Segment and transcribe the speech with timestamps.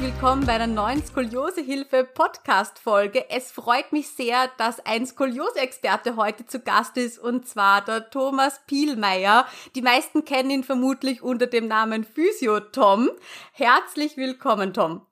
[0.00, 3.28] Willkommen bei einer neuen Skoliosehilfe Podcast Folge.
[3.30, 8.60] Es freut mich sehr, dass ein Skoliose-Experte heute zu Gast ist und zwar der Thomas
[8.68, 9.44] Pielmeier.
[9.74, 13.10] Die meisten kennen ihn vermutlich unter dem Namen Physio Tom.
[13.52, 15.04] Herzlich willkommen, Tom.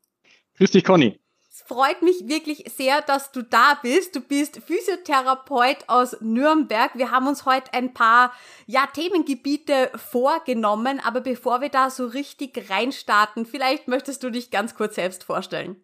[0.56, 1.18] Grüß dich, Conny.
[1.56, 4.14] Es freut mich wirklich sehr, dass du da bist.
[4.14, 6.90] Du bist Physiotherapeut aus Nürnberg.
[6.96, 8.34] Wir haben uns heute ein paar
[8.66, 14.74] ja, Themengebiete vorgenommen, aber bevor wir da so richtig reinstarten, vielleicht möchtest du dich ganz
[14.74, 15.76] kurz selbst vorstellen.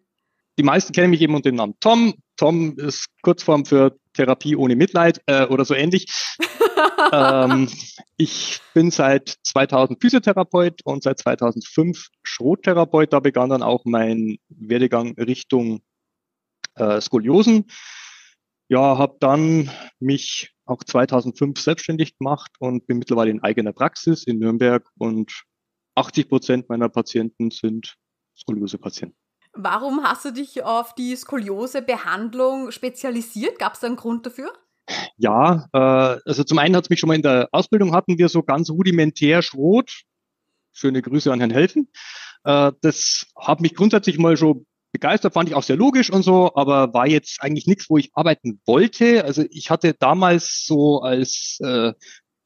[0.59, 2.13] Die meisten kennen mich eben unter dem Namen Tom.
[2.37, 6.05] Tom ist Kurzform für Therapie ohne Mitleid äh, oder so ähnlich.
[7.11, 7.69] ähm,
[8.17, 13.13] ich bin seit 2000 Physiotherapeut und seit 2005 Schrottherapeut.
[13.13, 15.81] Da begann dann auch mein Werdegang Richtung
[16.75, 17.65] äh, Skoliosen.
[18.69, 24.39] Ja, habe dann mich auch 2005 selbstständig gemacht und bin mittlerweile in eigener Praxis in
[24.39, 25.43] Nürnberg und
[25.95, 27.95] 80 Prozent meiner Patienten sind
[28.35, 29.22] Skoliose-Patienten.
[29.53, 33.59] Warum hast du dich auf die Skoliose-Behandlung spezialisiert?
[33.59, 34.51] Gab es da einen Grund dafür?
[35.17, 38.29] Ja, äh, also zum einen hat es mich schon mal in der Ausbildung hatten wir
[38.29, 40.01] so ganz rudimentär Schrot.
[40.73, 41.89] Schöne Grüße an Herrn Helfen.
[42.43, 46.55] Äh, das hat mich grundsätzlich mal schon begeistert, fand ich auch sehr logisch und so,
[46.55, 49.23] aber war jetzt eigentlich nichts, wo ich arbeiten wollte.
[49.23, 51.93] Also ich hatte damals so als äh,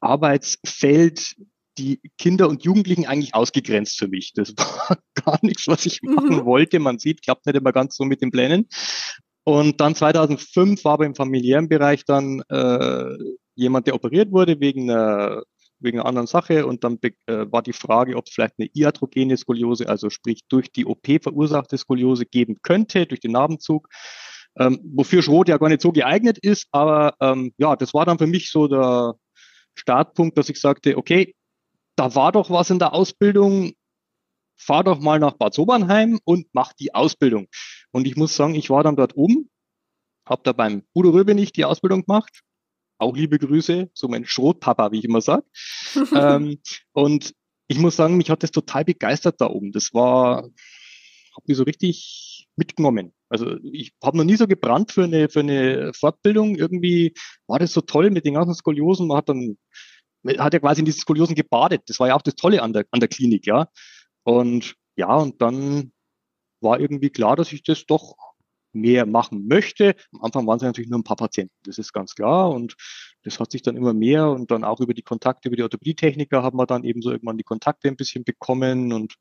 [0.00, 1.36] Arbeitsfeld
[1.78, 4.32] die Kinder und Jugendlichen eigentlich ausgegrenzt für mich.
[4.34, 6.44] Das war gar nichts, was ich machen mhm.
[6.44, 6.78] wollte.
[6.78, 8.68] Man sieht, klappt nicht immer ganz so mit den Plänen.
[9.44, 13.16] Und dann 2005 war aber im familiären Bereich dann äh,
[13.54, 15.42] jemand, der operiert wurde wegen einer,
[15.78, 16.66] wegen einer anderen Sache.
[16.66, 17.12] Und dann äh,
[17.50, 21.78] war die Frage, ob es vielleicht eine iatrogene Skoliose, also sprich durch die OP verursachte
[21.78, 23.88] Skoliose geben könnte, durch den Narbenzug.
[24.58, 26.66] Ähm, wofür Schrot ja gar nicht so geeignet ist.
[26.72, 29.14] Aber ähm, ja, das war dann für mich so der
[29.76, 31.34] Startpunkt, dass ich sagte, okay,
[31.98, 33.72] da war doch was in der Ausbildung,
[34.56, 37.48] fahr doch mal nach Bad Sobernheim und mach die Ausbildung.
[37.90, 39.50] Und ich muss sagen, ich war dann dort oben,
[40.24, 42.42] habe da beim Udo Röbenich die Ausbildung gemacht.
[42.98, 45.44] Auch liebe Grüße, so mein Schrotpapa, wie ich immer sage.
[46.14, 46.60] ähm,
[46.92, 47.32] und
[47.68, 49.72] ich muss sagen, mich hat das total begeistert da oben.
[49.72, 53.12] Das war, habe mich so richtig mitgenommen.
[53.28, 56.56] Also ich habe noch nie so gebrannt für eine, für eine Fortbildung.
[56.56, 57.14] Irgendwie
[57.46, 59.06] war das so toll mit den ganzen Skoliosen.
[59.06, 59.58] Man hat dann
[60.38, 61.82] hat ja quasi in diesen Skoliosen gebadet.
[61.86, 63.68] Das war ja auch das Tolle an der, an der Klinik, ja.
[64.24, 65.92] Und ja, und dann
[66.60, 68.16] war irgendwie klar, dass ich das doch
[68.72, 69.94] mehr machen möchte.
[70.12, 72.50] Am Anfang waren es natürlich nur ein paar Patienten, das ist ganz klar.
[72.50, 72.76] Und
[73.22, 76.42] das hat sich dann immer mehr und dann auch über die Kontakte, über die Orthopädie-Techniker
[76.42, 79.14] haben wir dann eben so irgendwann die Kontakte ein bisschen bekommen und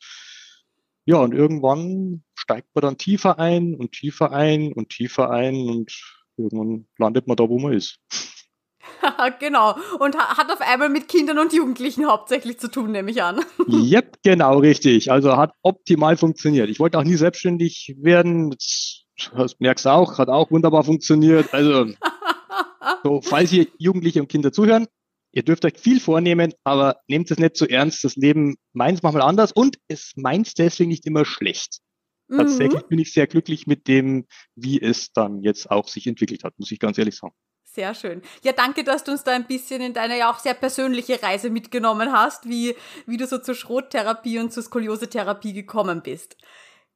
[1.05, 5.93] ja, und irgendwann steigt man dann tiefer ein und tiefer ein und tiefer ein und
[6.35, 7.99] irgendwann landet man da, wo man ist.
[9.39, 9.75] genau.
[9.99, 13.41] Und hat auf einmal mit Kindern und Jugendlichen hauptsächlich zu tun, nehme ich an.
[13.67, 15.11] yep, genau, richtig.
[15.11, 16.69] Also hat optimal funktioniert.
[16.69, 18.55] Ich wollte auch nie selbstständig werden.
[19.35, 21.53] Das merkst du auch, hat auch wunderbar funktioniert.
[21.53, 21.87] Also,
[23.03, 24.87] so, falls ihr Jugendliche und Kinder zuhören,
[25.31, 28.03] ihr dürft euch viel vornehmen, aber nehmt es nicht zu so ernst.
[28.03, 31.79] Das Leben meint es manchmal anders und es meint deswegen nicht immer schlecht.
[32.27, 32.37] Mhm.
[32.37, 36.53] Tatsächlich bin ich sehr glücklich mit dem, wie es dann jetzt auch sich entwickelt hat,
[36.57, 37.33] muss ich ganz ehrlich sagen.
[37.77, 38.23] Sehr schön.
[38.41, 41.51] Ja, danke, dass du uns da ein bisschen in deine ja auch sehr persönliche Reise
[41.51, 46.37] mitgenommen hast, wie, wie du so zur Schrottherapie und zur Skoliose-Therapie gekommen bist.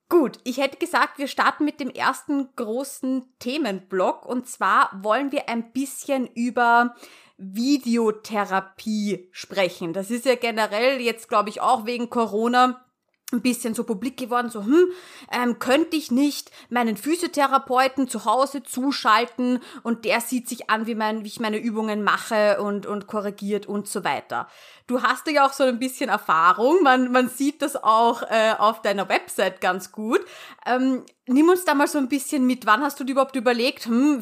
[0.09, 5.49] Gut, ich hätte gesagt, wir starten mit dem ersten großen Themenblock und zwar wollen wir
[5.49, 6.95] ein bisschen über
[7.37, 9.93] Videotherapie sprechen.
[9.93, 12.83] Das ist ja generell jetzt, glaube ich, auch wegen Corona
[13.31, 14.85] ein bisschen so publik geworden, so, hm,
[15.31, 20.95] ähm, könnte ich nicht meinen Physiotherapeuten zu Hause zuschalten und der sieht sich an, wie,
[20.95, 24.47] mein, wie ich meine Übungen mache und, und korrigiert und so weiter.
[24.87, 28.81] Du hast ja auch so ein bisschen Erfahrung, man, man sieht das auch äh, auf
[28.81, 30.19] deiner Website ganz gut.
[30.65, 33.85] Ähm, nimm uns da mal so ein bisschen mit, wann hast du dir überhaupt überlegt,
[33.85, 34.21] hm,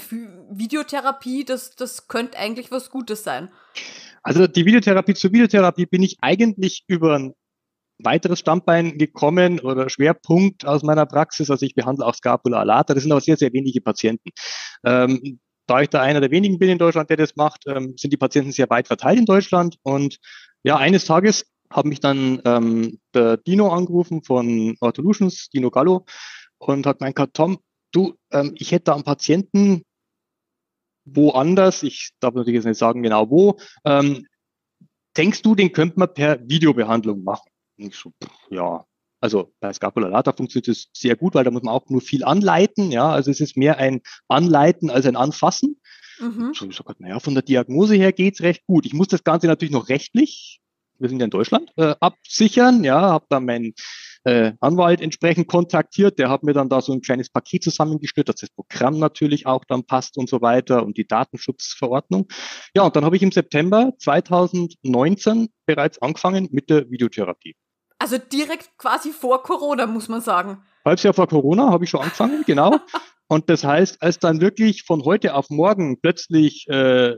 [0.51, 3.49] Videotherapie, das, das könnte eigentlich was Gutes sein?
[4.21, 7.33] Also die Videotherapie zur Videotherapie bin ich eigentlich über ein
[8.03, 11.49] weiteres Standbein gekommen oder Schwerpunkt aus meiner Praxis.
[11.49, 12.93] Also ich behandle auch Scapula alata.
[12.93, 14.29] Das sind aber sehr, sehr wenige Patienten.
[14.83, 18.11] Ähm, da ich da einer der wenigen bin in Deutschland, der das macht, ähm, sind
[18.11, 19.77] die Patienten sehr weit verteilt in Deutschland.
[19.83, 20.17] Und
[20.63, 26.05] ja, eines Tages hat mich dann ähm, der Dino angerufen von Ortholutions, Dino Gallo,
[26.57, 27.59] und hat gemeint, Tom,
[27.91, 29.83] du, ähm, ich hätte da einen Patienten
[31.05, 34.25] woanders, ich darf natürlich jetzt nicht sagen genau wo, ähm,
[35.17, 37.48] denkst du, den könnte man per Videobehandlung machen?
[37.79, 38.85] Und ich so, pff, ja,
[39.21, 42.91] also bei Scapula funktioniert es sehr gut, weil da muss man auch nur viel anleiten.
[42.91, 45.79] Ja, also es ist mehr ein Anleiten als ein Anfassen.
[46.19, 46.53] Mhm.
[46.53, 48.85] So ich gesagt, naja, von der Diagnose her geht's recht gut.
[48.85, 50.59] Ich muss das Ganze natürlich noch rechtlich,
[50.99, 52.83] wir sind ja in Deutschland, äh, absichern.
[52.83, 53.73] Ja, habe dann meinen
[54.25, 56.19] äh, Anwalt entsprechend kontaktiert.
[56.19, 59.63] Der hat mir dann da so ein kleines Paket zusammengestellt, dass das Programm natürlich auch
[59.65, 62.27] dann passt und so weiter und die Datenschutzverordnung.
[62.75, 67.55] Ja, und dann habe ich im September 2019 bereits angefangen mit der Videotherapie.
[67.99, 70.63] Also direkt quasi vor Corona, muss man sagen.
[70.85, 72.77] Halbes Jahr vor Corona habe ich schon angefangen, genau.
[73.27, 77.15] Und das heißt, als dann wirklich von heute auf morgen plötzlich äh,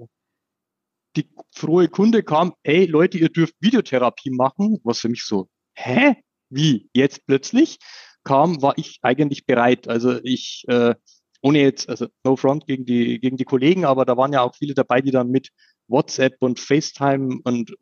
[1.15, 6.15] die frohe Kunde kam, hey Leute, ihr dürft Videotherapie machen, was für mich so, hä?
[6.49, 6.89] Wie?
[6.93, 7.77] Jetzt plötzlich
[8.23, 9.87] kam, war ich eigentlich bereit.
[9.87, 10.95] Also ich, äh,
[11.41, 14.55] ohne jetzt, also no front gegen die, gegen die Kollegen, aber da waren ja auch
[14.55, 15.49] viele dabei, die dann mit
[15.87, 17.73] WhatsApp und FaceTime und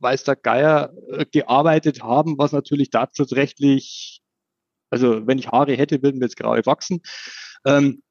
[0.00, 4.22] weiß der Geier äh, gearbeitet haben, was natürlich datenschutzrechtlich,
[4.90, 7.00] also wenn ich Haare hätte, würden mir jetzt graue wachsen.
[7.64, 8.02] Ähm,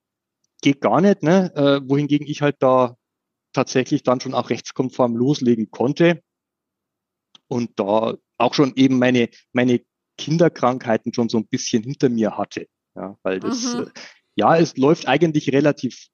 [0.62, 1.54] geht gar nicht, ne?
[1.56, 2.98] Äh, wohingegen ich halt da
[3.54, 6.22] tatsächlich dann schon auch rechtskonform loslegen konnte
[7.48, 9.82] und da auch schon eben meine, meine
[10.18, 12.68] Kinderkrankheiten schon so ein bisschen hinter mir hatte.
[12.96, 13.84] Ja, weil das, mhm.
[13.84, 13.86] äh,
[14.36, 16.08] ja, es läuft eigentlich relativ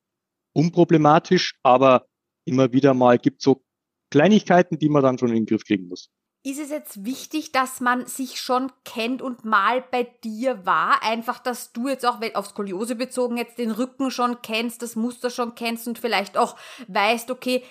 [0.54, 2.08] unproblematisch, aber
[2.46, 3.64] immer wieder mal gibt so
[4.14, 6.12] Kleinigkeiten, die man dann schon in den Griff kriegen muss.
[6.46, 11.02] Ist es jetzt wichtig, dass man sich schon kennt und mal bei dir war?
[11.02, 15.32] Einfach, dass du jetzt auch auf Skoliose bezogen jetzt den Rücken schon kennst, das Muster
[15.32, 16.56] schon kennst und vielleicht auch
[16.88, 17.64] weißt, okay,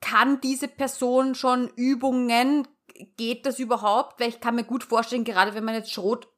[0.00, 2.68] kann diese Person schon Übungen?
[3.16, 4.20] Geht das überhaupt?
[4.20, 6.31] Weil ich kann mir gut vorstellen, gerade wenn man jetzt Schrot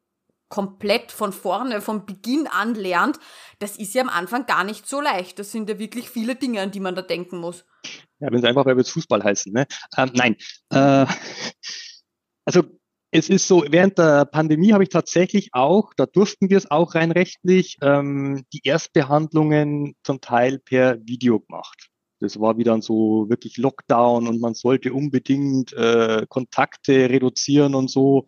[0.49, 3.19] komplett von vorne, von Beginn an lernt,
[3.58, 5.38] das ist ja am Anfang gar nicht so leicht.
[5.38, 7.64] Das sind ja wirklich viele Dinge, an die man da denken muss.
[8.20, 9.52] Ja, wenn es einfach weil wir Fußball heißen.
[9.52, 9.67] Ne?
[9.96, 10.37] Ähm, nein.
[10.70, 11.06] Äh,
[12.44, 12.62] also
[13.11, 16.94] es ist so, während der Pandemie habe ich tatsächlich auch, da durften wir es auch
[16.97, 21.90] rein rechtlich, ähm, die Erstbehandlungen zum Teil per Video gemacht.
[22.19, 28.26] Das war wieder so wirklich Lockdown und man sollte unbedingt äh, Kontakte reduzieren und so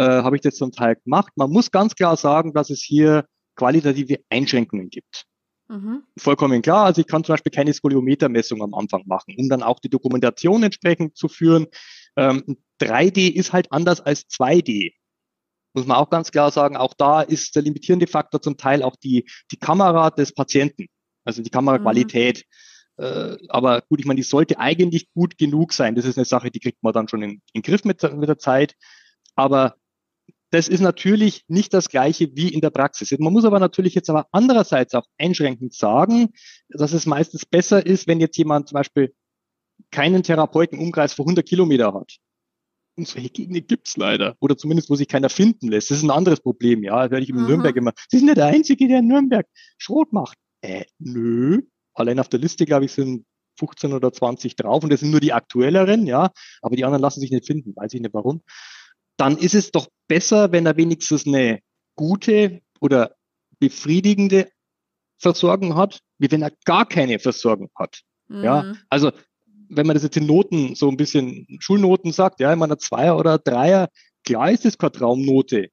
[0.00, 1.30] äh, habe ich das zum Teil gemacht.
[1.36, 5.26] Man muss ganz klar sagen, dass es hier qualitative Einschränkungen gibt.
[5.68, 6.04] Mhm.
[6.16, 6.86] Vollkommen klar.
[6.86, 10.62] Also ich kann zum Beispiel keine Skoliometermessung am Anfang machen, um dann auch die Dokumentation
[10.62, 11.66] entsprechend zu führen.
[12.16, 14.94] Ähm, 3D ist halt anders als 2D.
[15.74, 18.96] Muss man auch ganz klar sagen, auch da ist der limitierende Faktor zum Teil auch
[18.96, 20.86] die, die Kamera des Patienten,
[21.24, 22.44] also die Kameraqualität.
[22.96, 23.04] Mhm.
[23.04, 25.94] Äh, aber gut, ich meine, die sollte eigentlich gut genug sein.
[25.94, 28.28] Das ist eine Sache, die kriegt man dann schon in, in den Griff mit, mit
[28.30, 28.74] der Zeit.
[29.36, 29.76] Aber
[30.50, 33.16] das ist natürlich nicht das Gleiche wie in der Praxis.
[33.18, 36.30] Man muss aber natürlich jetzt aber andererseits auch einschränkend sagen,
[36.68, 39.14] dass es meistens besser ist, wenn jetzt jemand zum Beispiel
[39.90, 42.16] keinen Therapeutenumkreis vor 100 Kilometer hat.
[42.96, 44.36] Und solche Gegner gibt's leider.
[44.40, 45.90] Oder zumindest, wo sich keiner finden lässt.
[45.90, 47.02] Das ist ein anderes Problem, ja.
[47.02, 47.92] Das werde ich in Nürnberg immer.
[48.08, 49.46] Sie sind ja der Einzige, der in Nürnberg
[49.78, 50.36] Schrot macht.
[50.60, 51.62] Äh, nö.
[51.94, 53.24] Allein auf der Liste, glaube ich, sind
[53.58, 56.30] 15 oder 20 drauf und das sind nur die aktuelleren, ja.
[56.60, 57.74] Aber die anderen lassen sich nicht finden.
[57.76, 58.42] Weiß ich nicht warum
[59.20, 61.60] dann ist es doch besser, wenn er wenigstens eine
[61.94, 63.14] gute oder
[63.58, 64.50] befriedigende
[65.18, 68.00] Versorgung hat, wie wenn er gar keine Versorgung hat.
[68.28, 68.44] Mhm.
[68.44, 69.12] Ja, also
[69.68, 73.18] wenn man das jetzt in Noten so ein bisschen Schulnoten sagt, ja, in meiner Zweier
[73.18, 73.90] oder Dreier,
[74.24, 75.68] klar ist es keine Traumnote,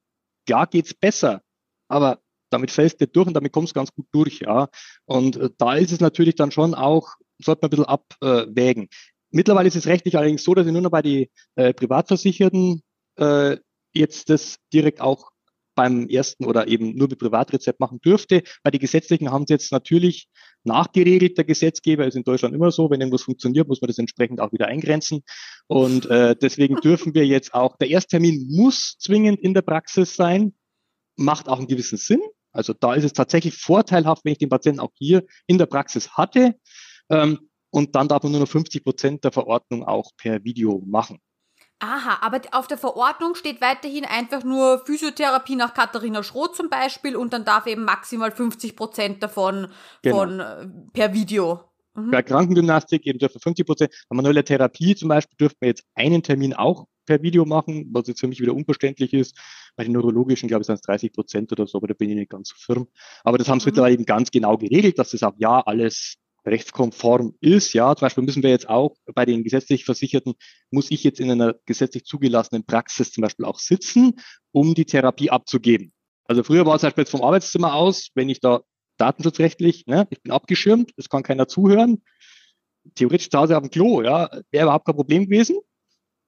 [0.45, 1.41] klar geht's besser,
[1.87, 2.19] aber
[2.49, 4.67] damit fällst du durch und damit kommst du ganz gut durch, ja.
[5.05, 8.89] Und äh, da ist es natürlich dann schon auch, sollte man ein bisschen abwägen.
[9.31, 12.81] Mittlerweile ist es rechtlich allerdings so, dass ich nur noch bei die äh, Privatversicherten
[13.17, 13.57] äh,
[13.93, 15.31] jetzt das direkt auch
[15.77, 18.41] beim ersten oder eben nur mit Privatrezept machen dürfte.
[18.63, 20.27] Bei den gesetzlichen haben sie jetzt natürlich
[20.63, 21.37] nachgeregelt.
[21.37, 24.51] Der Gesetzgeber ist in Deutschland immer so, wenn irgendwas funktioniert, muss man das entsprechend auch
[24.51, 25.21] wieder eingrenzen.
[25.67, 30.55] Und äh, deswegen dürfen wir jetzt auch, der Ersttermin muss zwingend in der Praxis sein,
[31.15, 32.21] macht auch einen gewissen Sinn.
[32.51, 36.09] Also da ist es tatsächlich vorteilhaft, wenn ich den Patienten auch hier in der Praxis
[36.17, 36.55] hatte.
[37.09, 41.19] Ähm, und dann darf man nur noch 50 Prozent der Verordnung auch per Video machen.
[41.79, 47.15] Aha, aber auf der Verordnung steht weiterhin einfach nur Physiotherapie nach Katharina Schroth zum Beispiel
[47.15, 49.67] und dann darf eben maximal 50 Prozent davon
[50.01, 50.17] genau.
[50.17, 51.61] von, äh, per Video.
[51.93, 52.11] Mhm.
[52.11, 53.91] Bei Krankengymnastik eben dürfen 50 Prozent.
[54.09, 58.07] Bei manueller Therapie zum Beispiel dürften wir jetzt einen Termin auch per Video machen, was
[58.07, 59.37] jetzt für mich wieder unverständlich ist.
[59.75, 62.15] Bei den neurologischen, glaube ich, sind es 30 Prozent oder so, aber da bin ich
[62.15, 62.87] nicht ganz so firm.
[63.23, 63.69] Aber das haben sie mhm.
[63.69, 66.15] mittlerweile eben ganz genau geregelt, dass das auch ja alles
[66.47, 67.73] rechtskonform ist.
[67.73, 70.33] Ja, zum Beispiel müssen wir jetzt auch bei den gesetzlich Versicherten,
[70.71, 74.15] muss ich jetzt in einer gesetzlich zugelassenen Praxis zum Beispiel auch sitzen,
[74.51, 75.93] um die Therapie abzugeben.
[76.25, 78.61] Also früher war es zum Beispiel jetzt vom Arbeitszimmer aus, wenn ich da
[78.97, 82.01] datenschutzrechtlich, ne, ich bin abgeschirmt, es kann keiner zuhören.
[82.95, 85.57] Theoretisch zu Hause auf dem Klo, ja, wäre überhaupt kein Problem gewesen.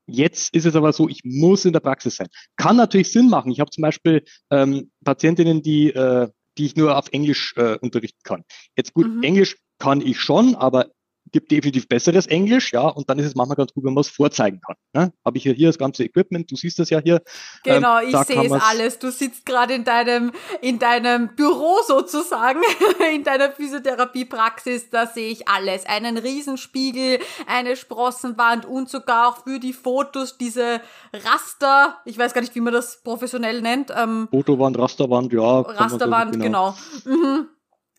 [0.07, 2.27] Jetzt ist es aber so, ich muss in der Praxis sein.
[2.57, 3.51] Kann natürlich Sinn machen.
[3.51, 8.21] Ich habe zum Beispiel ähm, Patientinnen, die, äh, die ich nur auf Englisch äh, unterrichten
[8.23, 8.43] kann.
[8.75, 9.23] Jetzt gut, mhm.
[9.23, 10.87] Englisch kann ich schon, aber
[11.31, 14.09] gibt definitiv besseres Englisch, ja, und dann ist es manchmal ganz gut, wenn man es
[14.09, 14.75] vorzeigen kann.
[14.93, 15.13] Ne?
[15.23, 17.21] Habe ich hier, hier das ganze Equipment, du siehst das ja hier.
[17.63, 18.99] Genau, ähm, ich sehe es alles.
[18.99, 20.31] Du sitzt gerade in deinem,
[20.61, 22.61] in deinem Büro sozusagen,
[23.13, 25.85] in deiner Physiotherapiepraxis, da sehe ich alles.
[25.85, 30.81] Einen Riesenspiegel, eine Sprossenwand und sogar auch für die Fotos diese
[31.13, 33.91] Raster, ich weiß gar nicht, wie man das professionell nennt.
[33.95, 35.61] Ähm, Fotowand, Rasterwand, ja.
[35.61, 36.75] Rasterwand, genau.
[37.03, 37.17] genau.
[37.17, 37.47] Mhm.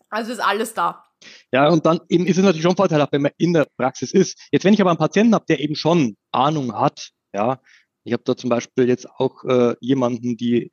[0.09, 1.05] Also ist alles da.
[1.51, 4.37] Ja, und dann eben ist es natürlich schon vorteilhaft, wenn man in der Praxis ist.
[4.51, 7.61] Jetzt, wenn ich aber einen Patienten habe, der eben schon Ahnung hat, ja,
[8.03, 10.71] ich habe da zum Beispiel jetzt auch äh, jemanden, die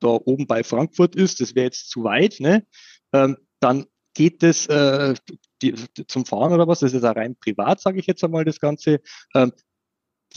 [0.00, 2.66] da oben bei Frankfurt ist, das wäre jetzt zu weit, ne?
[3.12, 5.14] Ähm, dann geht das äh,
[5.62, 5.74] die,
[6.06, 9.00] zum Fahren oder was, das ist ja rein privat, sage ich jetzt einmal das Ganze.
[9.34, 9.52] Ähm,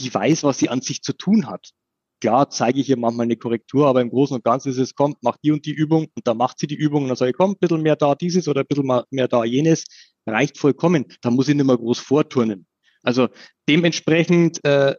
[0.00, 1.70] die weiß, was sie an sich zu tun hat.
[2.20, 5.22] Klar zeige ich ihr manchmal eine Korrektur, aber im Großen und Ganzen ist es, kommt,
[5.22, 7.36] macht die und die Übung und dann macht sie die Übung und dann sage ich,
[7.36, 9.84] komm, ein bisschen mehr da dieses oder ein bisschen mehr da jenes,
[10.26, 11.06] reicht vollkommen.
[11.20, 12.66] Da muss ich nicht mehr groß vorturnen.
[13.02, 13.28] Also
[13.68, 14.96] dementsprechend, äh,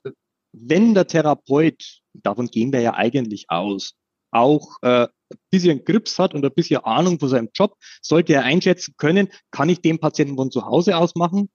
[0.53, 3.95] wenn der Therapeut, davon gehen wir ja eigentlich aus,
[4.31, 8.43] auch äh, ein bisschen Grips hat und ein bisschen Ahnung von seinem Job, sollte er
[8.43, 11.49] einschätzen können, kann ich den Patienten von zu Hause aus machen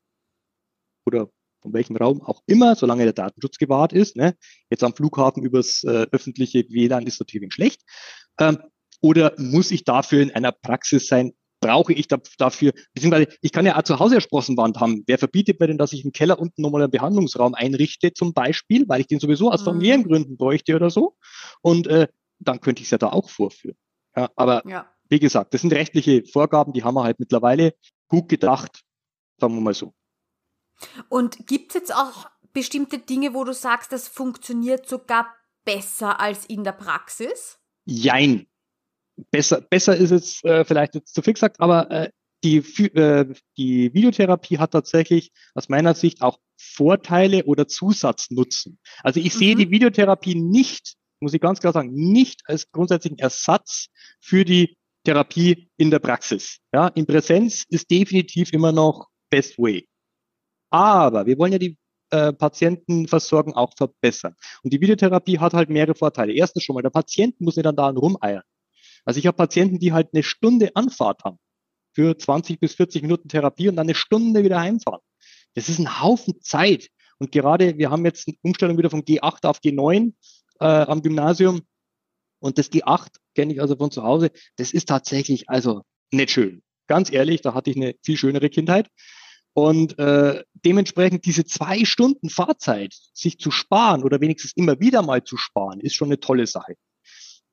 [1.06, 1.30] oder
[1.64, 4.16] von welchem Raum auch immer, solange der Datenschutz gewahrt ist.
[4.16, 4.36] Ne?
[4.70, 7.80] Jetzt am Flughafen übers äh, öffentliche WLAN ist natürlich schlecht.
[8.38, 8.58] Ähm,
[9.00, 11.32] oder muss ich dafür in einer Praxis sein?
[11.60, 15.04] Brauche ich da, dafür, beziehungsweise ich kann ja auch zu Hause eine Sprossenwand haben.
[15.06, 18.86] Wer verbietet mir denn, dass ich im Keller unten nochmal einen Behandlungsraum einrichte, zum Beispiel,
[18.86, 19.64] weil ich den sowieso aus mhm.
[19.64, 21.16] familiären Gründen bräuchte oder so?
[21.62, 23.78] Und äh, dann könnte ich es ja da auch vorführen.
[24.14, 24.86] Ja, aber ja.
[25.08, 27.72] wie gesagt, das sind rechtliche Vorgaben, die haben wir halt mittlerweile
[28.08, 28.82] gut gedacht,
[29.38, 29.94] sagen wir mal so.
[31.08, 35.26] Und gibt es jetzt auch bestimmte Dinge, wo du sagst, das funktioniert sogar
[35.64, 37.58] besser als in der Praxis?
[37.84, 38.46] Jein.
[39.30, 42.10] Besser, besser ist es äh, vielleicht jetzt zu viel gesagt, aber äh,
[42.42, 42.58] die,
[42.94, 48.78] äh, die Videotherapie hat tatsächlich aus meiner Sicht auch Vorteile oder Zusatznutzen.
[49.02, 49.38] Also ich mhm.
[49.38, 53.86] sehe die Videotherapie nicht, muss ich ganz klar sagen, nicht als grundsätzlichen Ersatz
[54.20, 56.58] für die Therapie in der Praxis.
[56.72, 59.86] Ja, in Präsenz ist definitiv immer noch best way.
[60.74, 61.78] Aber wir wollen ja die
[62.10, 64.34] äh, Patientenversorgung auch verbessern.
[64.64, 66.32] Und die Videotherapie hat halt mehrere Vorteile.
[66.32, 68.42] Erstens schon mal, der Patient muss nicht dann da rumeiern.
[69.04, 71.38] Also ich habe Patienten, die halt eine Stunde Anfahrt haben
[71.92, 75.00] für 20 bis 40 Minuten Therapie und dann eine Stunde wieder heimfahren.
[75.54, 76.88] Das ist ein Haufen Zeit.
[77.18, 80.12] Und gerade, wir haben jetzt eine Umstellung wieder von G8 auf G9
[80.58, 81.62] äh, am Gymnasium.
[82.40, 84.32] Und das G8 kenne ich also von zu Hause.
[84.56, 86.64] Das ist tatsächlich also nicht schön.
[86.88, 88.88] Ganz ehrlich, da hatte ich eine viel schönere Kindheit.
[89.54, 95.22] Und äh, dementsprechend diese zwei Stunden Fahrzeit sich zu sparen oder wenigstens immer wieder mal
[95.22, 96.74] zu sparen, ist schon eine tolle Sache.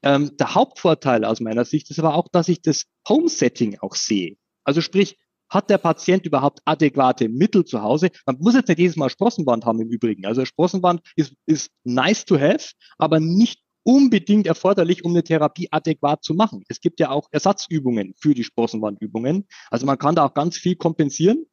[0.03, 4.37] Ähm, der Hauptvorteil aus meiner Sicht ist aber auch, dass ich das Home-Setting auch sehe.
[4.63, 5.17] Also sprich,
[5.47, 8.09] hat der Patient überhaupt adäquate Mittel zu Hause?
[8.25, 10.25] Man muss jetzt nicht jedes Mal Sprossenband haben im Übrigen.
[10.25, 16.23] Also Sprossenband ist, ist nice to have, aber nicht unbedingt erforderlich, um eine Therapie adäquat
[16.23, 16.63] zu machen.
[16.67, 19.47] Es gibt ja auch Ersatzübungen für die Sprossenbandübungen.
[19.69, 21.45] Also man kann da auch ganz viel kompensieren.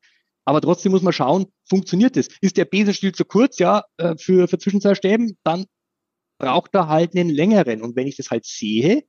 [0.49, 2.29] Aber trotzdem muss man schauen, funktioniert das?
[2.41, 5.67] Ist der Besenstiel zu kurz, ja, äh, für, für Zwischenzeitstäben, dann
[6.39, 7.83] braucht er halt einen längeren.
[7.83, 9.05] Und wenn ich das halt sehe,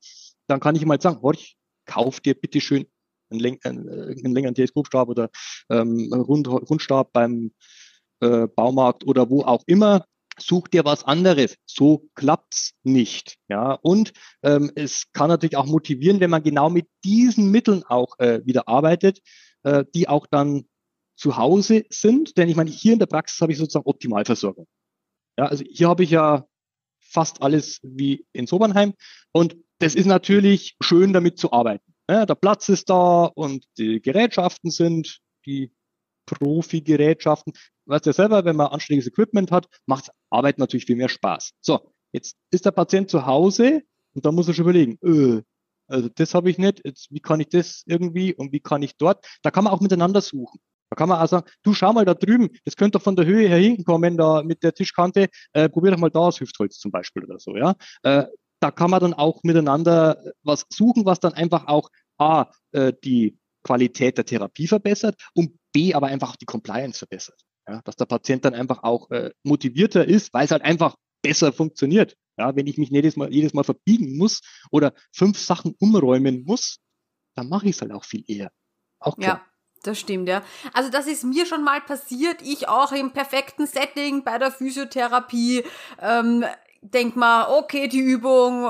[0.47, 1.55] dann kann ich ihm halt sagen, horch,
[1.85, 2.87] kauf dir bitte schön
[3.29, 5.29] einen, Läng einen, äh, längeren Teleskopstab oder
[5.69, 7.53] ähm, Rund Rundstab beim
[8.19, 10.03] äh, Baumarkt oder wo auch immer.
[10.37, 11.55] Such dir was anderes.
[11.65, 13.37] So klappt's nicht.
[13.47, 14.11] Ja, und
[14.43, 18.67] ähm, es kann natürlich auch motivieren, wenn man genau mit diesen Mitteln auch äh, wieder
[18.67, 19.19] arbeitet,
[19.63, 20.65] äh, die auch dann
[21.19, 22.37] zu Hause sind.
[22.37, 24.67] Denn ich meine, hier in der Praxis habe ich sozusagen Optimalversorgung.
[25.37, 26.45] Ja, also hier habe ich ja
[26.99, 28.93] fast alles wie in Sobernheim.
[29.31, 31.93] Und das ist natürlich schön, damit zu arbeiten.
[32.09, 35.71] Ja, der Platz ist da und die Gerätschaften sind die
[36.25, 37.53] Profi-Gerätschaften.
[37.85, 41.51] Weißt du ja selber, wenn man anständiges Equipment hat, macht Arbeit natürlich viel mehr Spaß.
[41.61, 43.83] So, jetzt ist der Patient zu Hause
[44.13, 45.41] und da muss er schon überlegen, öh,
[45.87, 48.95] also das habe ich nicht, jetzt, wie kann ich das irgendwie und wie kann ich
[48.97, 49.25] dort?
[49.41, 50.59] Da kann man auch miteinander suchen.
[50.99, 53.47] Kann man auch sagen, du schau mal da drüben, das könnte doch von der Höhe
[53.47, 57.23] her hinkommen, da mit der Tischkante, äh, probier doch mal da das Hüftholz zum Beispiel
[57.23, 57.73] oder so, ja.
[58.03, 58.25] Äh,
[58.59, 61.87] da kann man dann auch miteinander was suchen, was dann einfach auch
[62.17, 67.39] A, äh, die Qualität der Therapie verbessert und B, aber einfach auch die Compliance verbessert.
[67.65, 71.53] Ja, dass der Patient dann einfach auch äh, motivierter ist, weil es halt einfach besser
[71.53, 72.17] funktioniert.
[72.37, 76.79] Ja, wenn ich mich jedes Mal, jedes Mal verbiegen muss oder fünf Sachen umräumen muss,
[77.35, 78.51] dann mache ich es halt auch viel eher.
[78.99, 79.37] Auch klar.
[79.37, 79.48] Ja.
[79.83, 80.41] Das stimmt, ja.
[80.73, 82.41] Also das ist mir schon mal passiert.
[82.41, 85.63] Ich auch im perfekten Setting bei der Physiotherapie.
[86.01, 86.43] Ähm,
[86.81, 88.67] denk mal, okay, die Übung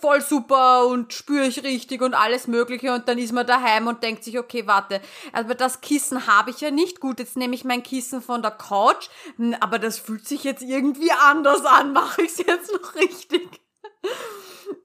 [0.00, 4.02] voll super und spüre ich richtig und alles Mögliche und dann ist man daheim und
[4.02, 5.00] denkt sich, okay, warte,
[5.32, 7.00] aber das Kissen habe ich ja nicht.
[7.00, 10.62] Gut, jetzt nehme ich mein Kissen von der Couch, hm, aber das fühlt sich jetzt
[10.62, 11.92] irgendwie anders an.
[11.98, 13.48] Mache ich es jetzt noch richtig?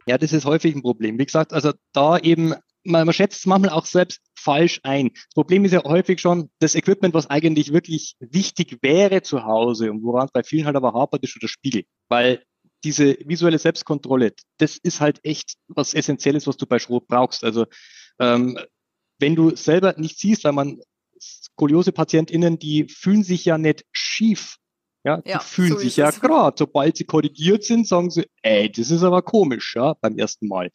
[0.06, 1.18] Ja, das ist häufig ein Problem.
[1.18, 5.12] Wie gesagt, also da eben, man, man schätzt es manchmal auch selbst falsch ein.
[5.14, 9.92] Das Problem ist ja häufig schon, das Equipment, was eigentlich wirklich wichtig wäre zu Hause
[9.92, 11.84] und woran es bei vielen halt aber hapert, ist schon der Spiegel.
[12.10, 12.44] Weil
[12.84, 17.44] diese visuelle Selbstkontrolle, das ist halt echt was Essentielles, was du bei Schrot brauchst.
[17.44, 17.66] Also
[18.20, 18.60] ähm,
[19.20, 20.80] wenn du selber nicht siehst, weil man
[21.22, 24.58] Skoliose-PatientInnen, die fühlen sich ja nicht schief.
[25.06, 26.56] Ja, die ja, fühlen so sich ja gerade.
[26.58, 30.72] Sobald sie korrigiert sind, sagen sie, ey, das ist aber komisch, ja, beim ersten Mal.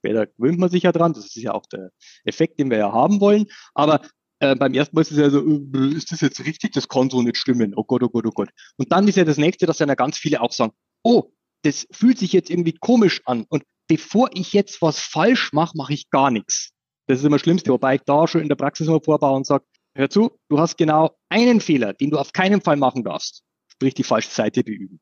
[0.00, 1.12] Später gewöhnt man sich ja dran.
[1.12, 1.90] Das ist ja auch der
[2.24, 3.46] Effekt, den wir ja haben wollen.
[3.74, 4.00] Aber
[4.40, 6.72] äh, beim ersten Mal ist es ja so, äh, ist das jetzt richtig?
[6.72, 7.74] Das kann so nicht stimmen.
[7.76, 8.48] Oh Gott, oh Gott, oh Gott.
[8.78, 10.72] Und dann ist ja das nächste, dass dann ja ganz viele auch sagen,
[11.04, 13.44] oh, das fühlt sich jetzt irgendwie komisch an.
[13.48, 16.70] Und bevor ich jetzt was falsch mache, mache ich gar nichts.
[17.06, 19.46] Das ist immer das Schlimmste, wobei ich da schon in der Praxis immer vorbaue und
[19.46, 19.64] sage,
[19.94, 23.42] hör zu, du hast genau einen Fehler, den du auf keinen Fall machen darfst.
[23.68, 25.00] Sprich, die falsche Seite beüben.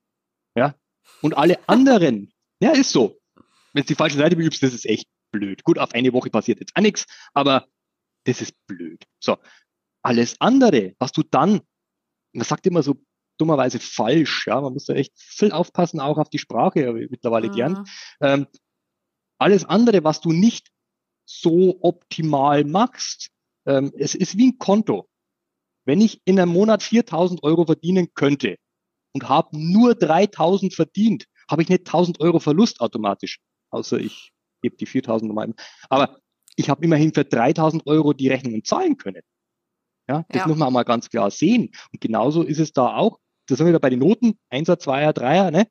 [0.57, 0.75] Ja?
[1.23, 3.18] Und alle anderen, ja, ist so.
[3.79, 5.63] Wenn du die falsche Seite beübst, das ist echt blöd.
[5.63, 7.69] Gut, auf eine Woche passiert jetzt auch nichts, aber
[8.25, 9.05] das ist blöd.
[9.21, 9.37] So.
[10.03, 11.61] Alles andere, was du dann,
[12.33, 12.97] man sagt immer so
[13.39, 14.49] dummerweise falsch.
[14.49, 17.53] Ja, man muss da echt viel aufpassen, auch auf die Sprache, mittlerweile mhm.
[17.53, 17.89] gelernt.
[18.21, 18.49] Ähm,
[19.39, 20.73] alles andere, was du nicht
[21.25, 23.29] so optimal machst,
[23.65, 25.09] ähm, es ist wie ein Konto.
[25.85, 28.57] Wenn ich in einem Monat 4000 Euro verdienen könnte
[29.15, 33.39] und habe nur 3000 verdient, habe ich nicht 1000 Euro Verlust automatisch.
[33.71, 34.33] Außer ich
[34.63, 35.55] gebe die 4000 nochmal.
[35.89, 36.19] Aber
[36.57, 39.23] ich habe immerhin für 3000 Euro die Rechnungen zahlen können.
[40.09, 40.49] Ja, das ja.
[40.49, 41.71] muss man auch mal ganz klar sehen.
[41.93, 45.13] Und genauso ist es da auch da sind wir wieder bei den Noten, Einser, Zweier,
[45.13, 45.67] Dreier, ne?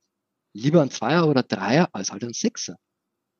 [0.53, 2.77] Lieber ein Zweier oder Dreier als halt ein Sechser.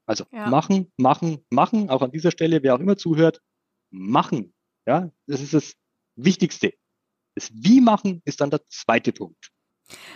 [0.06, 0.48] Also ja.
[0.50, 3.42] machen, machen, machen, auch an dieser Stelle, wer auch immer zuhört,
[3.90, 4.54] machen.
[4.86, 5.74] Ja, das ist das
[6.16, 6.74] Wichtigste.
[7.36, 9.52] Das Wie machen ist dann der zweite Punkt.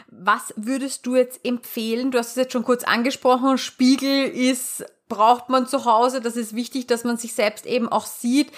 [0.08, 2.12] Was würdest du jetzt empfehlen?
[2.12, 3.58] Du hast es jetzt schon kurz angesprochen.
[3.58, 6.22] Spiegel ist braucht man zu Hause.
[6.22, 8.50] Das ist wichtig, dass man sich selbst eben auch sieht.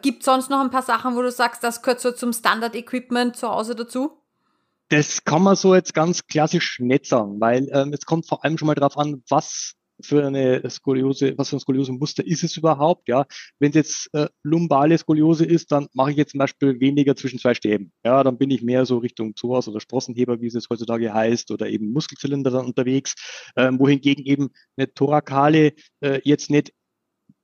[0.00, 3.50] Gibt sonst noch ein paar Sachen, wo du sagst, das gehört so zum Standard-Equipment zu
[3.50, 4.16] Hause dazu?
[4.88, 8.56] Das kann man so jetzt ganz klassisch nicht sagen, weil ähm, es kommt vor allem
[8.56, 13.08] schon mal darauf an, was für eine Skoliose, was für ein Skoliose-Muster ist es überhaupt,
[13.08, 13.26] ja.
[13.58, 17.38] Wenn es jetzt äh, lumbale Skoliose ist, dann mache ich jetzt zum Beispiel weniger zwischen
[17.38, 17.92] zwei Stäben.
[18.04, 21.50] Ja, dann bin ich mehr so Richtung Psoas oder Sprossenheber, wie es jetzt heutzutage heißt,
[21.50, 23.14] oder eben Muskelzylinder dann unterwegs,
[23.56, 26.72] ähm, wohingegen eben eine Thorakale äh, jetzt nicht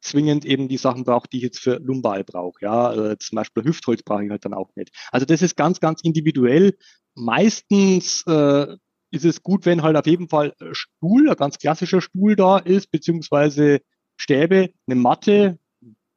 [0.01, 2.59] zwingend eben die Sachen braucht, die ich jetzt für Lumbal brauche.
[2.63, 4.91] Ja, äh, zum Beispiel Hüftholz brauche ich halt dann auch nicht.
[5.11, 6.77] Also das ist ganz, ganz individuell.
[7.15, 8.77] Meistens äh,
[9.11, 12.91] ist es gut, wenn halt auf jeden Fall Stuhl, ein ganz klassischer Stuhl da ist,
[12.91, 13.81] beziehungsweise
[14.17, 15.59] Stäbe, eine Matte,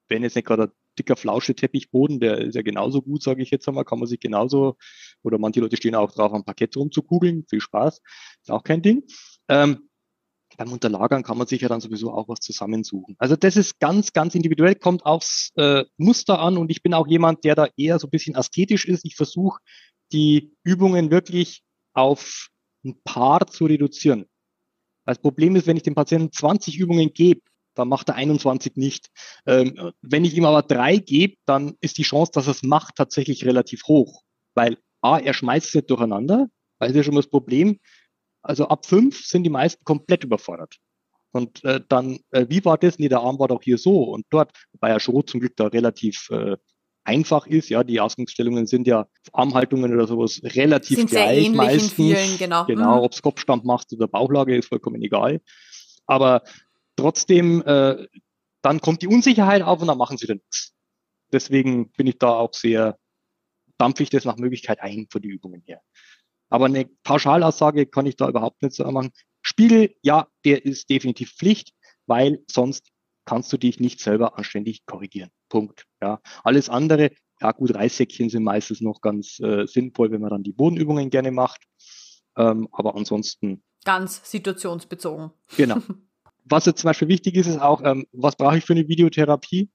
[0.08, 3.52] wenn jetzt nicht gerade ein dicker flausche Teppichboden, der ist ja genauso gut, sage ich
[3.52, 4.75] jetzt einmal, kann man sich genauso,
[5.23, 8.02] oder manche Leute stehen auch drauf, am Parkett rumzukugeln, viel Spaß,
[8.41, 9.04] ist auch kein Ding.
[9.47, 9.89] Ähm,
[10.58, 13.15] beim Unterlagern kann man sich ja dann sowieso auch was zusammensuchen.
[13.17, 17.08] Also das ist ganz, ganz individuell, kommt aufs äh, Muster an und ich bin auch
[17.08, 19.06] jemand, der da eher so ein bisschen ästhetisch ist.
[19.06, 19.62] Ich versuche
[20.12, 22.49] die Übungen wirklich auf
[22.84, 24.26] ein paar zu reduzieren.
[25.06, 27.42] Das Problem ist, wenn ich dem Patienten 20 Übungen gebe,
[27.76, 29.10] dann macht er 21 nicht.
[29.46, 32.96] Ähm, wenn ich ihm aber drei gebe, dann ist die Chance, dass er es macht,
[32.96, 34.22] tatsächlich relativ hoch.
[34.54, 37.80] Weil A, er schmeißt es nicht durcheinander, weil das ist ja schon mal das Problem.
[38.42, 40.78] Also ab fünf sind die meisten komplett überfordert.
[41.32, 43.00] Und äh, dann, äh, wie war das?
[43.00, 45.68] Nee, der Arm war doch hier so und dort, wobei ja Schrot zum Glück da
[45.68, 46.58] relativ äh,
[47.10, 47.69] einfach ist.
[47.69, 51.89] Ja, die Ausgangsstellungen sind ja Armhaltungen oder sowas relativ sind gleich sehr meistens.
[51.89, 53.04] In vielen, genau, genau mhm.
[53.04, 55.41] ob es Kopfstand machst oder Bauchlage, ist vollkommen egal.
[56.06, 56.43] Aber
[56.95, 58.08] trotzdem, äh,
[58.62, 60.74] dann kommt die Unsicherheit auf und dann machen sie dann nichts.
[61.32, 62.98] Deswegen bin ich da auch sehr,
[63.78, 65.82] dampfe ich das nach Möglichkeit ein für die Übungen her.
[66.50, 69.12] Aber eine Pauschalaussage kann ich da überhaupt nicht so machen.
[69.41, 71.74] Spiegel, ja, der ist definitiv Pflicht,
[72.08, 72.89] weil sonst
[73.30, 75.30] kannst du dich nicht selber anständig korrigieren.
[75.50, 75.86] Punkt.
[76.02, 76.20] Ja.
[76.44, 80.52] Alles andere, ja gut, Reissäckchen sind meistens noch ganz äh, sinnvoll, wenn man dann die
[80.52, 81.62] Bodenübungen gerne macht.
[82.36, 83.62] Ähm, aber ansonsten.
[83.86, 85.30] Ganz situationsbezogen.
[85.58, 85.78] Genau.
[86.46, 89.70] Was jetzt zum Beispiel wichtig ist, ist auch, ähm, was brauche ich für eine Videotherapie?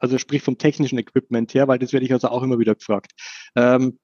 [0.00, 3.12] Also sprich vom technischen Equipment her, weil das werde ich also auch immer wieder gefragt.
[3.54, 4.00] Ähm,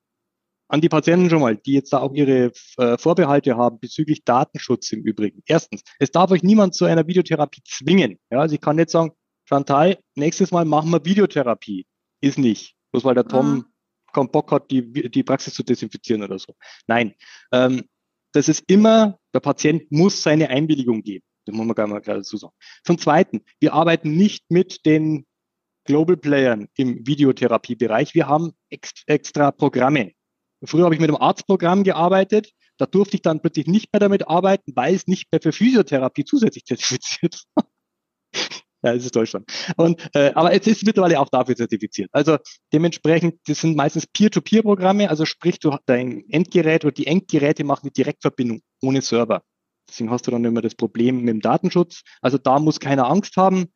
[0.73, 4.91] an die Patienten schon mal, die jetzt da auch ihre äh, Vorbehalte haben bezüglich Datenschutz
[4.93, 5.43] im Übrigen.
[5.45, 8.19] Erstens, es darf euch niemand zu einer Videotherapie zwingen.
[8.31, 9.13] Ja, also ich kann nicht sagen,
[9.47, 11.85] Chantal, nächstes Mal machen wir Videotherapie.
[12.23, 12.75] ist nicht.
[12.91, 13.65] Bloß weil der Tom mhm.
[14.15, 16.55] keinen Bock hat, die, die Praxis zu desinfizieren oder so.
[16.87, 17.15] Nein.
[17.53, 17.83] Ähm,
[18.33, 21.25] das ist immer, der Patient muss seine Einwilligung geben.
[21.45, 22.55] Das muss man gar mal klar dazu sagen.
[22.83, 25.27] Zum Zweiten, wir arbeiten nicht mit den
[25.85, 28.15] Global Playern im Videotherapiebereich.
[28.15, 30.13] Wir haben ex extra Programme.
[30.65, 32.53] Früher habe ich mit einem Arztprogramm gearbeitet.
[32.79, 36.25] Da durfte ich dann plötzlich nicht mehr damit arbeiten, weil es nicht mehr für Physiotherapie
[36.25, 37.67] zusätzlich zertifiziert war.
[38.83, 39.51] ja, es ist Deutschland.
[39.77, 42.11] Und, äh, aber es ist mittlerweile auch dafür zertifiziert.
[42.13, 42.39] Also
[42.73, 47.93] dementsprechend, das sind meistens Peer-to-Peer-Programme, also sprich, du dein Endgerät oder die Endgeräte machen eine
[47.93, 49.43] Direktverbindung ohne Server.
[49.89, 52.03] Deswegen hast du dann immer das Problem mit dem Datenschutz.
[52.21, 53.67] Also da muss keiner Angst haben.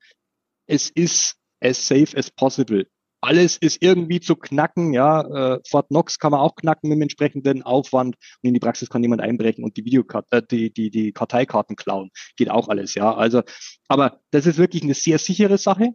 [0.66, 2.86] Es ist as safe as possible
[3.26, 4.92] alles ist irgendwie zu knacken.
[4.92, 8.60] Ja, äh, Fort Knox kann man auch knacken mit dem entsprechenden Aufwand und in die
[8.60, 12.10] Praxis kann jemand einbrechen und die Videokarte, äh, die, die, die Karteikarten klauen.
[12.36, 13.12] Geht auch alles, ja.
[13.14, 13.42] Also,
[13.88, 15.90] aber das ist wirklich eine sehr sichere Sache.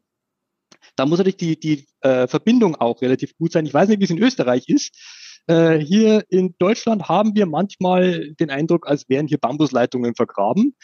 [0.96, 3.66] Da muss natürlich die, die äh, Verbindung auch relativ gut sein.
[3.66, 4.92] Ich weiß nicht, wie es in Österreich ist.
[5.48, 10.76] Äh, hier in Deutschland haben wir manchmal den Eindruck, als wären hier Bambusleitungen vergraben.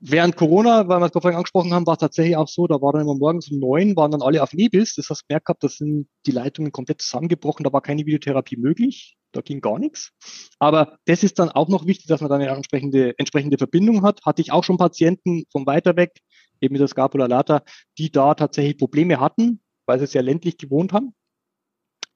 [0.00, 2.92] Während Corona, weil wir es vorhin angesprochen haben, war es tatsächlich auch so, da war
[2.92, 4.94] dann immer morgens um neun, waren dann alle auf Nebis.
[4.94, 8.56] Das hast du gemerkt gehabt, da sind die Leitungen komplett zusammengebrochen, da war keine Videotherapie
[8.56, 9.16] möglich.
[9.32, 10.12] Da ging gar nichts.
[10.58, 14.24] Aber das ist dann auch noch wichtig, dass man dann eine entsprechende, entsprechende Verbindung hat.
[14.24, 16.12] Hatte ich auch schon Patienten von weiter weg,
[16.60, 17.62] eben mit der Scapula lata,
[17.98, 21.14] die da tatsächlich Probleme hatten, weil sie sehr ländlich gewohnt haben.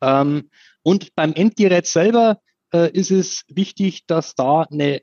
[0.00, 0.50] Ähm,
[0.82, 2.40] und beim Endgerät selber
[2.72, 5.02] äh, ist es wichtig, dass da eine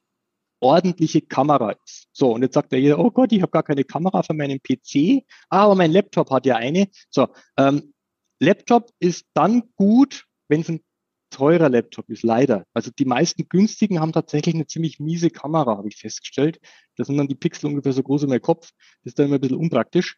[0.59, 2.07] ordentliche Kamera ist.
[2.11, 4.59] So, und jetzt sagt der jeder, oh Gott, ich habe gar keine Kamera für meinen
[4.61, 6.87] PC, ah, aber mein Laptop hat ja eine.
[7.09, 7.93] So, ähm,
[8.39, 10.81] Laptop ist dann gut, wenn es ein
[11.29, 12.65] teurer Laptop ist, leider.
[12.73, 16.59] Also die meisten günstigen haben tatsächlich eine ziemlich miese Kamera, habe ich festgestellt.
[16.95, 18.71] Da sind dann die Pixel ungefähr so groß wie mein Kopf.
[19.03, 20.17] Das ist dann immer ein bisschen unpraktisch.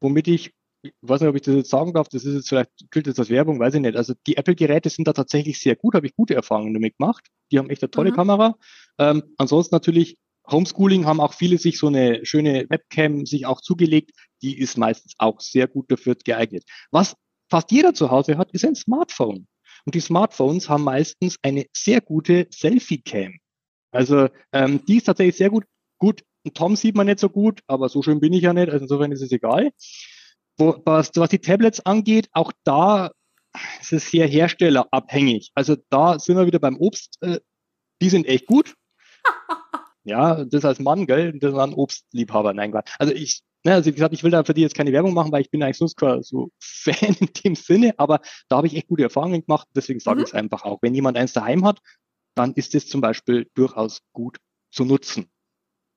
[0.00, 2.70] Womit ich ich weiß nicht, ob ich das jetzt sagen darf, das ist jetzt vielleicht,
[2.90, 3.96] gilt jetzt als Werbung, weiß ich nicht.
[3.96, 7.26] Also die Apple-Geräte sind da tatsächlich sehr gut, habe ich gute Erfahrungen damit gemacht.
[7.50, 8.16] Die haben echt eine tolle mhm.
[8.16, 8.54] Kamera.
[8.98, 10.18] Ähm, ansonsten natürlich
[10.50, 14.10] Homeschooling haben auch viele sich so eine schöne Webcam sich auch zugelegt.
[14.42, 16.64] Die ist meistens auch sehr gut dafür geeignet.
[16.90, 17.16] Was
[17.48, 19.46] fast jeder zu Hause hat, ist ein Smartphone.
[19.86, 23.38] Und die Smartphones haben meistens eine sehr gute Selfie-Cam.
[23.90, 25.64] Also ähm, die ist tatsächlich sehr gut.
[25.98, 28.84] Gut, Tom sieht man nicht so gut, aber so schön bin ich ja nicht, also
[28.84, 29.70] insofern ist es egal.
[30.56, 33.10] Wo, was, was die Tablets angeht, auch da
[33.80, 35.50] ist es sehr herstellerabhängig.
[35.54, 37.18] Also da sind wir wieder beim Obst.
[37.22, 37.40] Äh,
[38.00, 38.74] die sind echt gut.
[40.04, 41.38] ja, das als Mann, gell?
[41.38, 42.52] Das ist ein Obstliebhaber.
[42.52, 42.90] Nein, Gott.
[42.98, 45.32] Also ich, ne, also wie gesagt, ich will da für die jetzt keine Werbung machen,
[45.32, 48.88] weil ich bin eigentlich sonst so Fan in dem Sinne, aber da habe ich echt
[48.88, 49.68] gute Erfahrungen gemacht.
[49.74, 50.24] Deswegen sage mhm.
[50.24, 50.78] ich es einfach auch.
[50.82, 51.80] Wenn jemand eins daheim hat,
[52.34, 54.38] dann ist es zum Beispiel durchaus gut
[54.72, 55.30] zu nutzen.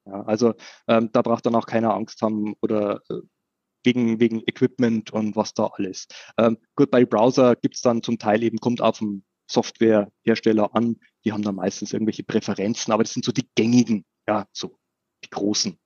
[0.05, 0.53] Ja, also
[0.87, 3.15] ähm, da braucht dann auch keiner Angst haben oder äh,
[3.83, 6.07] wegen, wegen Equipment und was da alles.
[6.37, 11.31] Ähm, gut, bei Browser gibt's dann zum Teil eben, kommt auf dem Softwarehersteller an, die
[11.31, 14.77] haben dann meistens irgendwelche Präferenzen, aber das sind so die gängigen, ja, so
[15.23, 15.77] die großen.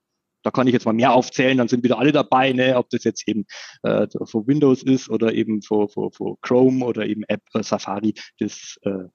[0.43, 2.75] Da kann ich jetzt mal mehr aufzählen, dann sind wieder alle dabei, ne?
[2.75, 3.45] ob das jetzt eben
[3.83, 8.15] äh, für Windows ist oder eben für, für, für Chrome oder eben App äh, Safari.
[8.39, 9.07] Das äh,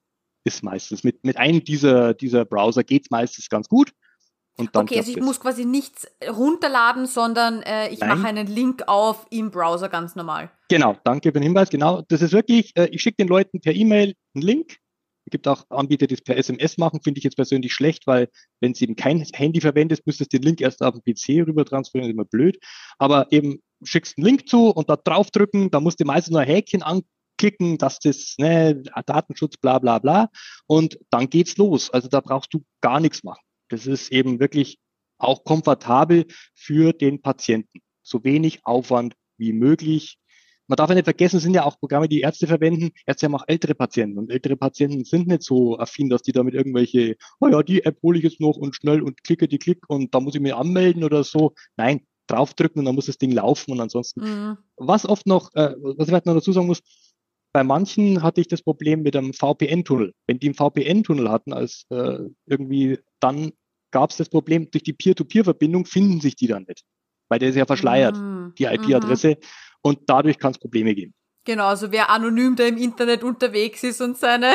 [0.45, 3.91] ist meistens mit, mit einem dieser, dieser Browser geht's meistens ganz gut
[4.73, 9.51] okay, also ich muss quasi nichts runterladen, sondern äh, ich mache einen Link auf im
[9.51, 10.51] Browser ganz normal.
[10.69, 11.69] Genau, danke für den Hinweis.
[11.69, 14.77] Genau, das ist wirklich, äh, ich schicke den Leuten per E-Mail einen Link.
[15.25, 18.29] Es gibt auch Anbieter, die es per SMS machen, finde ich jetzt persönlich schlecht, weil
[18.61, 21.65] wenn du eben kein Handy verwendest, müsstest du den Link erst auf den PC rüber
[21.65, 22.57] transferieren, ist immer blöd.
[22.97, 26.47] Aber eben schickst einen Link zu und da draufdrücken, da musst du meistens nur ein
[26.47, 30.29] Häkchen anklicken, dass das ne, Datenschutz, bla bla bla.
[30.65, 31.89] Und dann geht's los.
[31.89, 33.41] Also da brauchst du gar nichts machen.
[33.69, 34.79] Das ist eben wirklich
[35.17, 37.79] auch komfortabel für den Patienten.
[38.03, 40.17] So wenig Aufwand wie möglich.
[40.67, 42.91] Man darf ja nicht vergessen, es sind ja auch Programme, die Ärzte verwenden.
[43.05, 46.53] Ärzte haben auch ältere Patienten und ältere Patienten sind nicht so affin, dass die damit
[46.53, 49.89] irgendwelche, oh ja, die App hole ich jetzt noch und schnell und klicke die Klick
[49.89, 51.53] und da muss ich mich anmelden oder so.
[51.77, 54.21] Nein, draufdrücken und dann muss das Ding laufen und ansonsten.
[54.21, 54.57] Mhm.
[54.75, 56.81] Was oft noch, äh, was ich vielleicht noch dazu sagen muss,
[57.53, 60.13] bei manchen hatte ich das Problem mit einem VPN-Tunnel.
[60.27, 63.51] Wenn die einen VPN-Tunnel hatten, als äh, irgendwie, dann
[63.91, 66.83] gab es das Problem, durch die Peer-to-Peer-Verbindung finden sich die dann nicht.
[67.29, 68.53] Weil der ist ja verschleiert, mhm.
[68.57, 69.29] die IP-Adresse.
[69.29, 69.35] Mhm.
[69.81, 71.13] Und dadurch kann es Probleme geben.
[71.47, 74.51] Genau, also wer anonym da im Internet unterwegs ist und seine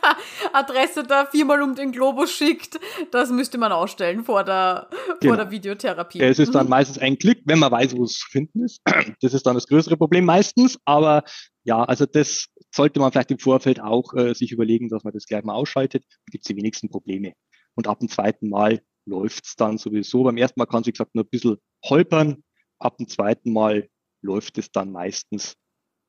[0.54, 4.88] Adresse da viermal um den Globus schickt, das müsste man ausstellen vor der,
[5.20, 5.34] genau.
[5.34, 6.18] vor der Videotherapie.
[6.22, 6.70] Es ist dann mhm.
[6.70, 8.80] meistens ein Klick, wenn man weiß, wo es zu finden ist.
[9.20, 11.24] Das ist dann das größere Problem meistens, aber
[11.64, 15.26] ja, also das sollte man vielleicht im Vorfeld auch äh, sich überlegen, dass man das
[15.26, 16.04] gleich mal ausschaltet.
[16.08, 17.34] Da gibt es die wenigsten Probleme.
[17.74, 20.22] Und ab dem zweiten Mal läuft's dann sowieso.
[20.24, 22.42] Beim ersten Mal kann sie gesagt nur ein bisschen holpern.
[22.78, 23.88] Ab dem zweiten Mal
[24.22, 25.54] läuft es dann meistens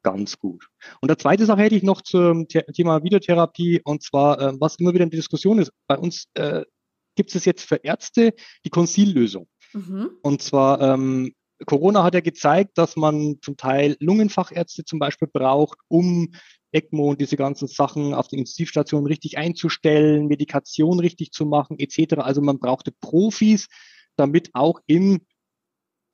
[0.03, 0.67] ganz gut.
[0.99, 4.93] Und der zweite Sache hätte ich noch zum Thema Videotherapie und zwar, äh, was immer
[4.93, 5.71] wieder in der Diskussion ist.
[5.87, 6.63] Bei uns äh,
[7.15, 8.33] gibt es jetzt für Ärzte
[8.65, 9.47] die Konzillösung.
[9.73, 10.11] Mhm.
[10.21, 11.33] Und zwar, ähm,
[11.65, 16.33] Corona hat ja gezeigt, dass man zum Teil Lungenfachärzte zum Beispiel braucht, um
[16.71, 22.15] ECMO und diese ganzen Sachen auf den Intensivstationen richtig einzustellen, Medikation richtig zu machen, etc.
[22.17, 23.67] Also man brauchte Profis,
[24.15, 25.21] damit auch im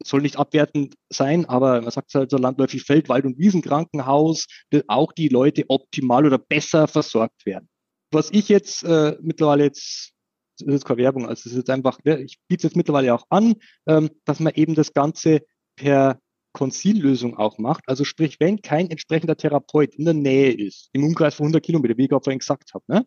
[0.04, 4.46] soll nicht abwertend sein, aber man sagt halt so landläufig Feld-, Wald- und Wiesenkrankenhaus,
[4.88, 7.68] auch die Leute optimal oder besser versorgt werden.
[8.12, 10.14] Was ich jetzt äh, mittlerweile jetzt,
[10.60, 13.14] das ist jetzt keine Werbung, also es ist einfach, ne, ich biete es jetzt mittlerweile
[13.14, 13.56] auch an,
[13.88, 15.42] ähm, dass man eben das Ganze
[15.76, 16.20] per
[16.54, 17.84] Konzillösung auch macht.
[17.88, 21.98] Also sprich, wenn kein entsprechender Therapeut in der Nähe ist, im Umkreis von 100 Kilometer,
[21.98, 23.06] wie ich gerade vorhin gesagt habe, ne,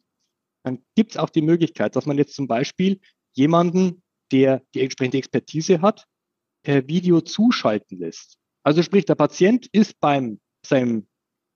[0.64, 3.00] dann gibt es auch die Möglichkeit, dass man jetzt zum Beispiel
[3.32, 6.06] jemanden, der die entsprechende Expertise hat,
[6.62, 8.36] per Video zuschalten lässt.
[8.62, 11.08] Also sprich, der Patient ist beim seinem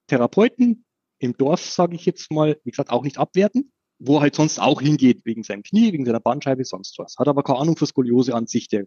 [0.09, 0.85] Therapeuten
[1.19, 4.59] im Dorf, sage ich jetzt mal, wie gesagt, auch nicht abwerten, wo er halt sonst
[4.61, 7.17] auch hingeht, wegen seinem Knie, wegen seiner Bandscheibe, sonst was.
[7.19, 8.87] Hat aber keine Ahnung für Skoliose an sich, der,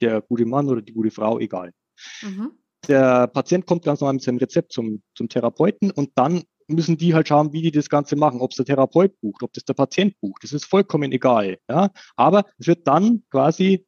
[0.00, 1.72] der gute Mann oder die gute Frau, egal.
[2.22, 2.52] Mhm.
[2.88, 7.14] Der Patient kommt ganz normal mit seinem Rezept zum, zum Therapeuten und dann müssen die
[7.14, 9.74] halt schauen, wie die das Ganze machen, ob es der Therapeut bucht, ob das der
[9.74, 10.44] Patient bucht.
[10.44, 11.58] Das ist vollkommen egal.
[11.68, 11.90] Ja?
[12.16, 13.86] Aber es wird dann quasi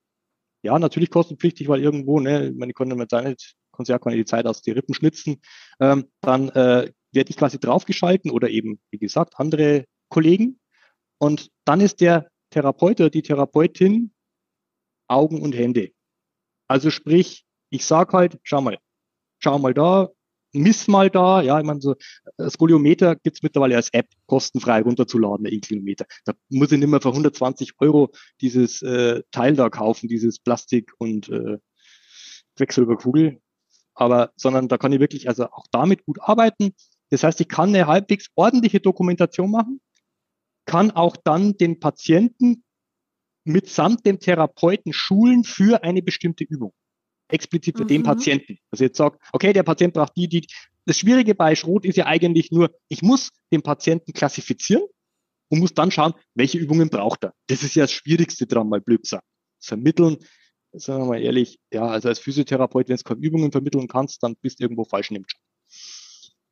[0.62, 3.34] ja, natürlich kostenpflichtig, weil irgendwo, ne, meine konnte mit seiner
[3.72, 5.40] Konzert kann die Zeit aus die Rippen schnitzen,
[5.80, 10.60] ähm, dann äh, werde ich quasi draufgeschalten oder eben, wie gesagt, andere Kollegen.
[11.18, 14.12] Und dann ist der Therapeut oder die Therapeutin
[15.08, 15.90] Augen und Hände.
[16.68, 18.78] Also sprich, ich sag halt, schau mal,
[19.38, 20.10] schau mal da,
[20.52, 21.94] miss mal da, ja, ich meine, so
[22.48, 26.06] Skoliometer gibt's mittlerweile als App kostenfrei runterzuladen, der E-Kilometer.
[26.24, 30.92] Da muss ich nicht mehr für 120 Euro dieses äh, Teil da kaufen, dieses Plastik
[30.98, 31.58] und äh,
[32.56, 33.40] Quecksilberkugel.
[33.94, 36.74] Aber, sondern da kann ich wirklich also auch damit gut arbeiten.
[37.10, 39.80] Das heißt, ich kann eine halbwegs ordentliche Dokumentation machen,
[40.64, 42.64] kann auch dann den Patienten
[43.44, 46.72] mitsamt dem Therapeuten schulen für eine bestimmte Übung
[47.32, 47.88] explizit für mhm.
[47.88, 48.58] den Patienten.
[48.70, 50.46] Also jetzt sagt, okay, der Patient braucht die, die.
[50.84, 54.84] Das Schwierige bei Schrot ist ja eigentlich nur, ich muss den Patienten klassifizieren
[55.48, 57.34] und muss dann schauen, welche Übungen braucht er.
[57.46, 59.24] Das ist ja das Schwierigste dran, mal blöd gesagt.
[59.60, 60.16] Vermitteln,
[60.72, 64.34] sagen wir mal ehrlich, ja, also als Physiotherapeut, wenn du keine Übungen vermitteln kannst, dann
[64.40, 65.40] bist du irgendwo falsch in dem Job.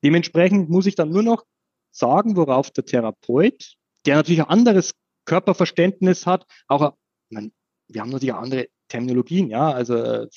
[0.05, 1.44] Dementsprechend muss ich dann nur noch
[1.90, 3.75] sagen, worauf der Therapeut,
[4.07, 4.93] der natürlich ein anderes
[5.25, 6.95] Körperverständnis hat, auch,
[7.31, 7.53] man,
[7.89, 10.29] wir haben natürlich auch andere Terminologien, ja, also äh,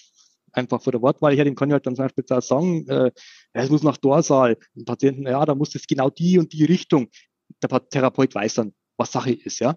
[0.51, 3.11] einfach von der Wortwahl her, dem kann ich halt dann zum Beispiel sagen, äh,
[3.53, 7.09] es muss nach Dorsal, ein Patienten, ja, da muss das genau die und die Richtung.
[7.61, 9.75] Der Therapeut weiß dann, was Sache ist, ja.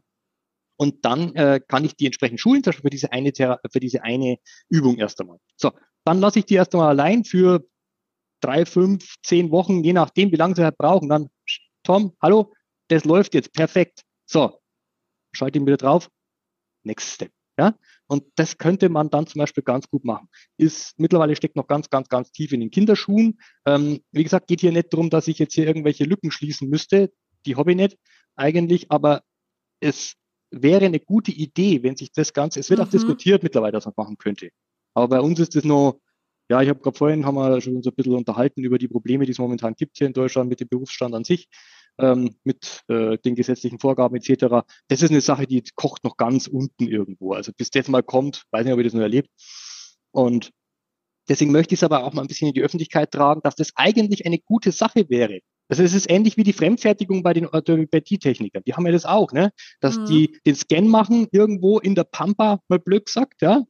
[0.78, 4.02] Und dann äh, kann ich die entsprechend schulen, zum Beispiel für diese eine, für diese
[4.02, 5.38] eine Übung erst einmal.
[5.56, 5.72] So,
[6.04, 7.66] dann lasse ich die erst einmal allein für
[8.40, 11.08] drei, fünf, zehn Wochen, je nachdem, wie lange sie halt brauchen.
[11.08, 11.30] Dann,
[11.82, 12.52] Tom, hallo,
[12.88, 14.02] das läuft jetzt, perfekt.
[14.26, 14.58] So,
[15.32, 16.08] schalte ihn wieder drauf.
[16.84, 17.32] Next Step.
[17.58, 17.74] Ja,
[18.06, 20.28] und das könnte man dann zum Beispiel ganz gut machen.
[20.58, 23.40] Ist mittlerweile steckt noch ganz, ganz, ganz tief in den Kinderschuhen.
[23.64, 27.12] Ähm, wie gesagt, geht hier nicht darum, dass ich jetzt hier irgendwelche Lücken schließen müsste.
[27.46, 27.96] Die habe ich nicht
[28.34, 29.22] eigentlich, aber
[29.80, 30.16] es
[30.50, 32.86] wäre eine gute Idee, wenn sich das Ganze, es wird mhm.
[32.86, 34.50] auch diskutiert mittlerweile, dass man machen könnte.
[34.92, 35.98] Aber bei uns ist es noch,
[36.50, 39.24] ja, ich habe gerade vorhin, haben wir schon so ein bisschen unterhalten über die Probleme,
[39.24, 41.48] die es momentan gibt hier in Deutschland mit dem Berufsstand an sich
[41.98, 44.66] ähm, mit äh, den gesetzlichen Vorgaben etc.
[44.88, 47.32] Das ist eine Sache, die kocht noch ganz unten irgendwo.
[47.32, 49.30] Also bis das mal kommt, weiß nicht, ob ihr das noch erlebt.
[50.12, 50.50] Und
[51.28, 53.72] deswegen möchte ich es aber auch mal ein bisschen in die Öffentlichkeit tragen, dass das
[53.76, 55.40] eigentlich eine gute Sache wäre.
[55.68, 58.62] Also es ist ähnlich wie die Fremdfertigung bei den Orthopädie-Technikern.
[58.66, 59.52] Die haben ja das auch, ne?
[59.80, 60.06] Dass mhm.
[60.06, 63.64] die den Scan machen irgendwo in der Pampa, mal blöd gesagt, ja.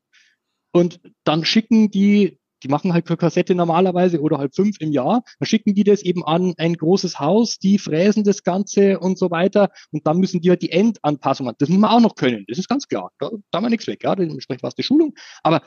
[0.72, 5.22] Und dann schicken die die machen halt für Kassette normalerweise oder halt fünf im Jahr.
[5.38, 9.30] Dann schicken die das eben an ein großes Haus, die fräsen das Ganze und so
[9.30, 9.70] weiter.
[9.90, 12.44] Und dann müssen die halt die Endanpassungen, das muss man auch noch können.
[12.48, 13.10] Das ist ganz klar.
[13.18, 14.02] Da, da haben wir nichts weg.
[14.02, 15.14] Ja, dementsprechend war es die Schulung.
[15.42, 15.62] Aber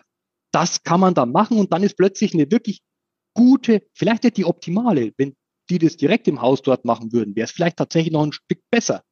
[0.52, 2.82] das kann man dann machen und dann ist plötzlich eine wirklich
[3.34, 5.36] gute, vielleicht nicht die optimale, wenn
[5.70, 8.60] die das direkt im Haus dort machen würden, wäre es vielleicht tatsächlich noch ein Stück
[8.72, 9.04] besser.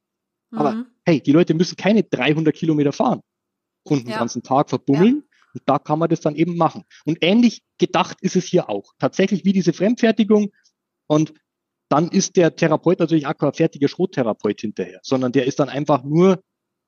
[0.52, 0.58] Mhm.
[0.58, 3.22] Aber hey, die Leute müssen keine 300 Kilometer fahren
[3.84, 4.20] und den ja.
[4.20, 5.24] ganzen Tag verbummeln.
[5.24, 5.27] Ja.
[5.54, 6.84] Und da kann man das dann eben machen.
[7.06, 8.94] Und ähnlich gedacht ist es hier auch.
[9.00, 10.52] Tatsächlich wie diese Fremdfertigung.
[11.08, 11.34] Und
[11.90, 16.04] dann ist der Therapeut natürlich auch kein fertiger Schrottherapeut hinterher, sondern der ist dann einfach
[16.04, 16.42] nur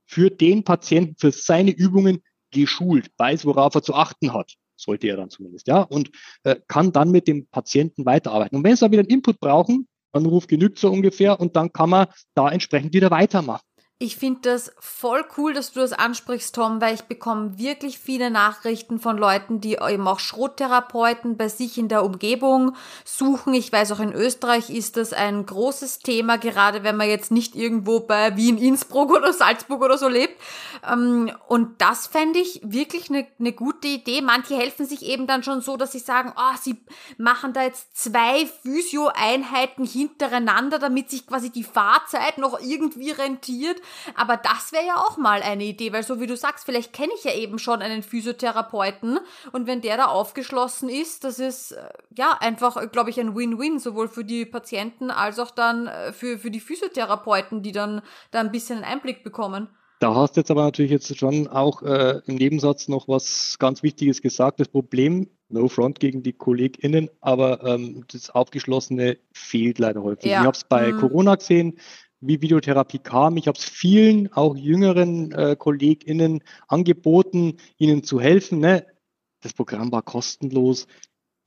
[0.06, 4.56] für den Patienten, für seine Übungen geschult, weiß, worauf er zu achten hat.
[4.76, 6.10] Sollte er dann zumindest, ja, und
[6.44, 8.58] äh, kann dann mit dem Patienten weiterarbeiten.
[8.58, 11.72] Und wenn sie da wieder einen Input brauchen, dann ruft genügt so ungefähr und dann
[11.72, 13.66] kann man da entsprechend wieder weitermachen.
[14.02, 18.32] Ich finde das voll cool, dass du das ansprichst, Tom, weil ich bekomme wirklich viele
[18.32, 23.54] Nachrichten von Leuten, die eben auch Schrottherapeuten bei sich in der Umgebung suchen.
[23.54, 27.58] Ich weiß auch in Österreich ist das ein großes Thema, gerade wenn man jetzt nicht
[27.58, 30.42] irgendwo bei Wien, Innsbruck oder Salzburg oder so lebt.
[30.90, 34.22] Ähm, und das fände ich wirklich eine, eine gute Idee.
[34.22, 36.78] Manche helfen sich eben dann schon so, dass sie sagen, oh, sie
[37.18, 43.82] machen da jetzt zwei Physio-Einheiten hintereinander, damit sich quasi die Fahrzeit noch irgendwie rentiert.
[44.16, 47.12] Aber das wäre ja auch mal eine Idee, weil so wie du sagst, vielleicht kenne
[47.18, 49.20] ich ja eben schon einen Physiotherapeuten
[49.52, 53.80] und wenn der da aufgeschlossen ist, das ist äh, ja einfach, glaube ich, ein Win-Win,
[53.80, 58.40] sowohl für die Patienten als auch dann äh, für, für die Physiotherapeuten, die dann da
[58.40, 59.70] ein bisschen einen Einblick bekommen.
[60.00, 63.84] Da hast du jetzt aber natürlich jetzt schon auch äh, im Nebensatz noch was ganz
[63.84, 64.62] Wichtiges gesagt.
[64.62, 70.32] Das Problem, no front gegen die KollegInnen, aber ähm, das Aufgeschlossene fehlt leider häufig.
[70.32, 70.40] Ja.
[70.40, 71.00] Ich habe es bei mhm.
[71.00, 71.80] Corona gesehen,
[72.22, 73.38] wie Videotherapie kam.
[73.38, 78.60] Ich habe es vielen, auch jüngeren äh, KollegInnen angeboten, ihnen zu helfen.
[78.60, 78.86] Ne?
[79.42, 80.88] Das Programm war kostenlos.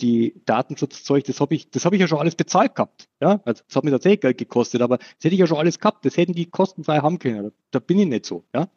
[0.01, 3.09] Die Datenschutzzeug, das habe ich, das ich ja schon alles bezahlt gehabt.
[3.21, 5.79] Ja, also das hat mir tatsächlich Geld gekostet, aber das hätte ich ja schon alles
[5.79, 6.05] gehabt.
[6.05, 7.53] Das hätten die kostenfrei haben können.
[7.71, 8.45] Da bin ich nicht so.
[8.53, 8.69] Ja,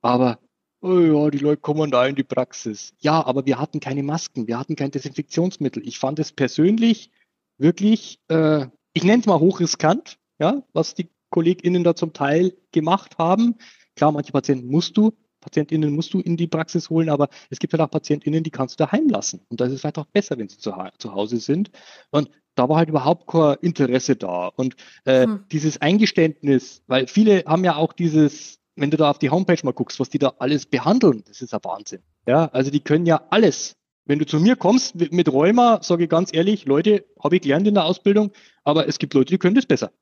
[0.00, 0.40] aber
[0.80, 2.94] oh ja, die Leute kommen da in die Praxis.
[2.98, 5.86] Ja, aber wir hatten keine Masken, wir hatten kein Desinfektionsmittel.
[5.86, 7.10] Ich fand es persönlich
[7.58, 13.18] wirklich, äh, ich nenne es mal hochriskant, ja, was die KollegInnen da zum Teil gemacht
[13.18, 13.56] haben.
[13.94, 17.72] Klar, manche Patienten musst du, PatientInnen musst du in die Praxis holen, aber es gibt
[17.72, 19.40] halt auch PatientInnen, die kannst du daheim lassen.
[19.48, 21.70] Und das ist vielleicht auch besser, wenn sie zu, zu Hause sind.
[22.10, 24.48] Und da war halt überhaupt kein Interesse da.
[24.48, 25.44] Und äh, hm.
[25.50, 29.72] dieses Eingeständnis, weil viele haben ja auch dieses, wenn du da auf die Homepage mal
[29.72, 32.02] guckst, was die da alles behandeln, das ist ja Wahnsinn.
[32.26, 33.76] Ja, also die können ja alles.
[34.04, 37.66] Wenn du zu mir kommst mit Rheuma, sage ich ganz ehrlich, Leute, habe ich gelernt
[37.68, 38.32] in der Ausbildung,
[38.64, 39.92] aber es gibt Leute, die können das besser.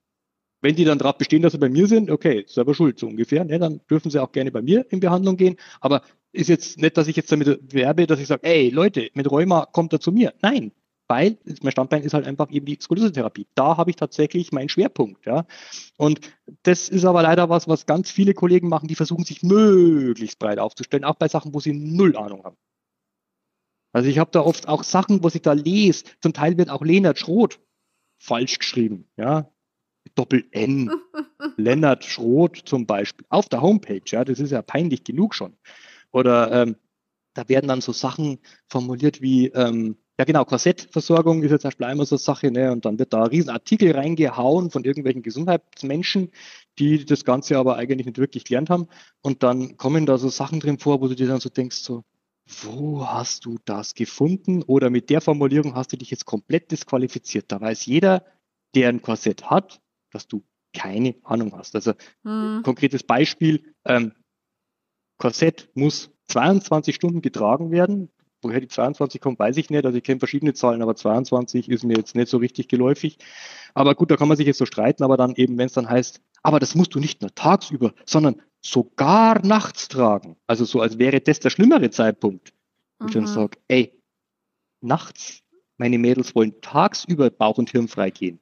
[0.61, 3.45] Wenn die dann darauf bestehen, dass sie bei mir sind, okay, selber schuld, so ungefähr,
[3.45, 5.57] ne, dann dürfen sie auch gerne bei mir in Behandlung gehen.
[5.81, 9.31] Aber ist jetzt nicht, dass ich jetzt damit werbe, dass ich sage, ey, Leute, mit
[9.31, 10.35] Rheuma kommt er zu mir.
[10.43, 10.73] Nein,
[11.09, 13.47] weil mein Standbein ist halt einfach eben die Skoliose-Therapie.
[13.55, 15.25] Da habe ich tatsächlich meinen Schwerpunkt.
[15.27, 15.47] Ja.
[15.97, 16.21] Und
[16.65, 20.59] das ist aber leider was, was ganz viele Kollegen machen, die versuchen, sich möglichst breit
[20.59, 22.57] aufzustellen, auch bei Sachen, wo sie null Ahnung haben.
[23.93, 26.83] Also ich habe da oft auch Sachen, wo ich da lese, zum Teil wird auch
[26.83, 27.59] Leonard Schroth
[28.19, 29.09] falsch geschrieben.
[29.17, 29.51] Ja,
[30.15, 30.91] Doppel-N.
[31.57, 33.27] Lennart Schroth zum Beispiel.
[33.29, 35.57] Auf der Homepage, ja, das ist ja peinlich genug schon.
[36.11, 36.77] Oder ähm,
[37.35, 41.87] da werden dann so Sachen formuliert wie, ähm, ja genau, Korsettversorgung ist jetzt zum Beispiel
[41.87, 42.73] einmal so eine Sache, ne?
[42.73, 46.33] Und dann wird da ein Riesenartikel reingehauen von irgendwelchen Gesundheitsmenschen,
[46.79, 48.89] die das Ganze aber eigentlich nicht wirklich gelernt haben.
[49.23, 52.03] Und dann kommen da so Sachen drin vor, wo du dir dann so denkst, so,
[52.63, 54.63] wo hast du das gefunden?
[54.65, 57.53] Oder mit der Formulierung hast du dich jetzt komplett disqualifiziert.
[57.53, 58.25] Da weiß jeder,
[58.75, 60.45] der ein Korsett hat, dass du
[60.75, 61.75] keine Ahnung hast.
[61.75, 61.95] Also
[62.25, 62.63] hm.
[62.65, 64.13] konkretes Beispiel, ähm,
[65.19, 68.11] Korsett muss 22 Stunden getragen werden.
[68.41, 69.85] Woher die 22 kommt, weiß ich nicht.
[69.85, 73.19] Also ich kenne verschiedene Zahlen, aber 22 ist mir jetzt nicht so richtig geläufig.
[73.75, 75.91] Aber gut, da kann man sich jetzt so streiten, aber dann eben, wenn es dann
[75.91, 80.37] heißt, aber das musst du nicht nur tagsüber, sondern sogar nachts tragen.
[80.47, 82.53] Also so, als wäre das der schlimmere Zeitpunkt.
[83.01, 83.15] Und mhm.
[83.15, 84.01] dann sage, ey,
[84.81, 85.43] nachts,
[85.77, 88.39] meine Mädels wollen tagsüber Bauch und Hirn freigehen.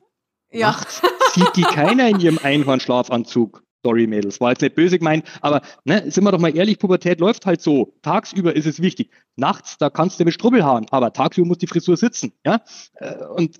[0.50, 0.72] Ja.
[0.72, 1.00] Nachts
[1.36, 3.62] sieht die keiner in ihrem Einhornschlafanzug.
[3.84, 7.20] Sorry, Mädels, war jetzt nicht böse gemeint, aber ne, sind wir doch mal ehrlich, Pubertät
[7.20, 7.94] läuft halt so.
[8.02, 9.10] Tagsüber ist es wichtig.
[9.36, 12.32] Nachts, da kannst du mit Strubbelhaaren, aber tagsüber muss die Frisur sitzen.
[12.44, 12.62] Ja?
[12.94, 13.58] Äh, und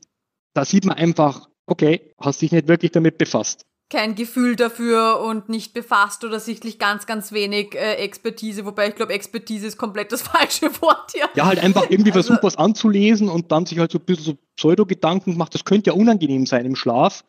[0.53, 5.49] da sieht man einfach, okay, hast dich nicht wirklich damit befasst kein Gefühl dafür und
[5.49, 10.11] nicht befasst oder sichtlich ganz, ganz wenig äh, Expertise, wobei ich glaube, Expertise ist komplett
[10.11, 11.29] das falsche Wort hier.
[11.35, 14.25] Ja, halt einfach irgendwie also, versucht, was anzulesen und dann sich halt so ein bisschen
[14.25, 17.25] so Pseudo-Gedanken gemacht, das könnte ja unangenehm sein im Schlaf.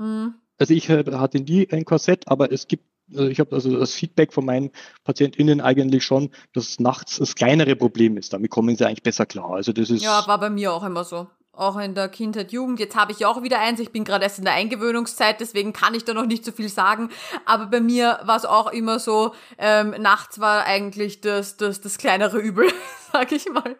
[0.00, 0.34] Mhm.
[0.58, 3.94] Also ich äh, hatte nie ein Korsett, aber es gibt, also ich habe also das
[3.94, 4.70] Feedback von meinen
[5.04, 8.32] PatientInnen eigentlich schon, dass nachts das kleinere Problem ist.
[8.32, 9.50] Damit kommen sie eigentlich besser klar.
[9.52, 10.02] Also das ist.
[10.02, 12.80] Ja, war bei mir auch immer so auch in der Kindheit, Jugend.
[12.80, 13.80] Jetzt habe ich auch wieder eins.
[13.80, 16.68] Ich bin gerade erst in der Eingewöhnungszeit, deswegen kann ich da noch nicht so viel
[16.68, 17.10] sagen.
[17.44, 21.98] Aber bei mir war es auch immer so, ähm, nachts war eigentlich das, das, das
[21.98, 22.66] kleinere Übel,
[23.12, 23.76] sag ich mal.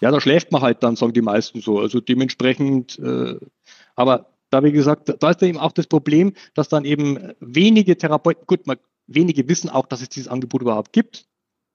[0.00, 1.78] Ja, da schläft man halt dann, sagen die meisten so.
[1.78, 3.38] Also dementsprechend, äh,
[3.94, 8.46] aber da wie gesagt, da ist eben auch das Problem, dass dann eben wenige Therapeuten,
[8.46, 11.26] gut, man, wenige wissen auch, dass es dieses Angebot überhaupt gibt.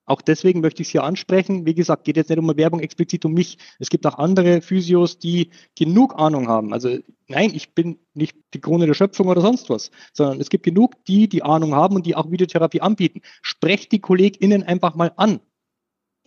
[0.06, 1.66] Auch deswegen möchte ich es hier ansprechen.
[1.66, 3.58] Wie gesagt, geht jetzt nicht um eine Werbung explizit um mich.
[3.80, 6.74] Es gibt auch andere Physios, die genug Ahnung haben.
[6.74, 6.98] Also
[7.28, 11.06] nein, ich bin nicht die Krone der Schöpfung oder sonst was, sondern es gibt genug,
[11.06, 13.22] die die Ahnung haben und die auch Videotherapie anbieten.
[13.42, 15.40] Sprecht die KollegInnen einfach mal an.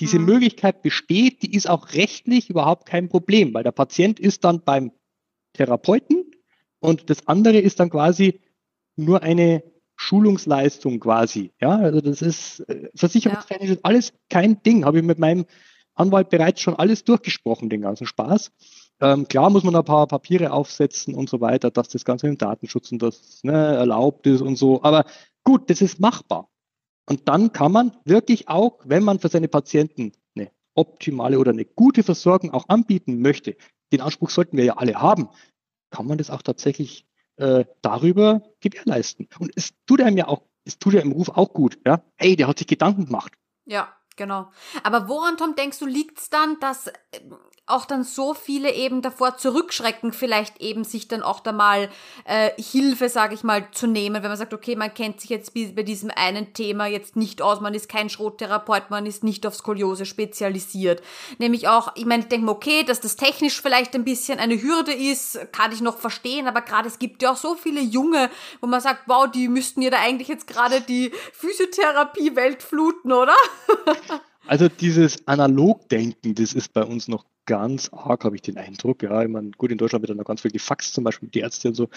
[0.00, 0.24] Diese mhm.
[0.26, 4.92] Möglichkeit besteht, die ist auch rechtlich überhaupt kein Problem, weil der Patient ist dann beim
[5.52, 6.24] Therapeuten
[6.80, 8.40] und das andere ist dann quasi
[8.96, 9.62] nur eine
[9.96, 11.52] Schulungsleistung quasi.
[11.60, 13.76] Ja, also das ist äh, versicherungstechnisch ja.
[13.82, 14.84] alles kein Ding.
[14.84, 15.46] Habe ich mit meinem
[15.94, 18.52] Anwalt bereits schon alles durchgesprochen, den ganzen Spaß.
[19.00, 22.38] Ähm, klar muss man ein paar Papiere aufsetzen und so weiter, dass das Ganze im
[22.38, 24.82] Datenschutz und das ne, erlaubt ist und so.
[24.82, 25.04] Aber
[25.44, 26.48] gut, das ist machbar.
[27.08, 31.64] Und dann kann man wirklich auch, wenn man für seine Patienten eine optimale oder eine
[31.64, 33.56] gute Versorgung auch anbieten möchte,
[33.92, 35.28] den Anspruch sollten wir ja alle haben,
[35.90, 37.06] kann man das auch tatsächlich
[37.36, 39.28] äh, darüber gewährleisten.
[39.38, 42.02] Und es tut einem ja auch, es tut ja im Ruf auch gut, ja.
[42.16, 43.32] Hey, der hat sich Gedanken gemacht.
[43.64, 44.50] Ja, genau.
[44.82, 46.90] Aber woran, Tom, denkst du, liegt es dann, dass
[47.66, 51.90] auch dann so viele eben davor zurückschrecken, vielleicht eben sich dann auch da mal
[52.24, 55.52] äh, Hilfe, sage ich mal, zu nehmen, wenn man sagt, okay, man kennt sich jetzt
[55.52, 59.56] bei diesem einen Thema jetzt nicht aus, man ist kein Schrottherapeut, man ist nicht auf
[59.56, 61.02] Skoliose spezialisiert.
[61.38, 64.62] Nämlich auch, ich meine, ich denke mir, okay, dass das technisch vielleicht ein bisschen eine
[64.62, 68.30] Hürde ist, kann ich noch verstehen, aber gerade es gibt ja auch so viele Junge,
[68.60, 73.34] wo man sagt, wow, die müssten ja da eigentlich jetzt gerade die Physiotherapie-Welt fluten, oder?
[74.48, 79.02] Also dieses Analogdenken, das ist bei uns noch ganz arg, habe ich den Eindruck.
[79.02, 81.40] Ja, ich meine, gut, in Deutschland wird dann noch ganz viel gefaxt, zum Beispiel die
[81.40, 81.88] Ärzte und so.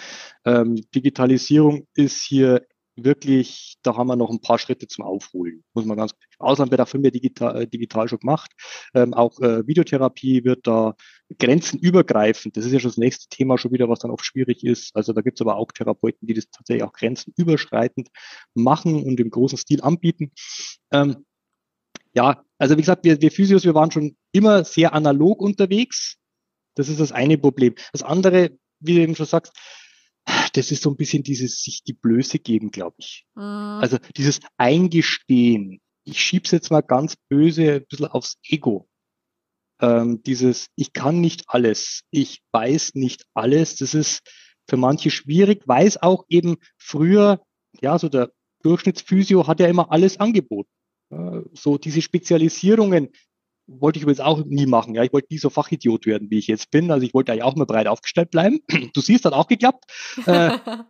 [0.44, 5.84] Ähm, Digitalisierung ist hier wirklich, da haben wir noch ein paar Schritte zum Aufholen, muss
[5.84, 6.12] man ganz.
[6.12, 8.50] Im Ausland wird auch viel mehr digital, äh, digital schon gemacht.
[8.94, 10.94] Ähm, auch äh, Videotherapie wird da
[11.38, 12.56] grenzenübergreifend.
[12.56, 14.94] Das ist ja schon das nächste Thema schon wieder, was dann oft schwierig ist.
[14.96, 18.08] Also da gibt es aber auch Therapeuten, die das tatsächlich auch grenzenüberschreitend
[18.54, 20.32] machen und im großen Stil anbieten.
[20.92, 21.24] Ähm,
[22.14, 26.16] ja, also wie gesagt, wir, wir Physios, wir waren schon immer sehr analog unterwegs.
[26.74, 27.74] Das ist das eine Problem.
[27.92, 29.52] Das andere, wie du eben schon sagst,
[30.52, 33.26] das ist so ein bisschen dieses sich die Blöße geben, glaube ich.
[33.34, 33.42] Mhm.
[33.42, 35.80] Also dieses Eingestehen.
[36.04, 38.88] Ich schieb's jetzt mal ganz böse ein bisschen aufs Ego.
[39.80, 44.20] Ähm, dieses, ich kann nicht alles, ich weiß nicht alles, das ist
[44.68, 47.42] für manche schwierig, weiß auch eben früher,
[47.80, 48.30] ja, so der
[48.62, 50.70] Durchschnittsphysio hat ja immer alles angeboten.
[51.10, 53.10] Äh, so diese Spezialisierungen
[53.66, 54.94] wollte ich übrigens auch nie machen.
[54.94, 56.90] Ja, ich wollte nie so Fachidiot werden, wie ich jetzt bin.
[56.90, 58.60] Also ich wollte eigentlich auch mal breit aufgestellt bleiben.
[58.94, 59.84] Du siehst, hat auch geklappt.
[60.26, 60.58] Äh,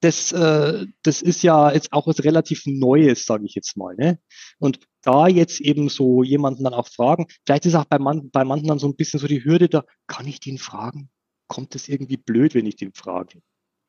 [0.00, 3.94] das, äh, das ist ja jetzt auch was relativ Neues, sage ich jetzt mal.
[3.96, 4.18] Ne?
[4.58, 8.44] Und da jetzt eben so jemanden dann auch fragen, vielleicht ist auch bei, man, bei
[8.44, 11.10] manchen dann so ein bisschen so die Hürde da, kann ich den fragen?
[11.48, 13.42] Kommt es irgendwie blöd, wenn ich den frage?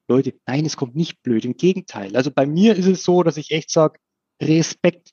[0.09, 2.15] Leute, nein, es kommt nicht blöd, im Gegenteil.
[2.17, 3.99] Also bei mir ist es so, dass ich echt sage,
[4.41, 5.12] Respekt,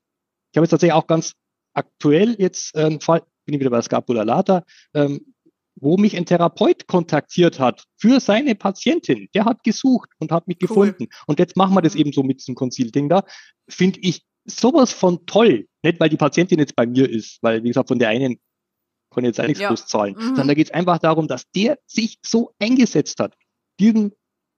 [0.53, 1.35] ich habe jetzt tatsächlich auch ganz
[1.75, 5.35] aktuell jetzt einen Fall, bin ich wieder bei Scapula Lata, ähm,
[5.77, 9.29] wo mich ein Therapeut kontaktiert hat für seine Patientin.
[9.35, 10.69] Der hat gesucht und hat mich cool.
[10.69, 11.09] gefunden.
[11.27, 12.01] Und jetzt machen wir das mhm.
[12.01, 13.25] eben so mit diesem Conceal-Ding da.
[13.69, 15.69] Finde ich sowas von toll.
[15.83, 18.39] Nicht, weil die Patientin jetzt bei mir ist, weil, wie gesagt, von der einen
[19.11, 19.69] kann ich jetzt nichts ja.
[19.69, 20.21] bloß zahlen, mhm.
[20.21, 23.35] sondern da geht es einfach darum, dass der sich so eingesetzt hat.
[23.79, 24.13] Diesen,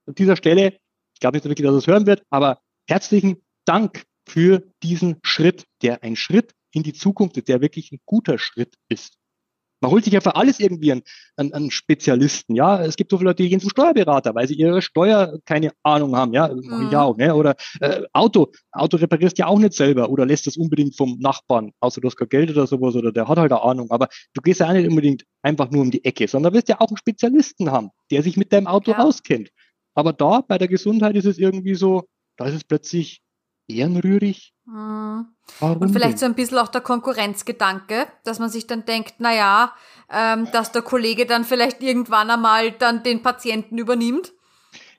[0.06, 0.78] an dieser Stelle,
[1.14, 5.64] ich glaube nicht wirklich, dass er es hören wird, aber herzlichen Dank für diesen Schritt,
[5.82, 9.18] der ein Schritt in die Zukunft ist, der wirklich ein guter Schritt ist.
[9.82, 11.02] Man holt sich ja für alles irgendwie einen,
[11.36, 12.54] einen, einen Spezialisten.
[12.54, 15.72] Ja, es gibt so viele Leute, die gehen zum Steuerberater, weil sie ihre Steuer keine
[15.82, 16.32] Ahnung haben.
[16.32, 16.94] Ja, mhm.
[16.94, 17.16] auch.
[17.16, 17.34] Ne?
[17.34, 21.72] Oder äh, Auto, Auto reparierst ja auch nicht selber oder lässt das unbedingt vom Nachbarn,
[21.80, 23.90] außer du hast kein Geld oder sowas oder der hat halt eine Ahnung.
[23.90, 26.80] Aber du gehst ja auch nicht unbedingt einfach nur um die Ecke, sondern wirst ja
[26.80, 28.98] auch einen Spezialisten haben, der sich mit deinem Auto ja.
[28.98, 29.50] auskennt.
[29.94, 32.04] Aber da bei der Gesundheit ist es irgendwie so,
[32.36, 33.20] da ist es plötzlich
[33.74, 34.54] ehrenrührig.
[34.64, 35.26] Mhm.
[35.60, 36.18] Warum und vielleicht denn?
[36.18, 39.74] so ein bisschen auch der Konkurrenzgedanke, dass man sich dann denkt, na ja,
[40.10, 44.32] ähm, dass der Kollege dann vielleicht irgendwann einmal dann den Patienten übernimmt.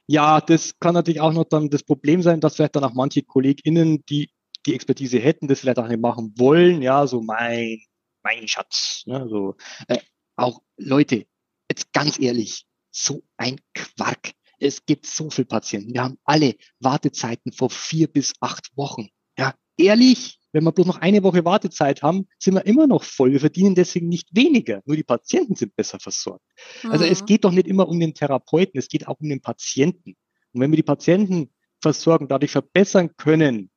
[0.07, 3.23] Ja, das kann natürlich auch noch dann das Problem sein, dass vielleicht dann auch manche
[3.23, 4.29] KollegInnen, die
[4.65, 7.79] die Expertise hätten, das vielleicht auch nicht machen wollen, ja, so mein,
[8.23, 9.55] mein Schatz, ne, so,
[9.87, 9.99] äh,
[10.35, 11.25] auch Leute,
[11.69, 14.31] jetzt ganz ehrlich, so ein Quark.
[14.63, 15.93] Es gibt so viele Patienten.
[15.93, 19.09] Wir haben alle Wartezeiten vor vier bis acht Wochen.
[19.37, 23.33] Ja, ehrlich, wenn wir bloß noch eine Woche Wartezeit haben, sind wir immer noch voll.
[23.33, 24.81] Wir verdienen deswegen nicht weniger.
[24.85, 26.45] Nur die Patienten sind besser versorgt.
[26.83, 26.91] Mhm.
[26.91, 27.25] Also es mhm.
[27.25, 30.15] geht doch nicht immer um den Therapeuten, es geht auch um den Patienten.
[30.53, 31.51] Und wenn wir die Patienten
[31.81, 33.69] versorgen, dadurch verbessern können,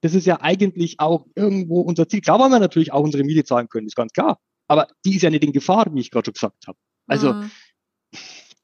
[0.00, 2.22] das ist ja eigentlich auch irgendwo unser Ziel.
[2.22, 4.38] Klar wollen wir natürlich auch unsere Miete zahlen können, ist ganz klar.
[4.66, 6.78] Aber die ist ja nicht in Gefahr, wie ich gerade schon gesagt habe.
[7.06, 7.50] Also mhm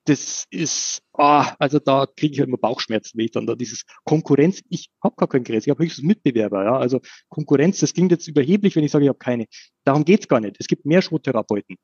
[0.09, 3.85] das ist, oh, also da kriege ich halt immer Bauchschmerzen, wenn ich dann da dieses
[4.05, 8.11] Konkurrenz, ich habe gar keinen Grenz, ich habe höchstens Mitbewerber, ja, also Konkurrenz, das klingt
[8.11, 9.47] jetzt überheblich, wenn ich sage, ich habe keine.
[9.85, 10.57] Darum geht's gar nicht.
[10.59, 11.77] Es gibt mehr Schrottherapeuten,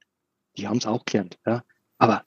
[0.57, 1.62] die haben es auch gelernt, ja,
[1.99, 2.25] aber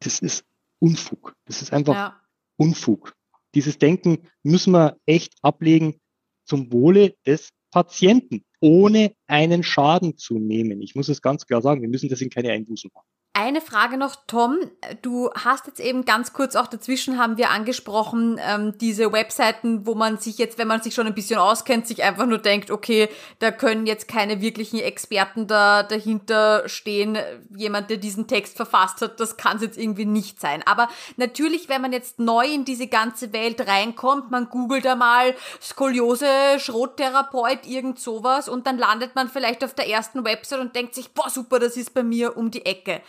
[0.00, 0.44] das ist
[0.78, 2.20] Unfug, das ist einfach ja.
[2.56, 3.14] Unfug.
[3.54, 6.00] Dieses Denken müssen wir echt ablegen
[6.44, 10.82] zum Wohle des Patienten, ohne einen Schaden zu nehmen.
[10.82, 13.06] Ich muss es ganz klar sagen, wir müssen deswegen keine Einbußen machen.
[13.34, 14.58] Eine Frage noch, Tom.
[15.00, 19.94] Du hast jetzt eben ganz kurz auch dazwischen haben wir angesprochen, ähm, diese Webseiten, wo
[19.94, 23.08] man sich jetzt, wenn man sich schon ein bisschen auskennt, sich einfach nur denkt, okay,
[23.38, 27.16] da können jetzt keine wirklichen Experten da dahinter stehen.
[27.56, 30.62] Jemand, der diesen Text verfasst hat, das kann es jetzt irgendwie nicht sein.
[30.66, 35.34] Aber natürlich, wenn man jetzt neu in diese ganze Welt reinkommt, man googelt da mal
[35.58, 36.26] Skoliose,
[36.58, 41.14] Schrottherapeut, irgend sowas und dann landet man vielleicht auf der ersten Website und denkt sich,
[41.14, 43.00] boah, super, das ist bei mir um die Ecke.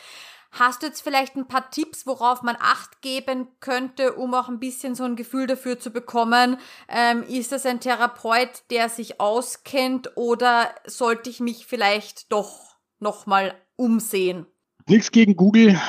[0.56, 4.60] Hast du jetzt vielleicht ein paar Tipps, worauf man Acht geben könnte, um auch ein
[4.60, 6.58] bisschen so ein Gefühl dafür zu bekommen?
[6.88, 13.56] Ähm, ist das ein Therapeut, der sich auskennt oder sollte ich mich vielleicht doch nochmal
[13.78, 14.45] umsehen?
[14.88, 15.80] Nichts gegen Google,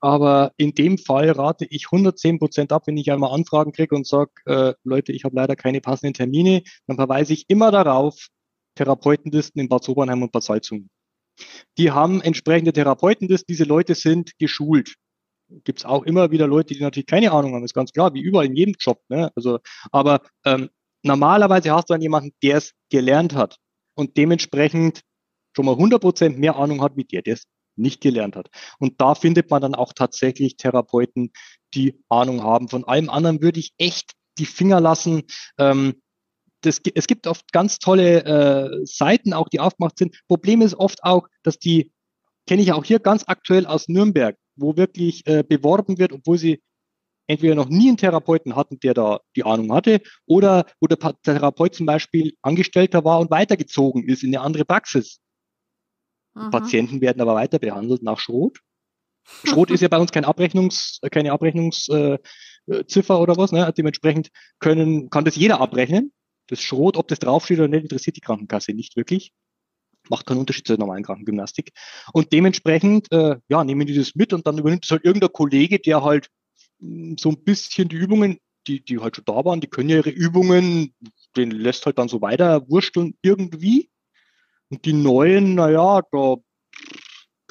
[0.00, 4.06] aber in dem Fall rate ich 110 Prozent ab, wenn ich einmal Anfragen kriege und
[4.06, 8.26] sage, äh, Leute, ich habe leider keine passenden Termine, dann verweise ich immer darauf,
[8.74, 10.90] Therapeutenlisten in Bad Sobernheim und Bad Salzungen.
[11.78, 14.94] Die haben entsprechende Therapeuten, das, diese Leute sind geschult.
[15.64, 18.20] Gibt es auch immer wieder Leute, die natürlich keine Ahnung haben, ist ganz klar, wie
[18.20, 19.00] überall in jedem Job.
[19.08, 19.30] Ne?
[19.34, 19.58] Also,
[19.90, 20.70] aber ähm,
[21.02, 23.56] normalerweise hast du dann jemanden, der es gelernt hat
[23.94, 25.02] und dementsprechend
[25.54, 27.44] schon mal 100% mehr Ahnung hat, wie der, der es
[27.76, 28.48] nicht gelernt hat.
[28.78, 31.32] Und da findet man dann auch tatsächlich Therapeuten,
[31.74, 32.68] die Ahnung haben.
[32.68, 35.22] Von allem anderen würde ich echt die Finger lassen.
[35.58, 36.01] Ähm,
[36.62, 40.16] das, es gibt oft ganz tolle äh, Seiten auch, die aufgemacht sind.
[40.28, 41.92] Problem ist oft auch, dass die,
[42.46, 46.62] kenne ich auch hier ganz aktuell aus Nürnberg, wo wirklich äh, beworben wird, obwohl sie
[47.26, 51.74] entweder noch nie einen Therapeuten hatten, der da die Ahnung hatte, oder wo der Therapeut
[51.74, 55.20] zum Beispiel Angestellter war und weitergezogen ist in eine andere Praxis.
[56.50, 58.58] Patienten werden aber weiter behandelt nach Schrot.
[59.44, 62.18] Schrot ist ja bei uns kein Abrechnungs, keine Abrechnungsziffer
[62.68, 63.52] äh, oder was.
[63.52, 63.72] Ne?
[63.76, 66.12] Dementsprechend können, kann das jeder abrechnen.
[66.48, 69.32] Das Schrot, ob das draufsteht oder nicht, interessiert die Krankenkasse nicht wirklich.
[70.08, 71.72] Macht keinen Unterschied zur normalen Krankengymnastik.
[72.12, 75.78] Und dementsprechend, äh, ja, nehmen die das mit und dann übernimmt es halt irgendein Kollege,
[75.78, 76.28] der halt
[76.80, 79.96] mm, so ein bisschen die Übungen, die, die halt schon da waren, die können ja
[79.96, 80.94] ihre Übungen,
[81.36, 83.90] den lässt halt dann so weiter wursteln irgendwie.
[84.70, 86.36] Und die neuen, naja, da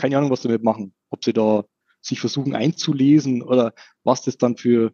[0.01, 0.93] keine Ahnung, was damit machen.
[1.09, 1.63] Ob sie da
[2.01, 3.73] sich versuchen einzulesen oder
[4.03, 4.93] was das dann für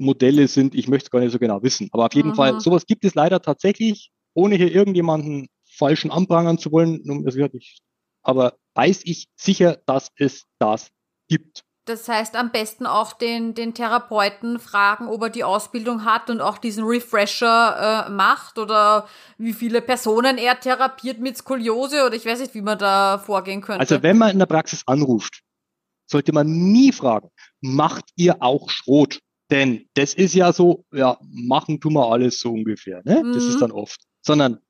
[0.00, 0.74] Modelle sind.
[0.74, 1.88] Ich möchte es gar nicht so genau wissen.
[1.92, 2.34] Aber auf jeden mhm.
[2.34, 7.02] Fall, sowas gibt es leider tatsächlich, ohne hier irgendjemanden falschen anprangern zu wollen.
[8.22, 10.90] Aber weiß ich sicher, dass es das
[11.28, 11.64] gibt.
[11.86, 16.40] Das heißt, am besten auch den, den Therapeuten fragen, ob er die Ausbildung hat und
[16.40, 22.26] auch diesen Refresher äh, macht oder wie viele Personen er therapiert mit Skoliose oder ich
[22.26, 23.80] weiß nicht, wie man da vorgehen könnte.
[23.80, 25.42] Also wenn man in der Praxis anruft,
[26.06, 27.30] sollte man nie fragen,
[27.60, 29.20] macht ihr auch Schrot?
[29.50, 33.02] Denn das ist ja so, ja, machen tun wir alles so ungefähr.
[33.04, 33.22] Ne?
[33.24, 33.32] Mhm.
[33.32, 33.60] Das ist mhm.
[33.60, 34.00] dann oft.
[34.22, 34.60] Sondern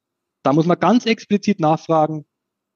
[0.43, 2.25] da muss man ganz explizit nachfragen,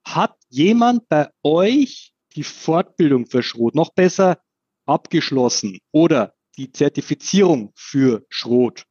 [0.05, 4.39] hat jemand bei euch die Fortbildung für Schrot noch besser
[4.87, 8.85] abgeschlossen oder die Zertifizierung für Schrot?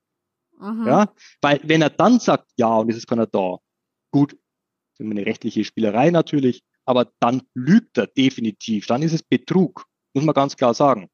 [0.59, 0.87] Mhm.
[0.87, 3.57] Ja, weil wenn er dann sagt, ja, und es ist keiner da,
[4.11, 4.37] gut,
[4.99, 10.33] eine rechtliche Spielerei natürlich, aber dann lügt er definitiv, dann ist es Betrug, muss man
[10.33, 11.09] ganz klar sagen.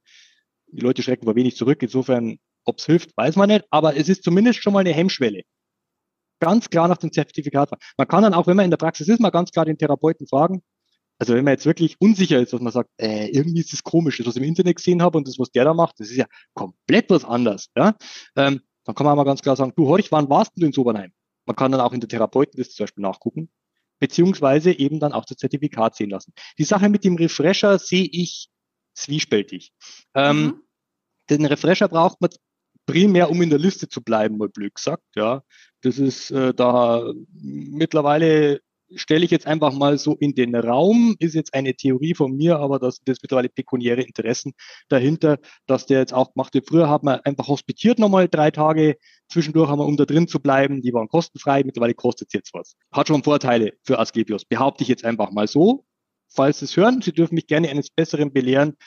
[0.72, 1.82] Die Leute schrecken vor wenig zurück.
[1.82, 3.65] Insofern, ob es hilft, weiß man nicht.
[3.70, 5.41] Aber es ist zumindest schon mal eine Hemmschwelle.
[6.39, 7.72] Ganz klar nach dem Zertifikat.
[7.97, 10.28] Man kann dann auch, wenn man in der Praxis ist, mal ganz klar den Therapeuten
[10.28, 10.61] fragen.
[11.20, 14.17] Also wenn man jetzt wirklich unsicher ist, dass man sagt, äh, irgendwie ist das komisch,
[14.17, 16.15] das, was ich im Internet gesehen habe und das, was der da macht, das ist
[16.15, 17.67] ja komplett was anderes.
[17.76, 17.95] Ja?
[18.38, 21.11] Ähm, dann kann man mal ganz klar sagen, du Horch, wann warst du in Sobernheim?
[21.45, 23.49] Man kann dann auch in der Therapeuten das zum Beispiel nachgucken,
[23.99, 26.34] beziehungsweise eben dann auch das Zertifikat sehen lassen.
[26.57, 28.49] Die Sache mit dem Refresher sehe ich
[29.00, 29.72] zwiespältig.
[30.14, 30.64] Ähm, mhm.
[31.30, 32.30] Den Refresher braucht man
[32.86, 35.04] primär, um in der Liste zu bleiben, mal blöd gesagt.
[35.16, 35.43] Ja,
[35.82, 38.62] das ist äh, da mittlerweile
[38.95, 42.58] stelle ich jetzt einfach mal so in den Raum, ist jetzt eine Theorie von mir,
[42.58, 44.54] aber das sind mittlerweile pekuniäre Interessen
[44.88, 45.38] dahinter,
[45.68, 46.68] dass der jetzt auch gemacht wird.
[46.68, 48.97] Früher hat man einfach hospitiert nochmal drei Tage,
[49.32, 52.54] zwischendurch haben wir, um da drin zu bleiben, die waren kostenfrei, mittlerweile kostet es jetzt
[52.54, 52.76] was.
[52.91, 55.86] Hat schon Vorteile für Asklepios, behaupte ich jetzt einfach mal so
[56.30, 58.77] falls Sie es hören, Sie dürfen mich gerne eines Besseren belehren,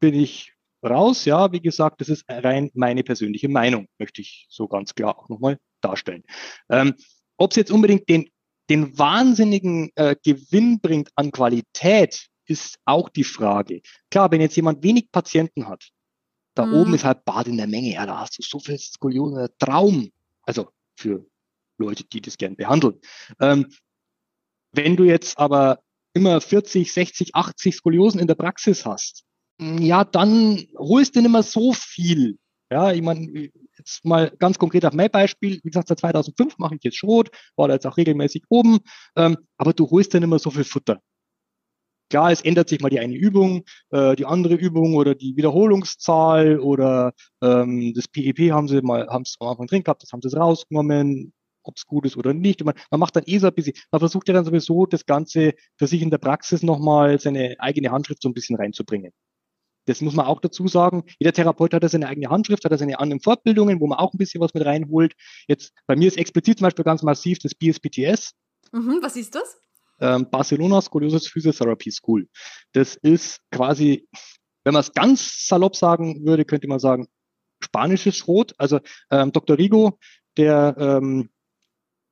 [0.00, 0.52] bin ich
[0.84, 1.24] raus.
[1.24, 5.28] Ja, wie gesagt, das ist rein meine persönliche Meinung, möchte ich so ganz klar auch
[5.28, 6.24] nochmal darstellen.
[6.68, 6.94] Ähm,
[7.36, 8.30] Ob es jetzt unbedingt den,
[8.68, 13.80] den wahnsinnigen äh, Gewinn bringt an Qualität, ist auch die Frage.
[14.10, 15.90] Klar, wenn jetzt jemand wenig Patienten hat,
[16.54, 16.74] da mhm.
[16.74, 20.10] oben ist halt Bad in der Menge, ja, da hast du so viel Skoliose, Traum.
[20.42, 21.24] Also für
[21.78, 23.00] Leute, die das gern behandeln.
[23.40, 23.72] Ähm,
[24.72, 25.80] wenn du jetzt aber
[26.14, 29.24] immer 40, 60, 80 Skoliosen in der Praxis hast,
[29.60, 32.38] ja, dann holst du nicht mehr so viel.
[32.72, 35.60] Ja, ich meine, jetzt mal ganz konkret auf mein Beispiel.
[35.62, 38.78] Wie gesagt, seit 2005 mache ich jetzt Schrot, war da jetzt auch regelmäßig oben,
[39.16, 41.00] ähm, aber du holst dann immer so viel Futter.
[42.10, 46.58] klar, es ändert sich mal die eine Übung, äh, die andere Übung oder die Wiederholungszahl
[46.60, 50.22] oder ähm, das PEP haben sie mal, haben es am Anfang drin gehabt, das haben
[50.22, 51.32] sie rausgenommen,
[51.62, 52.64] ob es gut ist oder nicht.
[52.64, 55.54] Man, man, macht dann eh so ein bisschen, man versucht ja dann sowieso das Ganze
[55.76, 59.12] für sich in der Praxis nochmal seine eigene Handschrift so ein bisschen reinzubringen.
[59.86, 61.04] Das muss man auch dazu sagen.
[61.18, 64.12] Jeder Therapeut hat ja seine eigene Handschrift, hat ja seine anderen Fortbildungen, wo man auch
[64.12, 65.14] ein bisschen was mit reinholt.
[65.48, 68.32] Jetzt, bei mir ist explizit zum Beispiel ganz massiv das BSPTS.
[68.72, 69.58] Mhm, was ist das?
[70.00, 72.28] Ähm, Barcelona Scoliosis Physiotherapy School.
[72.72, 74.06] Das ist quasi,
[74.64, 77.08] wenn man es ganz salopp sagen würde, könnte man sagen,
[77.62, 78.54] spanisches Schrot.
[78.58, 78.80] Also
[79.10, 79.58] ähm, Dr.
[79.58, 79.98] Rigo,
[80.36, 81.30] der ähm,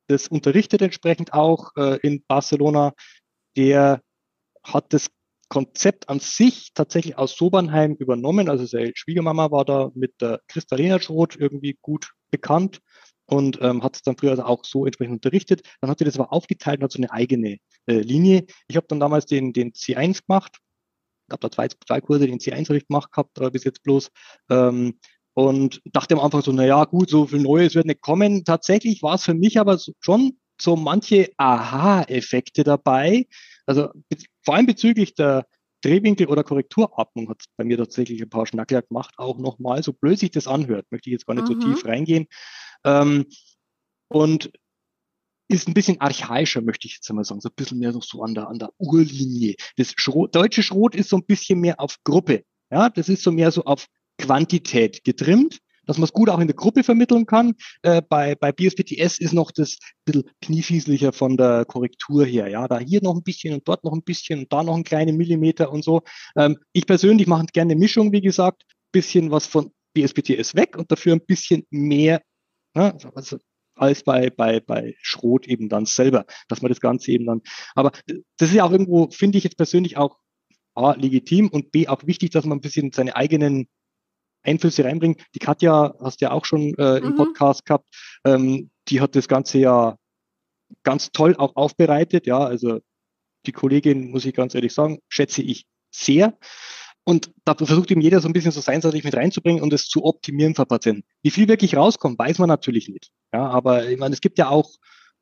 [0.09, 2.92] das unterrichtet entsprechend auch äh, in Barcelona,
[3.56, 4.02] der
[4.64, 5.09] hat das
[5.48, 8.48] Konzept an sich tatsächlich aus Sobernheim übernommen.
[8.48, 12.80] Also seine Schwiegermama war da mit der Kristalina Schroth irgendwie gut bekannt
[13.26, 15.62] und ähm, hat es dann früher also auch so entsprechend unterrichtet.
[15.80, 18.44] Dann hat sie das aber aufgeteilt und hat so eine eigene äh, Linie.
[18.68, 20.59] Ich habe dann damals den, den C1 gemacht.
[21.28, 23.82] Ich habe da zwei, zwei Kurse, den C1 habe ich gemacht gehabt, aber bis jetzt
[23.82, 24.11] bloß.
[24.50, 24.98] Ähm,
[25.39, 28.45] und dachte am Anfang so, na ja, gut, so viel Neues wird nicht kommen.
[28.45, 33.28] Tatsächlich war es für mich aber schon so manche Aha-Effekte dabei.
[33.64, 33.91] Also
[34.43, 35.47] vor allem bezüglich der
[35.84, 39.93] Drehwinkel- oder Korrekturatmung hat es bei mir tatsächlich ein paar Schnackler gemacht, auch nochmal, so
[39.93, 41.61] blöd sich das anhört, möchte ich jetzt gar nicht mhm.
[41.61, 42.26] so tief reingehen.
[42.82, 43.26] Ähm,
[44.09, 44.51] und
[45.47, 48.34] ist ein bisschen archaischer, möchte ich jetzt einmal sagen, so ein bisschen mehr so an
[48.34, 49.55] der, an der Urlinie.
[49.76, 52.43] Das Schrot, deutsche Schrot ist so ein bisschen mehr auf Gruppe.
[52.72, 53.86] Ja, das ist so mehr so auf
[54.18, 57.54] Quantität getrimmt, dass man es gut auch in der Gruppe vermitteln kann.
[57.82, 62.48] Äh, bei, bei BSPTS ist noch das bisschen kniefieslicher von der Korrektur her.
[62.48, 64.84] Ja, da hier noch ein bisschen und dort noch ein bisschen und da noch ein
[64.84, 66.02] kleiner Millimeter und so.
[66.36, 70.90] Ähm, ich persönlich mache gerne eine Mischung, wie gesagt, bisschen was von BSPTS weg und
[70.90, 72.22] dafür ein bisschen mehr,
[72.74, 73.38] ne, also
[73.74, 77.42] als bei, bei, bei Schrot eben dann selber, dass man das Ganze eben dann,
[77.74, 77.92] aber
[78.36, 80.18] das ist ja auch irgendwo, finde ich jetzt persönlich auch
[80.74, 83.68] A, legitim und B, auch wichtig, dass man ein bisschen seine eigenen
[84.49, 85.16] Einflüsse reinbringen.
[85.34, 87.16] Die Katja hast du ja auch schon äh, im mhm.
[87.16, 87.88] Podcast gehabt.
[88.24, 89.96] Ähm, die hat das Ganze ja
[90.82, 92.26] ganz toll auch aufbereitet.
[92.26, 92.80] Ja, also
[93.46, 96.36] die Kollegin, muss ich ganz ehrlich sagen, schätze ich sehr.
[97.05, 100.05] Und da versucht eben jeder so ein bisschen so seinseitig mit reinzubringen und es zu
[100.05, 101.05] optimieren für Patienten.
[101.22, 103.11] Wie viel wirklich rauskommt, weiß man natürlich nicht.
[103.32, 104.74] Ja, aber ich meine, es gibt ja auch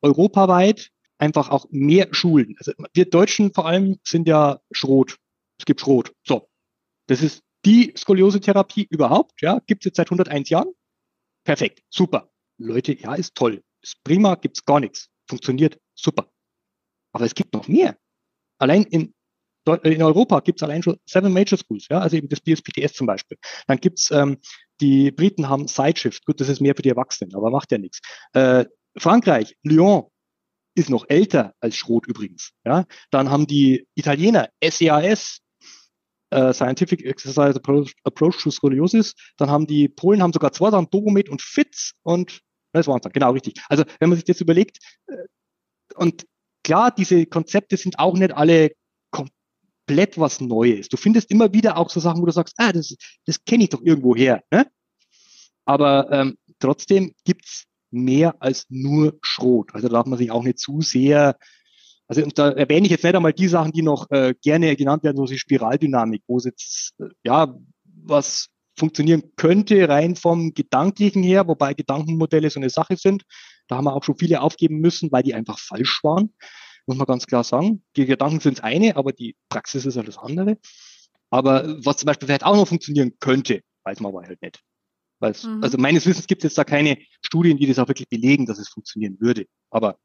[0.03, 2.57] europaweit einfach auch mehr Schulen.
[2.59, 5.17] Also wir Deutschen vor allem sind ja Schrot.
[5.59, 6.13] Es gibt Schrot.
[6.27, 6.49] So.
[7.07, 10.73] Das ist die Skoliose-Therapie überhaupt, ja, gibt es jetzt seit 101 Jahren.
[11.45, 12.31] Perfekt, super.
[12.59, 13.63] Leute, ja, ist toll.
[13.83, 15.09] Ist prima, gibt's gar nichts.
[15.29, 16.31] Funktioniert super.
[17.13, 17.97] Aber es gibt noch mehr.
[18.59, 19.15] Allein in,
[19.83, 23.37] in Europa gibt's allein schon Seven Major Schools, ja, also eben das BSPTS zum Beispiel.
[23.67, 24.39] Dann gibt's ähm,
[24.81, 26.25] die Briten haben Sideshift.
[26.25, 28.01] Gut, das ist mehr für die Erwachsenen, aber macht ja nichts.
[28.33, 28.65] Äh,
[28.97, 30.05] Frankreich, Lyon,
[30.77, 32.53] ist noch älter als Schrot übrigens.
[32.65, 35.41] Ja, dann haben die Italiener SEAS,
[36.31, 37.57] äh, Scientific Exercise
[38.05, 39.15] Approach, to Scoliosis.
[39.37, 42.41] Dann haben die Polen haben sogar zwei Sachen, Dogomet und FITZ und
[42.73, 43.55] das waren es dann, genau richtig.
[43.69, 45.17] Also wenn man sich das überlegt, äh,
[45.95, 46.27] und
[46.63, 48.73] klar, diese Konzepte sind auch nicht alle
[49.11, 50.89] komplett was Neues.
[50.89, 53.71] Du findest immer wieder auch so Sachen, wo du sagst, ah, das, das kenne ich
[53.71, 54.43] doch irgendwo her.
[54.51, 54.67] Ne?
[55.65, 59.75] Aber ähm, trotzdem gibt's mehr als nur Schrot.
[59.75, 61.37] Also darf man sich auch nicht zu sehr
[62.09, 65.03] also und da erwähne ich jetzt nicht einmal die Sachen, die noch äh, gerne genannt
[65.05, 67.55] werden, so die Spiraldynamik, wo es jetzt äh, ja
[67.85, 68.49] was
[68.79, 73.25] funktionieren könnte, rein vom Gedanklichen her, wobei Gedankenmodelle so eine Sache sind.
[73.69, 76.35] Da haben wir auch schon viele aufgeben müssen, weil die einfach falsch waren,
[76.87, 77.83] muss man ganz klar sagen.
[77.97, 80.59] Die Gedanken sind das eine, aber die Praxis ist halt das andere.
[81.31, 84.61] Aber was zum Beispiel vielleicht auch noch funktionieren könnte, weiß man aber halt nicht.
[85.21, 85.63] Mhm.
[85.63, 88.59] Also meines Wissens gibt es jetzt da keine Studien, die das auch wirklich belegen, dass
[88.59, 89.47] es funktionieren würde.
[89.71, 89.99] Aber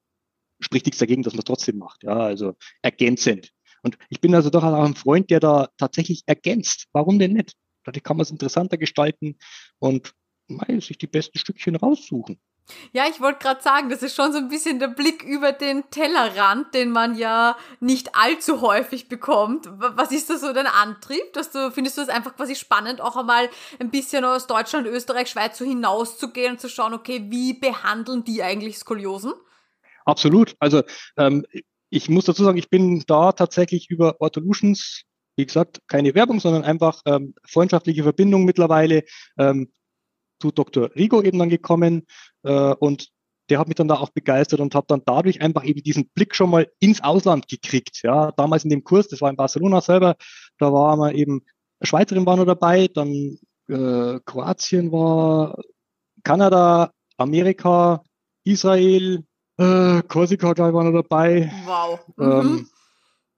[0.62, 2.04] spricht nichts dagegen, dass man es trotzdem macht.
[2.04, 3.52] Ja, also ergänzend.
[3.84, 6.88] Und ich bin also doch auch ein Freund, der da tatsächlich ergänzt.
[6.94, 7.54] Warum denn nicht?
[7.84, 9.38] Dadurch kann man es interessanter gestalten
[9.80, 10.14] und
[10.48, 12.40] mal sich die besten Stückchen raussuchen.
[12.94, 15.90] Ja, ich wollte gerade sagen, das ist schon so ein bisschen der Blick über den
[15.90, 19.68] Tellerrand, den man ja nicht allzu häufig bekommt.
[19.78, 21.34] Was ist da so dein Antrieb?
[21.34, 23.50] Dass du, findest du es einfach quasi spannend, auch einmal
[23.80, 28.44] ein bisschen aus Deutschland, Österreich, Schweiz so hinauszugehen und zu schauen, okay, wie behandeln die
[28.44, 29.34] eigentlich Skoliosen?
[30.06, 30.56] Absolut.
[30.60, 30.84] Also
[31.18, 31.46] ähm,
[31.90, 35.04] ich muss dazu sagen, ich bin da tatsächlich über Ortolutions,
[35.36, 39.04] wie gesagt, keine Werbung, sondern einfach ähm, freundschaftliche Verbindung mittlerweile
[39.38, 39.72] ähm,
[40.40, 40.90] zu Dr.
[40.96, 42.08] Rigo eben dann gekommen
[42.44, 43.10] äh, und
[43.50, 46.36] der hat mich dann da auch begeistert und habe dann dadurch einfach eben diesen Blick
[46.36, 48.00] schon mal ins Ausland gekriegt.
[48.02, 50.16] Ja, damals in dem Kurs, das war in Barcelona selber,
[50.58, 51.42] da war man eben
[51.82, 53.38] Schweizerin war noch dabei, dann
[53.68, 55.58] äh, Kroatien war,
[56.24, 58.04] Kanada, Amerika,
[58.44, 59.26] Israel,
[59.62, 61.52] äh, glaube ich, war noch dabei.
[61.66, 62.00] Wow.
[62.18, 62.32] Mhm.
[62.32, 62.70] Ähm,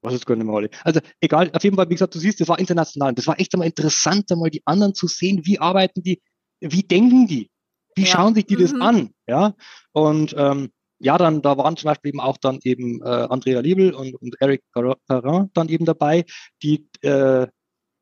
[0.02, 0.70] Was ist gar nicht mehr alle.
[0.84, 3.14] Also egal, auf jeden Fall, wie gesagt, du siehst, das war international.
[3.14, 6.22] Das war echt einmal interessant, einmal die anderen zu sehen, wie arbeiten die,
[6.62, 7.50] wie denken die,
[7.96, 8.08] wie ja.
[8.08, 8.62] schauen sich die mhm.
[8.62, 9.54] das an, ja.
[9.92, 13.94] Und ähm, ja, dann da waren zum Beispiel eben auch dann eben äh, Andrea Liebel
[13.94, 16.26] und, und Eric Perrin dann eben dabei,
[16.62, 17.48] die äh,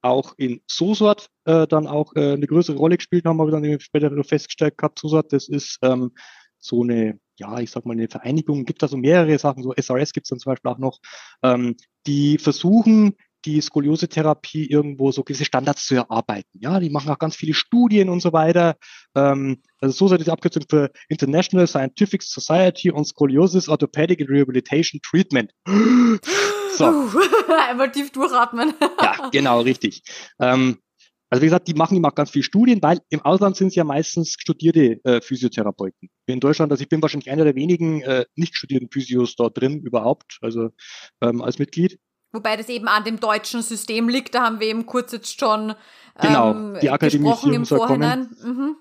[0.03, 4.11] auch in Sosort äh, dann auch äh, eine größere Rolle gespielt haben, aber dann später
[4.23, 6.11] festgestellt gehabt, Sosort, das ist ähm,
[6.59, 10.13] so eine, ja, ich sag mal, eine Vereinigung, gibt da so mehrere Sachen, so SRS
[10.13, 10.99] gibt es dann zum Beispiel auch noch,
[11.43, 11.75] ähm,
[12.05, 13.15] die versuchen,
[13.45, 16.59] die Skoliose-Therapie irgendwo so gewisse Standards zu erarbeiten.
[16.59, 18.75] Ja, die machen auch ganz viele Studien und so weiter.
[19.15, 25.51] Ähm, also so ist die Abkürzung für International Scientific Society on Scoliosis Orthopedic Rehabilitation Treatment.
[26.77, 26.85] So.
[27.69, 28.73] Einmal tief durchatmen.
[29.03, 30.03] ja, genau, richtig.
[30.39, 30.77] Ähm,
[31.31, 33.85] also wie gesagt, die machen immer ganz viele Studien, weil im Ausland sind es ja
[33.85, 36.09] meistens studierte äh, Physiotherapeuten.
[36.25, 39.79] In Deutschland, also ich bin wahrscheinlich einer der wenigen äh, nicht studierten Physios dort drin
[39.79, 40.71] überhaupt, also
[41.21, 41.99] ähm, als Mitglied.
[42.33, 45.73] Wobei das eben an dem deutschen System liegt, da haben wir eben kurz jetzt schon
[46.21, 48.29] genau, ähm, die gesprochen im Vorhinein.
[48.43, 48.75] Mhm.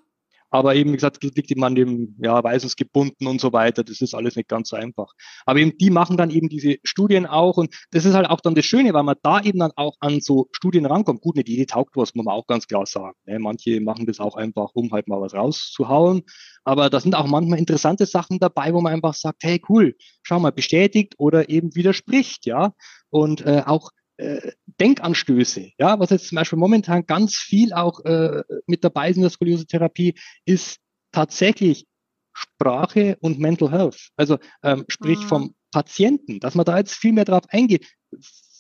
[0.51, 3.85] Aber eben, wie gesagt, liegt eben an dem, ja, weisungsgebunden und so weiter.
[3.85, 5.13] Das ist alles nicht ganz so einfach.
[5.47, 7.57] Aber eben, die machen dann eben diese Studien auch.
[7.57, 10.21] Und das ist halt auch dann das Schöne, weil man da eben dann auch an
[10.21, 11.23] so Studien rankommt.
[11.23, 13.17] Gut, nicht jede taugt was, muss man auch ganz klar sagen.
[13.27, 13.39] Ne?
[13.39, 16.23] Manche machen das auch einfach, um halt mal was rauszuhauen.
[16.65, 20.41] Aber da sind auch manchmal interessante Sachen dabei, wo man einfach sagt, hey, cool, schau
[20.41, 22.73] mal, bestätigt oder eben widerspricht, ja.
[23.11, 23.91] Und äh, auch
[24.21, 29.17] äh, Denkanstöße, ja, was jetzt zum Beispiel momentan ganz viel auch äh, mit dabei ist
[29.17, 30.15] in der Skoliose-Therapie,
[30.45, 30.79] ist
[31.13, 31.87] tatsächlich
[32.33, 34.11] Sprache und Mental Health.
[34.17, 35.29] Also ähm, sprich mhm.
[35.29, 37.91] vom Patienten, dass man da jetzt viel mehr drauf eingeht.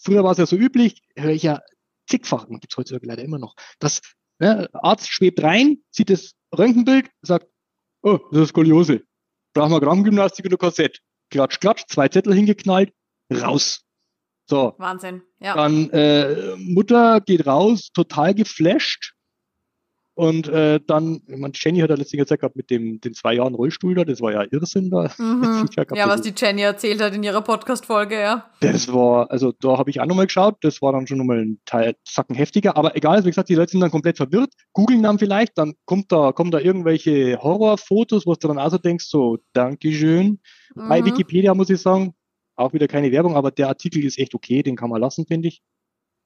[0.03, 1.61] Früher war es ja so üblich, höre ich ja
[2.09, 4.01] zigfach, und gibt es heute leider immer noch, dass
[4.39, 7.47] ne, Arzt schwebt rein, sieht das Röntgenbild, sagt,
[8.03, 9.03] oh, das ist Skoliose.
[9.53, 11.01] Brauchen wir Krankengymnastik oder Korsett.
[11.31, 12.93] Klatsch, klatsch, zwei Zettel hingeknallt,
[13.33, 13.85] raus.
[14.51, 14.75] So.
[14.79, 15.23] Wahnsinn.
[15.39, 15.55] Ja.
[15.55, 19.15] Dann äh, Mutter geht raus, total geflasht.
[20.21, 23.33] Und äh, dann, ich meine, Jenny hat ja letztens gesagt gehabt mit dem den zwei
[23.35, 25.11] Jahren Rollstuhl da, das war ja Irrsinn da.
[25.19, 25.69] Mhm.
[25.95, 28.51] ja, was die Jenny erzählt hat in ihrer Podcast-Folge, ja.
[28.61, 31.61] Das war, also da habe ich auch nochmal geschaut, das war dann schon nochmal ein
[31.65, 35.19] Teil Sacken heftiger, aber egal, wie gesagt, die Leute sind dann komplett verwirrt, googeln dann
[35.19, 40.41] vielleicht, dann kommt da, kommen da irgendwelche Horrorfotos, wo du dann also denkst, so, Dankeschön.
[40.75, 40.89] Mhm.
[40.89, 42.15] Bei Wikipedia muss ich sagen,
[42.61, 45.49] auch wieder keine Werbung, aber der Artikel ist echt okay, den kann man lassen, finde
[45.49, 45.63] ich.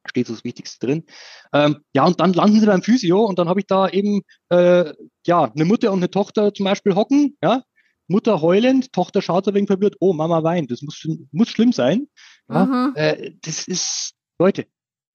[0.07, 1.05] Steht so das Wichtigste drin.
[1.53, 4.21] Ähm, ja, und dann landen sie beim Physio und dann habe ich da eben
[4.51, 4.93] äh,
[5.27, 7.63] ja eine Mutter und eine Tochter zum Beispiel hocken, ja.
[8.07, 12.07] Mutter heulend, Tochter schaut ein wenig verwirrt, oh, Mama weint, das muss, muss schlimm sein.
[12.51, 12.93] Ja, mhm.
[12.97, 14.67] äh, das ist, Leute,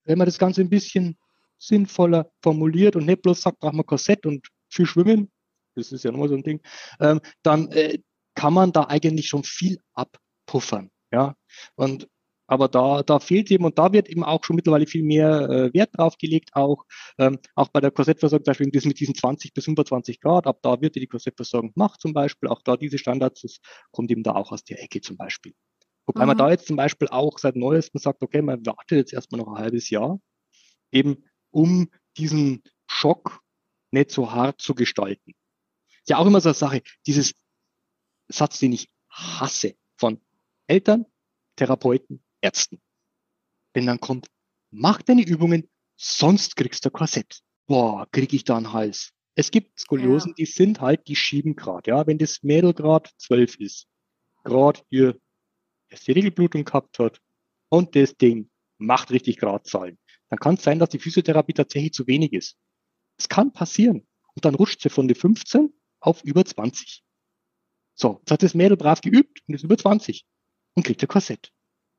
[0.04, 1.16] wenn man das Ganze ein bisschen
[1.58, 5.30] sinnvoller formuliert und nicht bloß sagt, braucht man Korsett und viel schwimmen,
[5.76, 6.60] das ist ja nochmal so ein Ding,
[6.98, 7.98] ähm, dann äh,
[8.34, 10.90] kann man da eigentlich schon viel abpuffern.
[11.12, 11.36] Ja,
[11.74, 12.08] und
[12.50, 15.72] aber da, da fehlt eben und da wird eben auch schon mittlerweile viel mehr äh,
[15.72, 16.84] Wert drauf gelegt, auch,
[17.16, 20.80] ähm, auch bei der Korsettversorgung, zum Beispiel mit diesen 20 bis 25 Grad, ab da
[20.80, 23.60] wird die Korsettversorgung gemacht zum Beispiel, auch da diese Standards, das
[23.92, 25.54] kommt eben da auch aus der Ecke zum Beispiel.
[26.06, 26.26] Wobei mhm.
[26.26, 29.54] man da jetzt zum Beispiel auch seit neuestem sagt, okay, man wartet jetzt erstmal noch
[29.54, 30.18] ein halbes Jahr,
[30.90, 33.42] eben um diesen Schock
[33.92, 35.34] nicht so hart zu gestalten.
[36.00, 37.34] Ist ja auch immer so eine Sache, dieses
[38.26, 40.20] Satz, den ich hasse von
[40.70, 41.04] Eltern,
[41.56, 42.80] Therapeuten, Ärzten.
[43.74, 44.28] Wenn dann kommt,
[44.70, 47.40] mach deine Übungen, sonst kriegst du Korsett.
[47.66, 49.10] Boah, krieg ich da einen Hals.
[49.34, 50.34] Es gibt Skoliosen, ja.
[50.36, 51.88] die sind halt, die schieben grad.
[51.88, 53.88] Ja, wenn das Mädel grad zwölf ist,
[54.44, 55.18] grad hier
[55.88, 57.20] erste Regelblutung gehabt hat
[57.68, 58.48] und das Ding
[58.78, 59.98] macht richtig grad Zahlen,
[60.28, 62.56] dann kann es sein, dass die Physiotherapie tatsächlich zu wenig ist.
[63.16, 64.06] Das kann passieren.
[64.34, 67.02] Und dann rutscht sie von der 15 auf über 20.
[67.94, 70.24] So, jetzt hat das Mädel brav geübt und ist über 20
[70.74, 71.52] und kriegt ein Korsett.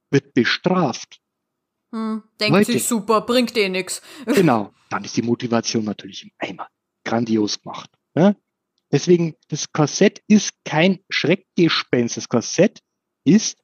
[0.10, 1.22] Wird bestraft.
[1.92, 4.02] Hm, denkt Leute, sich super, bringt eh nix.
[4.26, 6.68] Genau, dann ist die Motivation natürlich im Eimer.
[7.04, 7.90] Grandios gemacht.
[8.14, 8.36] Ne?
[8.92, 12.18] Deswegen, das Korsett ist kein Schreckgespenst.
[12.18, 12.80] Das Korsett
[13.24, 13.58] ist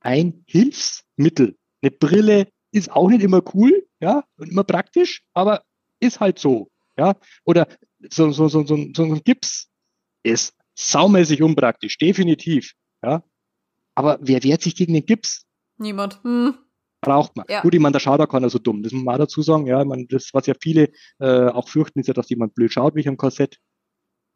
[0.00, 1.56] ein Hilfsmittel.
[1.82, 5.62] Eine Brille ist auch nicht immer cool, ja, und immer praktisch, aber
[6.00, 7.16] ist halt so, ja.
[7.44, 7.66] Oder
[8.10, 9.68] so, so, so, so, so ein Gips
[10.22, 12.72] ist saumäßig unpraktisch, definitiv,
[13.02, 13.22] ja.
[13.98, 15.44] Aber wer wehrt sich gegen den Gips?
[15.76, 16.22] Niemand.
[16.22, 16.54] Hm.
[17.00, 17.46] Braucht man.
[17.48, 17.62] Ja.
[17.62, 18.84] Gut, ich meine, der schaut auch keiner so dumm.
[18.84, 19.66] Das muss man auch dazu sagen.
[19.66, 22.72] Ja, ich meine, das, was ja viele äh, auch fürchten, ist ja, dass jemand blöd
[22.72, 23.58] schaut wie ich am Korsett.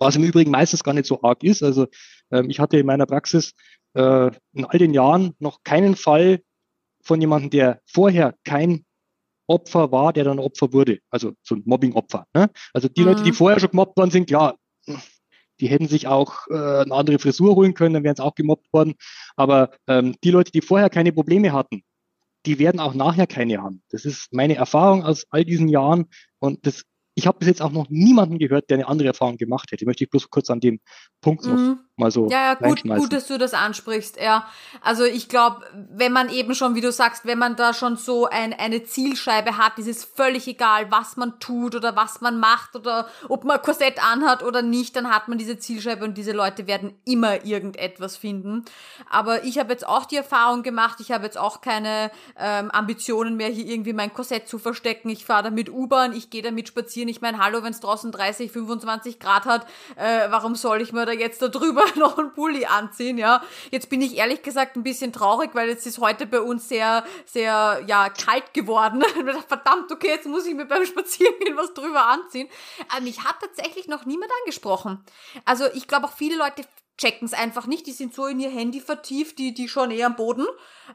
[0.00, 1.62] Was im Übrigen meistens gar nicht so arg ist.
[1.62, 1.86] Also
[2.32, 3.52] ähm, ich hatte in meiner Praxis
[3.94, 6.42] äh, in all den Jahren noch keinen Fall
[7.04, 8.84] von jemandem, der vorher kein
[9.46, 10.98] Opfer war, der dann Opfer wurde.
[11.08, 12.26] Also so ein Mobbing-Opfer.
[12.34, 12.50] Ne?
[12.72, 13.06] Also die mhm.
[13.06, 13.36] Leute, die mhm.
[13.36, 14.56] vorher schon gemobbt worden sind, klar,
[15.60, 18.72] die hätten sich auch äh, eine andere Frisur holen können, dann wären es auch gemobbt
[18.72, 18.94] worden.
[19.36, 21.82] Aber ähm, die Leute, die vorher keine Probleme hatten,
[22.46, 23.82] die werden auch nachher keine haben.
[23.90, 26.06] Das ist meine Erfahrung aus all diesen Jahren
[26.38, 26.84] und das
[27.14, 29.84] ich habe bis jetzt auch noch niemanden gehört, der eine andere Erfahrung gemacht hätte.
[29.84, 30.80] Möchte ich bloß kurz an dem
[31.20, 31.78] Punkt noch mhm.
[31.96, 32.28] mal so.
[32.30, 34.18] Ja, ja, gut, gut, dass du das ansprichst.
[34.18, 34.48] Ja,
[34.80, 38.26] also ich glaube, wenn man eben schon, wie du sagst, wenn man da schon so
[38.26, 42.76] ein, eine Zielscheibe hat, ist es völlig egal, was man tut oder was man macht
[42.76, 46.66] oder ob man Korsett anhat oder nicht, dann hat man diese Zielscheibe und diese Leute
[46.66, 48.64] werden immer irgendetwas finden.
[49.10, 53.36] Aber ich habe jetzt auch die Erfahrung gemacht, ich habe jetzt auch keine ähm, Ambitionen
[53.36, 55.10] mehr, hier irgendwie mein Korsett zu verstecken.
[55.10, 57.08] Ich fahre damit U-Bahn, ich gehe damit spazieren interessieren.
[57.08, 61.06] Ich meine, hallo, wenn es draußen 30, 25 Grad hat, äh, warum soll ich mir
[61.06, 63.42] da jetzt da drüber noch einen Pulli anziehen, ja?
[63.70, 67.04] Jetzt bin ich ehrlich gesagt ein bisschen traurig, weil jetzt ist heute bei uns sehr,
[67.26, 69.02] sehr, ja, kalt geworden.
[69.48, 72.48] Verdammt, okay, jetzt muss ich mir beim Spazierengehen was drüber anziehen.
[72.88, 75.04] Aber mich hat tatsächlich noch niemand angesprochen.
[75.44, 76.64] Also ich glaube auch viele Leute
[77.02, 77.86] checken es einfach nicht.
[77.86, 80.46] Die sind so in ihr Handy vertieft, die, die schon eher am Boden.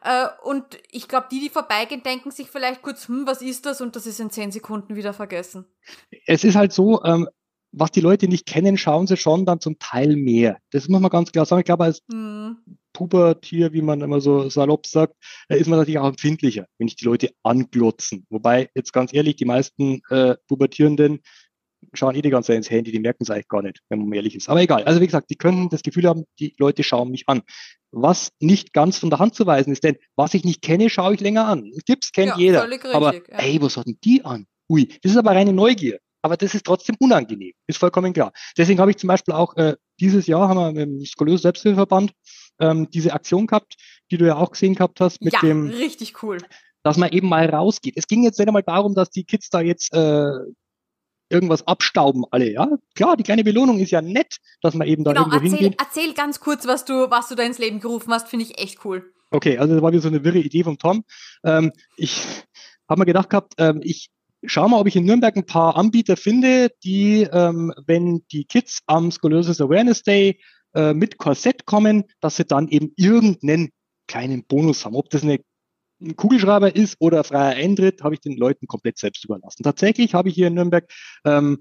[0.04, 3.82] Äh, und ich glaube, die, die vorbeigehen, denken sich vielleicht kurz, hm, was ist das?
[3.82, 5.66] Und das ist in zehn Sekunden wieder vergessen.
[6.26, 7.28] Es ist halt so, ähm,
[7.72, 10.58] was die Leute nicht kennen, schauen sie schon dann zum Teil mehr.
[10.72, 11.60] Das muss man ganz klar sagen.
[11.60, 12.58] Ich glaube, als hm.
[12.94, 15.16] Pubertier, wie man immer so salopp sagt,
[15.50, 18.26] äh, ist man natürlich auch empfindlicher, wenn ich die Leute anglotzen.
[18.30, 21.20] Wobei, jetzt ganz ehrlich, die meisten äh, Pubertierenden
[21.94, 24.14] schauen eh die ganze Zeit ins Handy, die merken es eigentlich gar nicht, wenn man
[24.14, 24.50] ehrlich ist.
[24.50, 24.84] Aber egal.
[24.84, 27.42] Also wie gesagt, die können das Gefühl haben, die Leute schauen mich an.
[27.92, 31.14] Was nicht ganz von der Hand zu weisen ist, denn was ich nicht kenne, schaue
[31.14, 31.72] ich länger an.
[31.86, 32.70] Tipps kennt ja, jeder.
[32.70, 33.22] Richtig, aber ja.
[33.30, 34.46] ey, was hatten die an?
[34.70, 36.00] Ui, das ist aber reine Neugier.
[36.22, 38.34] Aber das ist trotzdem unangenehm, ist vollkommen klar.
[38.58, 42.12] Deswegen habe ich zum Beispiel auch äh, dieses Jahr haben wir mit dem Skoliose Selbsthilfeverband
[42.60, 43.76] ähm, diese Aktion gehabt,
[44.12, 46.40] die du ja auch gesehen gehabt hast mit ja, dem richtig cool
[46.88, 47.96] dass man eben mal rausgeht.
[47.98, 50.32] Es ging jetzt nicht einmal darum, dass die Kids da jetzt äh,
[51.30, 52.70] irgendwas abstauben alle, ja.
[52.96, 55.82] Klar, die kleine Belohnung ist ja nett, dass man eben da genau, irgendwo erzähl, hingeht.
[55.82, 58.84] Erzähl ganz kurz, was du, was du da ins Leben gerufen hast, finde ich echt
[58.86, 59.12] cool.
[59.30, 61.04] Okay, also das war wieder so eine wirre Idee vom Tom.
[61.44, 62.22] Ähm, ich
[62.88, 64.10] habe mir gedacht gehabt, ähm, ich
[64.46, 68.80] schaue mal, ob ich in Nürnberg ein paar Anbieter finde, die, ähm, wenn die Kids
[68.86, 70.40] am Scoliosis Awareness Day
[70.74, 73.70] äh, mit Korsett kommen, dass sie dann eben irgendeinen
[74.08, 74.96] kleinen Bonus haben.
[74.96, 75.40] Ob das eine
[76.02, 79.64] ein Kugelschreiber ist oder freier Eintritt, habe ich den Leuten komplett selbst überlassen.
[79.64, 80.90] Tatsächlich habe ich hier in Nürnberg
[81.26, 81.60] ähm,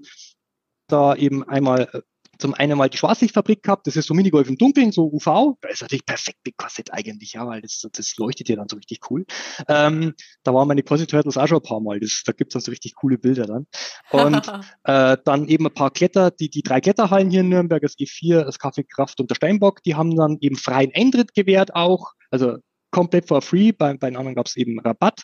[0.87, 2.01] da eben einmal äh,
[2.37, 5.57] zum einen mal die Schwarzlichtfabrik gehabt, das ist so Minigolf im Dunkeln, so UV.
[5.61, 8.99] Da ist natürlich perfekt Korsett eigentlich, ja, weil das, das leuchtet ja dann so richtig
[9.09, 9.25] cool.
[9.67, 10.13] Ähm,
[10.43, 11.99] da waren meine Korsett Turtles auch schon ein paar Mal.
[11.99, 13.67] Das, da gibt's dann so richtig coole Bilder dann.
[14.11, 14.47] Und
[14.83, 18.43] äh, dann eben ein paar Kletter, die, die drei Kletterhallen hier in Nürnberg, das G4,
[18.43, 22.13] das Kaffeekraft und der Steinbock, die haben dann eben freien Eintritt gewährt auch.
[22.29, 22.57] Also
[22.97, 25.21] komplett for free, bei, bei den anderen gab es eben Rabatt.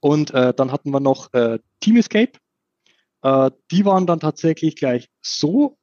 [0.00, 2.32] Und äh, dann hatten wir noch äh, Team Escape.
[3.22, 5.76] Äh, die waren dann tatsächlich gleich so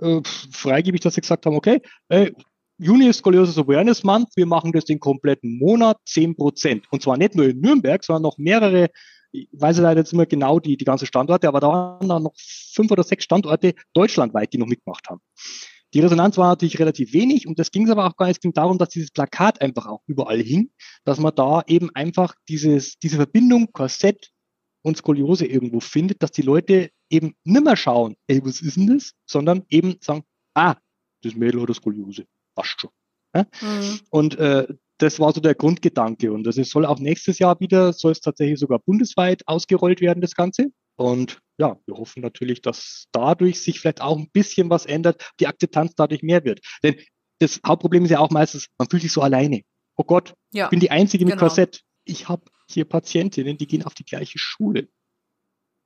[0.00, 2.32] äh, freigebig, dass sie gesagt haben, okay, äh,
[2.78, 6.82] Juni ist Scoliosis Awareness Month, wir machen das den kompletten Monat 10%.
[6.90, 8.90] Und zwar nicht nur in Nürnberg, sondern noch mehrere,
[9.30, 12.34] ich weiß leider jetzt immer genau die, die ganzen Standorte, aber da waren dann noch
[12.36, 15.20] fünf oder sechs Standorte deutschlandweit, die noch mitgemacht haben.
[15.94, 18.36] Die Resonanz war natürlich relativ wenig und das ging es aber auch gar nicht.
[18.36, 20.70] Es ging darum, dass dieses Plakat einfach auch überall hing,
[21.04, 24.30] dass man da eben einfach dieses, diese Verbindung Korsett
[24.82, 29.12] und Skoliose irgendwo findet, dass die Leute eben nimmer schauen, ey, was ist denn das?
[29.26, 30.24] Sondern eben sagen,
[30.54, 30.76] ah,
[31.22, 32.90] das Mädel oder Skoliose, passt schon.
[33.34, 33.46] Ja?
[33.60, 34.00] Mhm.
[34.10, 34.66] Und äh,
[34.98, 36.32] das war so der Grundgedanke.
[36.32, 40.20] Und das ist, soll auch nächstes Jahr wieder, soll es tatsächlich sogar bundesweit ausgerollt werden,
[40.20, 40.68] das Ganze.
[40.96, 45.46] Und ja, wir hoffen natürlich, dass dadurch sich vielleicht auch ein bisschen was ändert, die
[45.46, 46.60] Akzeptanz dadurch mehr wird.
[46.82, 46.96] Denn
[47.38, 49.62] das Hauptproblem ist ja auch meistens, man fühlt sich so alleine.
[49.96, 51.46] Oh Gott, ja, ich bin die Einzige mit genau.
[51.46, 51.82] Korsett.
[52.04, 54.88] Ich habe hier Patientinnen, die gehen auf die gleiche Schule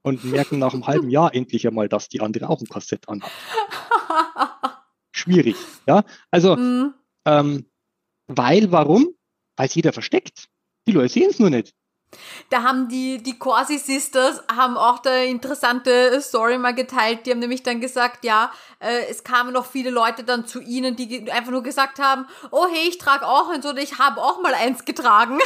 [0.02, 3.30] und merken nach einem halben Jahr endlich einmal, dass die andere auch ein Korsett anhat.
[5.12, 5.56] Schwierig,
[5.86, 6.04] ja.
[6.30, 6.94] Also, mhm.
[7.26, 7.70] ähm,
[8.26, 9.08] weil, warum?
[9.56, 10.48] Weil es jeder versteckt.
[10.86, 11.74] Die Leute sehen es nur nicht.
[12.48, 17.26] Da haben die, die Corsi Sisters haben auch da interessante Story mal geteilt.
[17.26, 20.96] Die haben nämlich dann gesagt, ja, äh, es kamen noch viele Leute dann zu ihnen,
[20.96, 24.42] die einfach nur gesagt haben, oh hey, ich trage auch eins oder ich habe auch
[24.42, 25.38] mal eins getragen.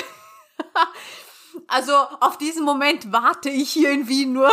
[1.69, 4.51] also auf diesen Moment warte ich hier in Wien nur.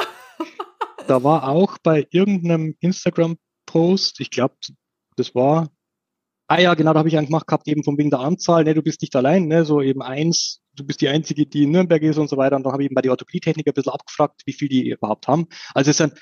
[1.07, 4.55] da war auch bei irgendeinem Instagram-Post, ich glaube,
[5.15, 5.69] das war
[6.51, 8.73] Ah ja, genau, da habe ich einen gemacht gehabt, eben von wegen der Anzahl, ne,
[8.73, 12.01] du bist nicht allein, ne, so eben eins, du bist die Einzige, die in Nürnberg
[12.01, 12.55] ist und so weiter.
[12.55, 15.27] Und dann habe ich eben bei der Orthopädie-Technik ein bisschen abgefragt, wie viel die überhaupt
[15.27, 15.47] haben.
[15.73, 16.13] Also es sind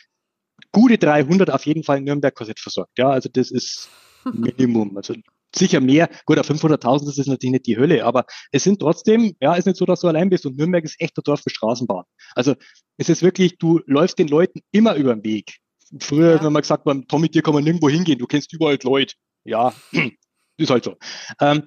[0.71, 2.97] gute 300 auf jeden Fall in Nürnberg Korsett versorgt.
[2.97, 3.89] Ja, also das ist
[4.33, 4.95] Minimum.
[4.97, 5.15] Also
[5.55, 6.09] sicher mehr.
[6.25, 9.65] Gut, auf 500.000 ist es natürlich nicht die Hölle, aber es sind trotzdem, ja, ist
[9.65, 12.03] nicht so, dass du allein bist und Nürnberg ist echt der Dorf für Straßenbahn.
[12.35, 12.55] Also
[12.97, 15.57] es ist wirklich, du läufst den Leuten immer über den Weg.
[15.99, 16.43] Früher, ja.
[16.43, 19.15] wenn man gesagt, beim Tom mit dir kann man nirgendwo hingehen, du kennst überall Leute.
[19.43, 19.73] Ja,
[20.57, 20.97] ist halt so.
[21.41, 21.63] Ähm,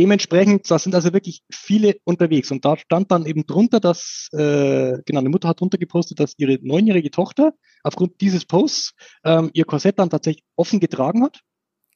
[0.00, 2.50] dementsprechend, da sind also wirklich viele unterwegs.
[2.50, 6.34] Und da stand dann eben drunter, dass, äh, genau, eine Mutter hat drunter gepostet, dass
[6.38, 8.94] ihre neunjährige Tochter aufgrund dieses Posts
[9.24, 11.40] ähm, ihr Korsett dann tatsächlich offen getragen hat.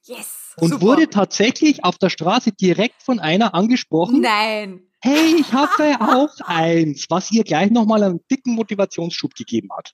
[0.03, 0.53] Yes.
[0.57, 0.85] Und super.
[0.85, 4.21] wurde tatsächlich auf der Straße direkt von einer angesprochen.
[4.21, 4.83] Nein.
[5.01, 9.93] Hey, ich habe auch eins, was ihr gleich nochmal einen dicken Motivationsschub gegeben hat.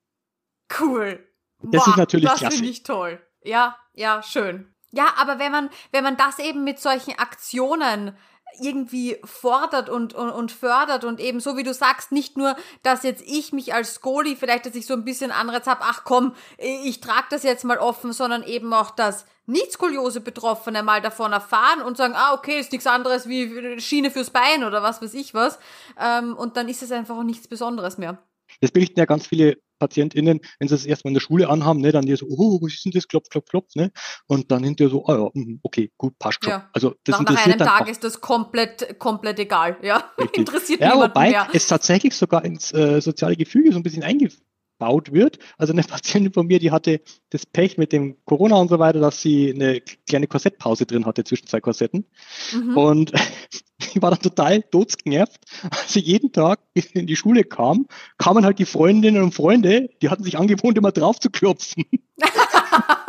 [0.80, 1.26] Cool.
[1.64, 2.51] Das ist natürlich das klasse.
[2.51, 3.22] Das finde ich toll.
[3.43, 4.74] Ja, ja, schön.
[4.92, 8.16] Ja, aber wenn man, wenn man das eben mit solchen Aktionen
[8.60, 13.04] irgendwie fordert und, und, und fördert und eben so wie du sagst, nicht nur, dass
[13.04, 16.36] jetzt ich mich als Skoli vielleicht, dass ich so ein bisschen Anreiz habe, ach komm,
[16.58, 21.82] ich trage das jetzt mal offen, sondern eben auch, dass nicht Skoliose-Betroffene mal davon erfahren
[21.82, 25.34] und sagen, ah, okay, ist nichts anderes wie Schiene fürs Bein oder was weiß ich
[25.34, 25.60] was.
[26.00, 28.18] Ähm, und dann ist es einfach auch nichts Besonderes mehr.
[28.62, 31.91] Das berichten ja ganz viele PatientInnen, wenn sie das erstmal in der Schule anhaben, ne,
[31.91, 33.07] dann die so, oh, was ist denn das?
[33.07, 33.91] Klopf, klopf, klopf, ne?
[34.28, 36.51] Und dann hinterher so, ah ja, mhm, okay, gut, passt schon.
[36.51, 36.70] Ja.
[36.72, 37.88] Also das nach, nach einem Tag auch.
[37.88, 39.78] ist das komplett, komplett egal.
[39.82, 41.47] Ja, interessiert Ja, niemanden wobei mehr.
[41.51, 44.03] es tatsächlich sogar ins äh, soziale Gefüge so ein bisschen
[44.82, 45.40] eingebaut wird.
[45.58, 49.00] Also eine Patientin von mir, die hatte das Pech mit dem Corona und so weiter,
[49.00, 52.06] dass sie eine kleine Korsettpause drin hatte zwischen zwei Korsetten.
[52.54, 52.78] Mhm.
[52.78, 53.12] Und
[53.94, 55.40] ich war dann total todsgenervt.
[55.70, 56.60] Als ich jeden Tag
[56.94, 60.92] in die Schule kam, kamen halt die Freundinnen und Freunde, die hatten sich angewohnt, immer
[60.92, 61.86] drauf zu klopfen.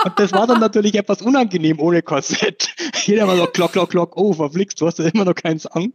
[0.05, 2.75] Und das war dann natürlich etwas unangenehm ohne Korsett.
[3.05, 5.93] Jeder mal so klock, klock, klock, oh, verflixt, du hast ja immer noch keins an.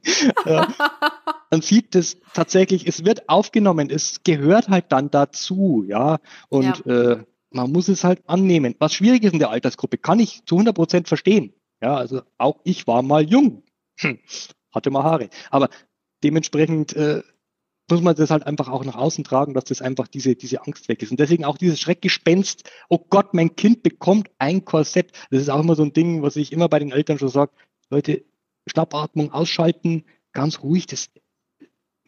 [1.52, 1.58] Ja.
[1.58, 6.20] Man sieht das tatsächlich, es wird aufgenommen, es gehört halt dann dazu, ja.
[6.50, 8.76] Und Äh, man muss es halt annehmen.
[8.80, 11.54] Was schwierig ist in der Altersgruppe, kann ich zu 100 Prozent verstehen.
[11.82, 13.64] Ja, also auch ich war mal jung,
[14.00, 14.20] hm,
[14.74, 15.30] hatte mal Haare.
[15.50, 15.70] Aber
[16.24, 17.24] dementsprechend äh,
[17.90, 20.90] muss man das halt einfach auch nach außen tragen, dass das einfach diese, diese Angst
[20.90, 21.12] weg ist.
[21.12, 25.12] Und deswegen auch dieses Schreckgespenst, oh Gott, mein Kind bekommt ein Korsett.
[25.32, 27.52] Das ist auch immer so ein Ding, was ich immer bei den Eltern schon sage.
[27.90, 28.26] Leute,
[28.68, 30.88] Schnappatmung ausschalten, ganz ruhig.
[30.88, 31.10] Das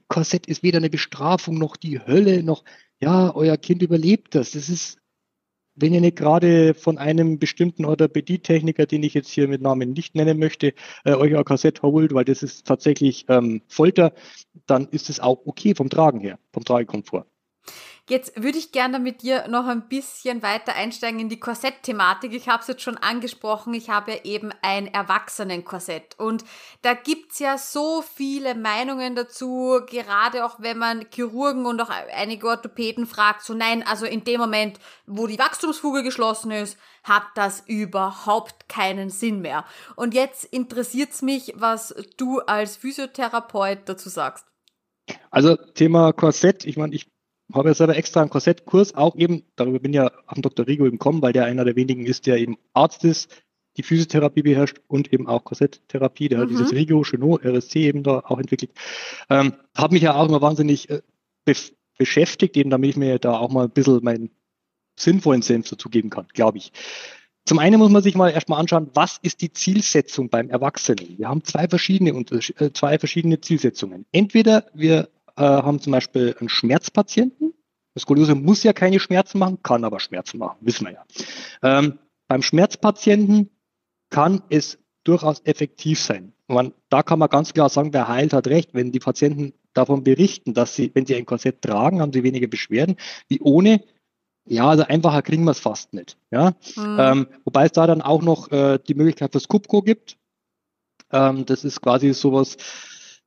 [0.09, 2.65] Korsett ist weder eine Bestrafung noch die Hölle, noch,
[2.99, 4.51] ja, euer Kind überlebt das.
[4.51, 4.97] Das ist,
[5.75, 10.15] wenn ihr nicht gerade von einem bestimmten Orthopädietechniker, den ich jetzt hier mit Namen nicht
[10.15, 10.73] nennen möchte,
[11.05, 14.13] äh, euch ein Korsett holt, weil das ist tatsächlich ähm, Folter,
[14.65, 17.25] dann ist es auch okay vom Tragen her, vom Tragekomfort.
[18.09, 22.33] Jetzt würde ich gerne mit dir noch ein bisschen weiter einsteigen in die Korsett-Thematik.
[22.33, 26.17] Ich habe es jetzt schon angesprochen, ich habe ja eben ein Erwachsenenkorsett.
[26.17, 26.43] Und
[26.81, 32.47] da gibt's ja so viele Meinungen dazu, gerade auch wenn man Chirurgen und auch einige
[32.47, 37.63] Orthopäden fragt, so nein, also in dem Moment, wo die Wachstumsfuge geschlossen ist, hat das
[37.67, 39.65] überhaupt keinen Sinn mehr.
[39.95, 44.47] Und jetzt interessiert's mich, was du als Physiotherapeut dazu sagst.
[45.29, 47.07] Also Thema Korsett, ich meine, ich
[47.53, 50.67] habe ja selber extra einen Korsettkurs, auch eben, darüber bin ja am Dr.
[50.67, 53.29] Rigo gekommen, weil der einer der wenigen ist, der eben Arzt ist,
[53.77, 56.41] die Physiotherapie beherrscht und eben auch Korsetttherapie, der Mhm.
[56.43, 58.71] hat dieses Rigo, Chenot, RSC eben da auch entwickelt.
[59.29, 61.01] Ähm, habe mich ja auch immer wahnsinnig äh,
[61.47, 64.31] bef- beschäftigt, eben damit ich mir da auch mal ein bisschen meinen
[64.99, 66.71] sinnvollen Senf dazugeben kann, glaube ich.
[67.45, 71.17] Zum einen muss man sich mal erstmal anschauen, was ist die Zielsetzung beim Erwachsenen?
[71.17, 74.05] Wir haben zwei verschiedene, äh, zwei verschiedene Zielsetzungen.
[74.11, 75.09] Entweder wir
[75.39, 77.53] äh, haben zum Beispiel einen Schmerzpatienten.
[77.95, 81.05] Das Skoliose muss ja keine Schmerzen machen, kann aber Schmerzen machen, wissen wir ja.
[81.63, 83.49] Ähm, beim Schmerzpatienten
[84.11, 86.33] kann es durchaus effektiv sein.
[86.47, 88.73] Man, da kann man ganz klar sagen, wer heilt, hat recht.
[88.73, 92.47] Wenn die Patienten davon berichten, dass sie, wenn sie ein Korsett tragen, haben sie weniger
[92.47, 92.95] Beschwerden,
[93.27, 93.83] wie ohne.
[94.45, 96.17] Ja, also einfacher kriegen wir es fast nicht.
[96.31, 96.97] Ja, Hm.
[96.99, 100.17] ähm, wobei es da dann auch noch äh, die Möglichkeit fürs Kupko gibt.
[101.11, 102.57] Ähm, das ist quasi sowas,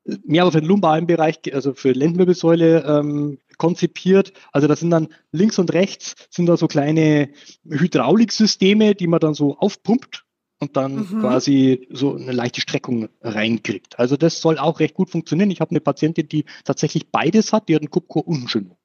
[0.05, 4.33] mehr für den lumbaren Bereich, also für Lendenwirbelsäule ähm, konzipiert.
[4.53, 7.31] Also das sind dann links und rechts sind da so kleine
[7.69, 10.25] Hydrauliksysteme, die man dann so aufpumpt
[10.61, 11.21] und dann Mhm.
[11.21, 13.99] quasi so eine leichte Streckung reinkriegt.
[13.99, 15.51] Also das soll auch recht gut funktionieren.
[15.51, 18.77] Ich habe eine Patientin, die tatsächlich beides hat, die hat einen Kupko und einen Chenot.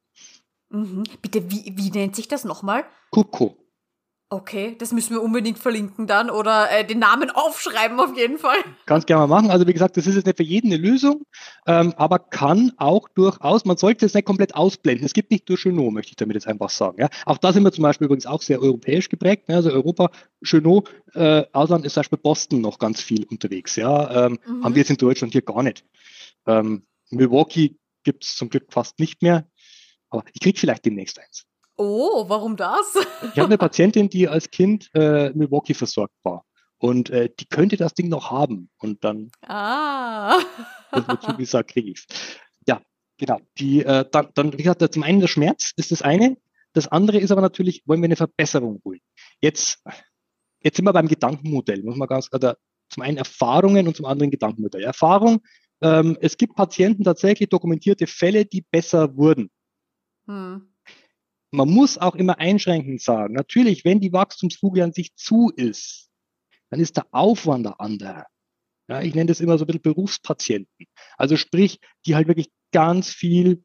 [0.69, 1.03] Mhm.
[1.21, 2.83] Bitte, wie, wie nennt sich das nochmal?
[3.11, 3.55] Kupko.
[4.29, 8.57] Okay, das müssen wir unbedingt verlinken dann oder äh, den Namen aufschreiben auf jeden Fall.
[8.85, 9.51] Kannst gerne mal machen.
[9.51, 11.23] Also wie gesagt, das ist jetzt nicht für jeden eine Lösung,
[11.65, 15.05] ähm, aber kann auch durchaus, man sollte es nicht komplett ausblenden.
[15.05, 16.99] Es gibt nicht nur Chenot, möchte ich damit jetzt einfach sagen.
[16.99, 17.09] Ja.
[17.25, 19.47] Auch da sind wir zum Beispiel übrigens auch sehr europäisch geprägt.
[19.47, 19.55] Ne?
[19.55, 20.09] Also Europa,
[20.43, 23.77] Chenot, äh, Ausland ist zum Beispiel Boston noch ganz viel unterwegs.
[23.77, 24.25] Ja.
[24.27, 24.63] Ähm, Mhm.
[24.63, 25.83] Haben wir jetzt in Deutschland hier gar nicht.
[26.45, 29.49] Ähm, Milwaukee gibt es zum Glück fast nicht mehr,
[30.09, 31.46] aber ich kriege vielleicht demnächst eins.
[31.77, 32.95] Oh, warum das?
[33.21, 36.43] Ich habe eine Patientin, die als Kind äh, Milwaukee versorgt war.
[36.79, 38.69] Und äh, die könnte das Ding noch haben.
[38.79, 40.39] Und dann Ah.
[40.91, 42.05] das wird zugesagt, kriege ich's.
[42.67, 42.81] Ja,
[43.17, 43.39] genau.
[43.59, 46.37] Die, äh, dann, dann, wie gesagt, zum einen der Schmerz ist das eine.
[46.73, 48.99] Das andere ist aber natürlich, wollen wir eine Verbesserung holen.
[49.41, 49.83] Jetzt,
[50.61, 52.57] jetzt sind wir beim Gedankenmodell, muss man ganz, oder
[52.89, 54.83] zum einen Erfahrungen und zum anderen Gedankenmodell.
[54.83, 55.41] Erfahrung,
[55.81, 59.49] ähm, es gibt Patienten tatsächlich dokumentierte Fälle, die besser wurden.
[60.27, 60.69] Hm.
[61.51, 66.09] Man muss auch immer einschränkend sagen, natürlich, wenn die Wachstumskugel an sich zu ist,
[66.69, 68.25] dann ist der Aufwand der andere.
[68.89, 70.87] Ja, ich nenne das immer so ein bisschen Berufspatienten.
[71.17, 73.63] Also sprich, die halt wirklich ganz viel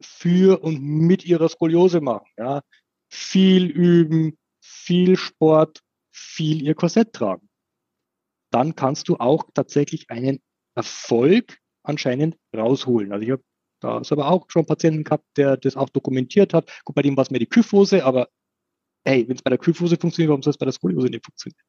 [0.00, 2.26] für und mit ihrer Skoliose machen.
[2.36, 2.62] Ja.
[3.08, 5.80] Viel üben, viel Sport,
[6.12, 7.48] viel ihr Korsett tragen.
[8.50, 10.40] Dann kannst du auch tatsächlich einen
[10.74, 13.12] Erfolg anscheinend rausholen.
[13.12, 13.42] Also ich habe
[13.82, 16.70] da ist aber auch schon Patienten gehabt, der das auch dokumentiert hat.
[16.84, 18.28] Gut, bei dem war es mehr die Kyphose, aber
[19.04, 21.60] hey, wenn es bei der Kyphose funktioniert, warum soll es bei der Skoliose nicht funktionieren?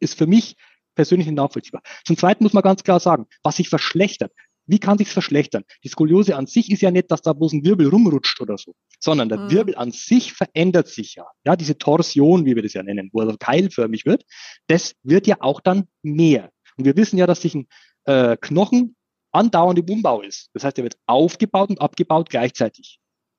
[0.00, 0.56] Ist für mich
[0.94, 1.82] persönlich nachvollziehbar.
[2.04, 4.32] Zum Zweiten muss man ganz klar sagen, was sich verschlechtert.
[4.66, 5.64] Wie kann sich's verschlechtern?
[5.82, 8.74] Die Skoliose an sich ist ja nicht, dass da bloß ein Wirbel rumrutscht oder so,
[9.00, 9.50] sondern der mhm.
[9.50, 11.26] Wirbel an sich verändert sich ja.
[11.44, 14.24] Ja, diese Torsion, wie wir das ja nennen, wo er keilförmig wird,
[14.66, 16.50] das wird ja auch dann mehr.
[16.76, 17.66] Und wir wissen ja, dass sich ein
[18.04, 18.96] äh, Knochen
[19.32, 20.50] andauernd im Umbau ist.
[20.54, 22.98] Das heißt, er wird aufgebaut und abgebaut gleichzeitig.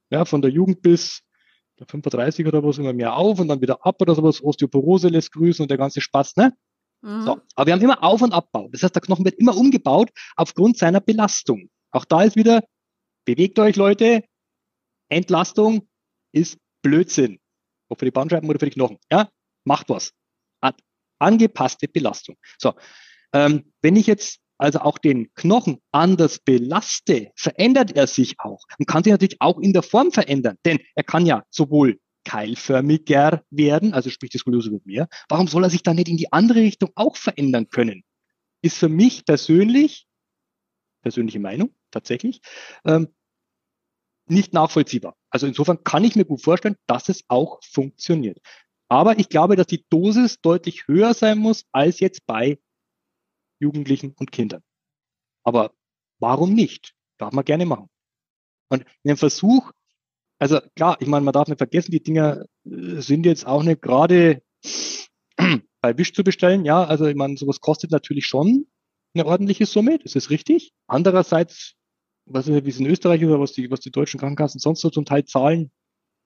[0.10, 1.22] Ja, von der Jugend bis
[1.80, 4.44] der 35 oder was immer mehr auf und dann wieder ab oder sowas.
[4.44, 6.54] Osteoporose lässt grüßen und der ganze Spaß, ne?
[7.02, 7.22] Mhm.
[7.24, 7.42] So.
[7.56, 8.68] Aber wir haben immer Auf- und Abbau.
[8.72, 11.70] Das heißt, der Knochen wird immer umgebaut aufgrund seiner Belastung.
[11.92, 12.64] Auch da ist wieder,
[13.26, 14.24] bewegt euch Leute,
[15.10, 15.88] Entlastung
[16.32, 17.40] ist Blödsinn.
[17.88, 18.98] Ob für die Bandscheiben oder für die Knochen.
[19.12, 19.30] Ja,
[19.64, 20.14] macht was.
[21.22, 22.38] Angepasste Belastung.
[22.58, 22.76] So,
[23.34, 28.88] ähm, wenn ich jetzt also auch den Knochen anders belaste, verändert er sich auch und
[28.88, 33.94] kann sich natürlich auch in der Form verändern, denn er kann ja sowohl keilförmiger werden,
[33.94, 35.08] also sprich die Skoliose wird mehr.
[35.30, 38.04] Warum soll er sich dann nicht in die andere Richtung auch verändern können?
[38.62, 40.06] Ist für mich persönlich,
[41.02, 42.42] persönliche Meinung tatsächlich,
[42.86, 43.08] ähm,
[44.28, 45.16] nicht nachvollziehbar.
[45.32, 48.38] Also insofern kann ich mir gut vorstellen, dass es auch funktioniert.
[48.90, 52.60] Aber ich glaube, dass die Dosis deutlich höher sein muss als jetzt bei
[53.60, 54.62] Jugendlichen und Kindern.
[55.44, 55.74] Aber
[56.20, 56.94] warum nicht?
[57.18, 57.90] Darf man gerne machen.
[58.70, 59.72] Und in dem Versuch,
[60.40, 63.82] also klar, ich meine, man darf nicht vergessen, die Dinger äh, sind jetzt auch nicht
[63.82, 64.42] gerade
[65.82, 66.66] bei Wisch zu bestellen.
[66.66, 68.68] Ja, also ich meine, sowas kostet natürlich schon
[69.14, 70.72] eine ordentliche Summe, das ist richtig.
[70.88, 71.74] Andererseits,
[72.26, 74.90] was ist, wie es in Österreich oder was die, was die deutschen Krankenkassen sonst so
[74.90, 75.72] zum Teil zahlen,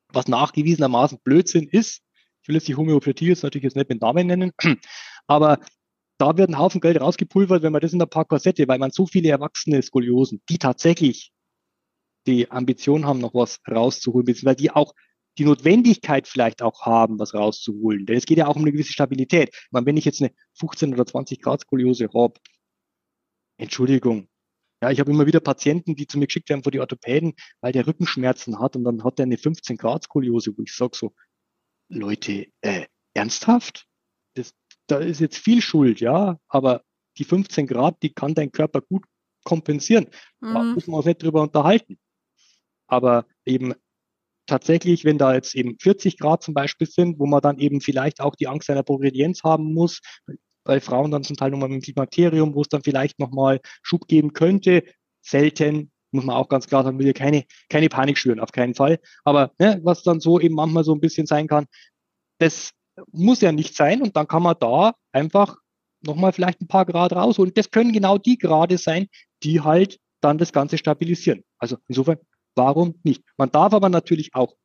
[0.09, 2.01] was nachgewiesenermaßen Blödsinn ist.
[2.41, 4.51] Ich will jetzt die Homöopathie jetzt natürlich jetzt nicht mit Namen nennen,
[5.27, 5.59] aber
[6.18, 8.91] da wird ein Haufen Geld rausgepulvert, wenn man das in ein paar Korsette, weil man
[8.91, 11.32] so viele erwachsene Skoliosen, die tatsächlich
[12.28, 14.93] die Ambition haben, noch was rauszuholen, beziehungsweise die auch
[15.38, 18.05] die Notwendigkeit vielleicht auch haben, was rauszuholen.
[18.05, 19.49] Denn es geht ja auch um eine gewisse Stabilität.
[19.51, 22.36] Ich meine, wenn ich jetzt eine 15 oder 20 Grad Skoliose habe,
[23.57, 24.28] Entschuldigung.
[24.82, 27.72] Ja, ich habe immer wieder Patienten, die zu mir geschickt werden vor die Orthopäden, weil
[27.72, 31.14] der Rückenschmerzen hat und dann hat er eine 15 Grad Skoliose, wo ich sage so,
[31.89, 33.88] Leute, äh, ernsthaft?
[34.36, 34.53] Das,
[34.88, 36.84] da ist jetzt viel Schuld, ja, aber
[37.17, 39.05] die 15 Grad, die kann dein Körper gut
[39.43, 40.07] kompensieren.
[40.41, 40.53] Mhm.
[40.53, 41.97] Da müssen wir uns nicht drüber unterhalten.
[42.88, 43.73] Aber eben
[44.45, 48.19] tatsächlich, wenn da jetzt eben 40 Grad zum Beispiel sind, wo man dann eben vielleicht
[48.19, 50.01] auch die Angst einer Progredienz haben muss,
[50.63, 54.07] bei Frauen dann zum Teil nochmal mit dem Klimakterium, wo es dann vielleicht nochmal Schub
[54.07, 54.84] geben könnte,
[55.21, 58.75] selten, muss man auch ganz klar sagen, will hier keine, keine Panik schüren, auf keinen
[58.75, 58.99] Fall.
[59.23, 61.65] Aber ne, was dann so eben manchmal so ein bisschen sein kann,
[62.39, 62.71] das
[63.12, 65.58] muss ja nicht sein und dann kann man da einfach
[66.01, 69.08] nochmal vielleicht ein paar Grad raus und das können genau die Grade sein,
[69.43, 71.43] die halt dann das Ganze stabilisieren.
[71.58, 72.18] Also insofern,
[72.56, 73.24] warum nicht?
[73.38, 74.56] Man darf aber natürlich auch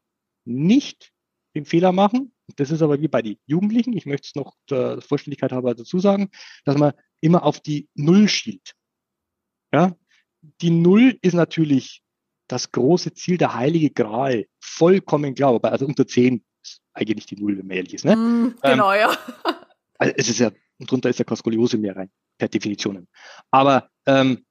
[0.44, 1.12] nicht
[1.54, 5.00] den Fehler machen, das ist aber wie bei den Jugendlichen, ich möchte es noch der
[5.00, 6.30] Vollständigkeit halber dazu sagen,
[6.64, 8.74] dass man immer auf die Null schielt.
[9.72, 9.96] Ja?
[10.60, 12.02] Die Null ist natürlich
[12.48, 16.42] das große Ziel, der heilige Gral, vollkommen klar, also unter zehn
[16.94, 18.04] eigentlich die Null, wenn man ehrlich ist.
[18.04, 18.16] Ne?
[18.16, 19.18] Mm, genau, ähm, ja.
[20.00, 22.08] Also es ist ja, drunter ist ja Koskoliose mehr rein,
[22.38, 23.08] per Definition.
[23.50, 24.46] Aber ähm,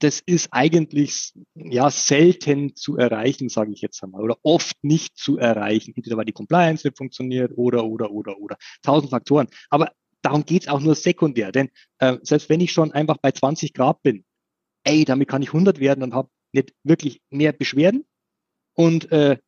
[0.00, 5.38] das ist eigentlich ja selten zu erreichen, sage ich jetzt einmal, oder oft nicht zu
[5.38, 5.94] erreichen.
[5.96, 8.56] Entweder weil die Compliance nicht funktioniert oder, oder, oder, oder.
[8.82, 9.48] Tausend Faktoren.
[9.70, 9.92] Aber
[10.22, 11.52] darum geht's auch nur sekundär.
[11.52, 14.24] Denn äh, selbst wenn ich schon einfach bei 20 Grad bin,
[14.84, 18.04] ey, damit kann ich 100 werden und habe nicht wirklich mehr Beschwerden.
[18.74, 19.38] Und äh,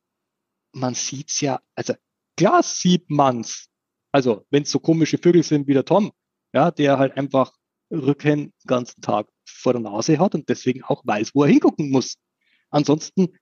[0.73, 1.95] man sieht's ja, also
[2.37, 3.69] klar sieht man's.
[4.13, 6.13] Also wenn es so komische Vögel sind wie der Tom,
[6.53, 7.53] ja, der halt einfach
[7.91, 11.91] Rücken den ganzen Tag vor der Nase hat und deswegen auch weiß, wo er hingucken
[11.91, 12.17] muss.
[12.71, 13.39] Ansonsten,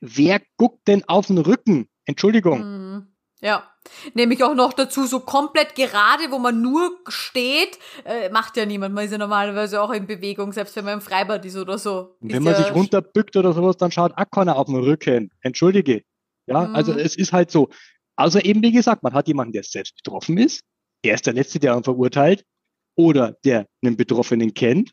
[0.00, 1.88] wer guckt denn auf den Rücken?
[2.04, 2.60] Entschuldigung.
[2.60, 3.06] Mm,
[3.40, 3.68] ja,
[4.14, 8.66] nehme ich auch noch dazu, so komplett gerade, wo man nur steht, äh, macht ja
[8.66, 8.94] niemand.
[8.94, 12.16] Man ist ja normalerweise auch in Bewegung, selbst wenn man im Freibad ist oder so.
[12.20, 15.30] Wenn man ja sich runterbückt oder sowas, dann schaut auch keiner auf den Rücken.
[15.40, 16.02] Entschuldige.
[16.46, 16.74] Ja, mm.
[16.76, 17.70] also es ist halt so.
[18.20, 20.62] Also eben, wie gesagt, man hat jemanden, der selbst betroffen ist.
[21.02, 22.44] Er ist der Letzte, der ihn verurteilt.
[22.94, 24.92] oder der einen Betroffenen kennt,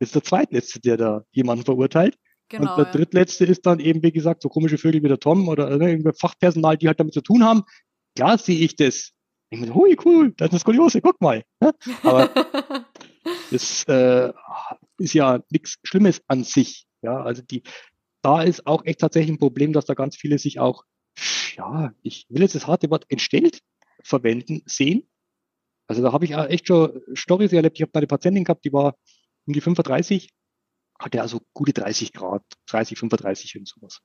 [0.00, 2.16] ist der zweitletzte, der da jemanden verurteilt.
[2.48, 2.90] Genau, und der ja.
[2.90, 6.76] drittletzte ist dann eben, wie gesagt, so komische Vögel wie der Tom oder ne, Fachpersonal,
[6.76, 7.62] die halt damit zu tun haben.
[8.16, 9.12] Klar sehe ich das.
[9.50, 11.44] Ich meine, hui, cool, das ist eine Skoliose, guck mal.
[11.60, 11.72] Ne?
[12.02, 12.30] Aber
[13.52, 14.32] das äh,
[14.98, 16.86] ist ja nichts Schlimmes an sich.
[17.02, 17.62] Ja, also die,
[18.22, 20.82] da ist auch echt tatsächlich ein Problem, dass da ganz viele sich auch,
[21.56, 23.60] ja, ich will jetzt das harte Wort entstellt
[24.02, 25.08] verwenden, sehen.
[25.88, 27.78] Also da habe ich echt schon Storys erlebt.
[27.78, 28.96] Ich habe eine Patientin gehabt, die war
[29.46, 30.30] um die 35,
[30.98, 34.00] hatte also gute 30 Grad, 30, 35 und sowas.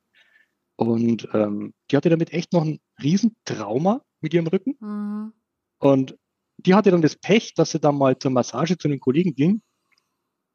[0.76, 4.78] Und ähm, die hatte damit echt noch ein Riesentrauma mit ihrem Rücken.
[4.80, 5.34] Mhm.
[5.80, 6.18] Und
[6.58, 9.62] die hatte dann das Pech, dass sie dann mal zur Massage zu den Kollegen ging.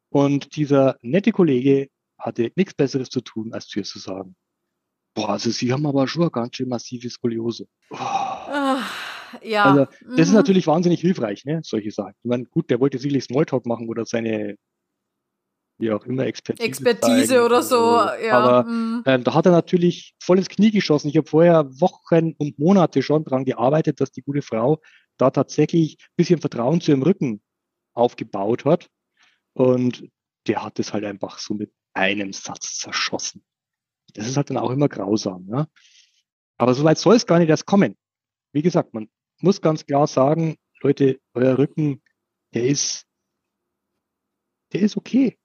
[0.09, 4.35] Und dieser nette Kollege hatte nichts Besseres zu tun, als zu ihr zu sagen,
[5.17, 7.67] boah, also Sie haben aber schon eine ganz schön massive Skoliose.
[7.89, 7.97] Oh.
[9.41, 9.63] ja.
[9.63, 10.17] Also, das mhm.
[10.17, 12.13] ist natürlich wahnsinnig hilfreich, ne, solche Sachen.
[12.23, 14.55] Ich meine, gut, der wollte sicherlich Smalltalk machen oder seine
[15.79, 16.67] wie auch immer, Expertise.
[16.67, 18.39] Expertise oder so, ja.
[18.39, 19.03] Aber mhm.
[19.05, 21.09] ähm, da hat er natürlich voll ins Knie geschossen.
[21.09, 24.81] Ich habe vorher Wochen und Monate schon daran gearbeitet, dass die gute Frau
[25.17, 27.41] da tatsächlich ein bisschen Vertrauen zu ihrem Rücken
[27.93, 28.87] aufgebaut hat.
[29.53, 30.03] Und
[30.47, 33.43] der hat es halt einfach so mit einem Satz zerschossen.
[34.13, 35.47] Das ist halt dann auch immer grausam.
[35.49, 35.67] Ja?
[36.57, 37.97] Aber so weit soll es gar nicht erst kommen.
[38.53, 39.09] Wie gesagt, man
[39.41, 42.01] muss ganz klar sagen, Leute, euer Rücken,
[42.53, 43.05] der ist,
[44.73, 45.37] der ist okay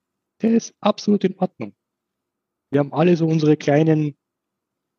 [0.43, 1.75] der ist absolut in Ordnung.
[2.71, 4.17] Wir haben alle so unsere kleinen,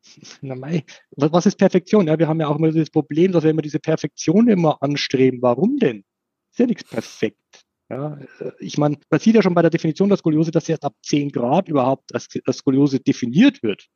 [0.40, 2.06] na mei, was ist Perfektion?
[2.06, 5.42] Ja, wir haben ja auch immer das Problem, dass wir immer diese Perfektion immer anstreben.
[5.42, 6.04] Warum denn?
[6.50, 7.63] Ist ja nichts perfekt.
[7.94, 8.18] Ja,
[8.58, 11.30] ich meine, man sieht ja schon bei der Definition der Skoliose, dass erst ab 10
[11.30, 13.86] Grad überhaupt als, als Skoliose definiert wird.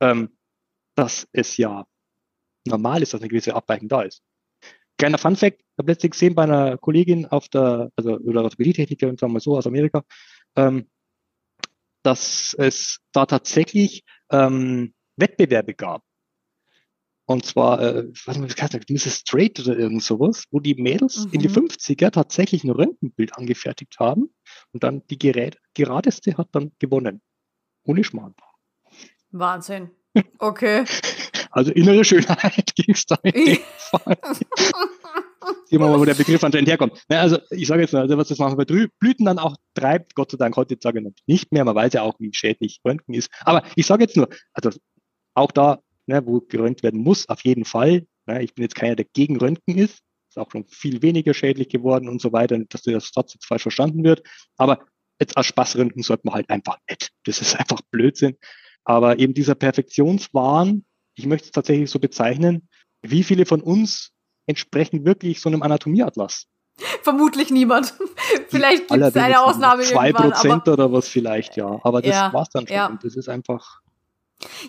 [0.00, 0.36] Ähm,
[0.96, 1.86] dass es ja
[2.66, 4.20] normal ist, dass eine gewisse Abweichung da ist.
[4.98, 9.16] Kleiner Fun Fact, ich habe letztens gesehen bei einer Kollegin auf der, also oder Orthopädietechnikerin,
[9.16, 10.02] sagen wir so, aus Amerika,
[10.56, 10.90] ähm,
[12.02, 14.02] dass es da tatsächlich
[14.32, 16.02] ähm, Wettbewerbe gab.
[17.30, 19.18] Und zwar, äh, was man heißt, Mrs.
[19.18, 21.34] Straight oder irgend sowas, wo die Mädels mhm.
[21.34, 22.10] in die 50er mhm.
[22.10, 24.34] tatsächlich ein Röntgenbild angefertigt haben
[24.72, 27.22] und dann die Gerät, geradeste hat dann gewonnen.
[27.84, 28.34] Ohne Schmarrn.
[29.30, 29.90] Wahnsinn.
[30.40, 30.84] Okay.
[31.52, 34.18] Also innere Schönheit ging es da in dem Fall.
[35.66, 37.00] Sehen wir mal, wo der Begriff anscheinend herkommt.
[37.08, 40.16] Na, also ich sage jetzt mal, also was das manchmal bei Blüten dann auch treibt,
[40.16, 43.30] Gott sei Dank heutzutage nicht mehr, man weiß ja auch, wie schädlich Röntgen ist.
[43.44, 44.70] Aber ich sage jetzt nur, also
[45.34, 45.80] auch da,
[46.10, 48.06] ne, wo geröntgt werden muss, auf jeden Fall.
[48.26, 50.00] Ne, ich bin jetzt keiner, der gegen Röntgen ist.
[50.28, 54.04] Ist auch schon viel weniger schädlich geworden und so weiter, dass Satz jetzt falsch verstanden
[54.04, 54.22] wird.
[54.56, 54.86] Aber
[55.18, 57.10] jetzt als Spaßröntgen sollte man halt einfach nicht.
[57.24, 58.36] Das ist einfach Blödsinn.
[58.84, 60.84] Aber eben dieser Perfektionswahn,
[61.16, 62.68] ich möchte es tatsächlich so bezeichnen,
[63.02, 64.12] wie viele von uns
[64.46, 66.46] entsprechen wirklich so einem Anatomieatlas?
[67.02, 67.94] Vermutlich niemand.
[68.48, 71.78] vielleicht gibt es eine Ausnahme Zwei Prozent oder was vielleicht, ja.
[71.82, 72.76] Aber das ja, war's dann schon.
[72.76, 72.86] Ja.
[72.86, 73.80] Und das ist einfach.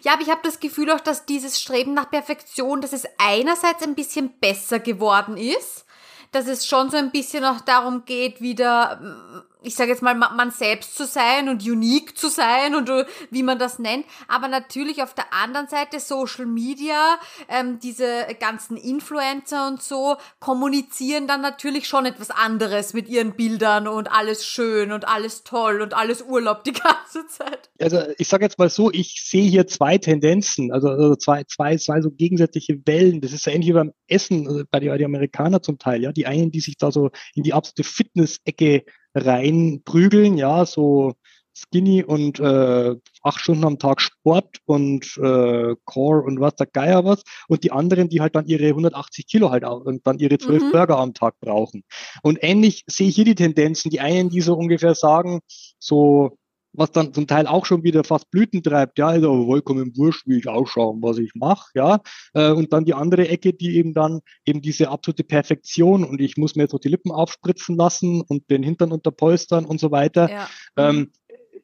[0.03, 3.83] Ja, aber ich habe das Gefühl auch, dass dieses Streben nach Perfektion, dass es einerseits
[3.83, 5.85] ein bisschen besser geworden ist,
[6.31, 10.51] dass es schon so ein bisschen auch darum geht, wieder ich sage jetzt mal, man
[10.51, 14.05] selbst zu sein und unique zu sein und äh, wie man das nennt.
[14.27, 21.27] Aber natürlich auf der anderen Seite Social Media, ähm, diese ganzen Influencer und so kommunizieren
[21.27, 25.93] dann natürlich schon etwas anderes mit ihren Bildern und alles schön und alles toll und
[25.93, 27.69] alles Urlaub die ganze Zeit.
[27.79, 31.77] Also ich sage jetzt mal so, ich sehe hier zwei Tendenzen, also, also zwei, zwei,
[31.77, 33.21] zwei so gegensätzliche Wellen.
[33.21, 36.11] Das ist ja ähnlich wie beim Essen, also bei den Amerikanern zum Teil, ja.
[36.11, 38.85] Die einen, die sich da so in die absolute Fitness-Ecke
[39.15, 41.13] reinprügeln, ja, so
[41.53, 47.03] Skinny und äh, acht Stunden am Tag Sport und äh, Core und was der Geier
[47.03, 50.37] was und die anderen, die halt dann ihre 180 Kilo halt auch und dann ihre
[50.37, 50.71] zwölf mhm.
[50.71, 51.83] Burger am Tag brauchen.
[52.23, 55.41] Und ähnlich sehe ich hier die Tendenzen, die einen, die so ungefähr sagen,
[55.77, 56.37] so
[56.73, 60.37] was dann zum Teil auch schon wieder fast Blüten treibt, ja, also vollkommen wurscht, wie
[60.37, 61.99] ich ausschaue und was ich mache, ja.
[62.33, 66.37] Äh, und dann die andere Ecke, die eben dann eben diese absolute Perfektion und ich
[66.37, 70.29] muss mir jetzt noch die Lippen aufspritzen lassen und den Hintern unterpolstern und so weiter.
[70.29, 70.49] Ja.
[70.77, 71.11] Ähm,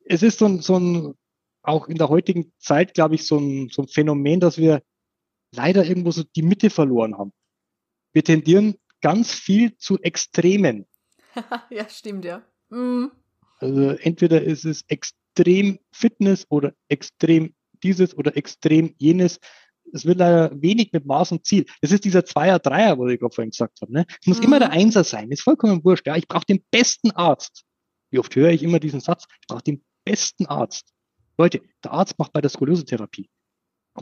[0.05, 1.13] es ist so ein, so ein,
[1.61, 4.81] auch in der heutigen Zeit, glaube ich, so ein, so ein Phänomen, dass wir
[5.51, 7.33] leider irgendwo so die Mitte verloren haben.
[8.13, 10.85] Wir tendieren ganz viel zu Extremen.
[11.69, 12.41] ja, stimmt, ja.
[12.69, 13.11] Mhm.
[13.57, 17.53] Also entweder ist es extrem Fitness oder extrem
[17.83, 19.39] dieses oder extrem jenes.
[19.93, 21.65] Es wird leider wenig mit Maß und Ziel.
[21.81, 23.93] Das ist dieser Zweier, Dreier, was ich gerade vorhin gesagt habe.
[23.93, 24.05] Ne?
[24.21, 24.45] Es muss mhm.
[24.45, 25.31] immer der Einser sein.
[25.31, 26.05] Ist vollkommen wurscht.
[26.07, 27.63] Ja, ich brauche den besten Arzt.
[28.11, 29.25] Wie oft höre ich immer diesen Satz?
[29.41, 30.93] Ich brauche den besten Arzt.
[31.37, 33.29] Leute, der Arzt macht bei der Skoliose-Therapie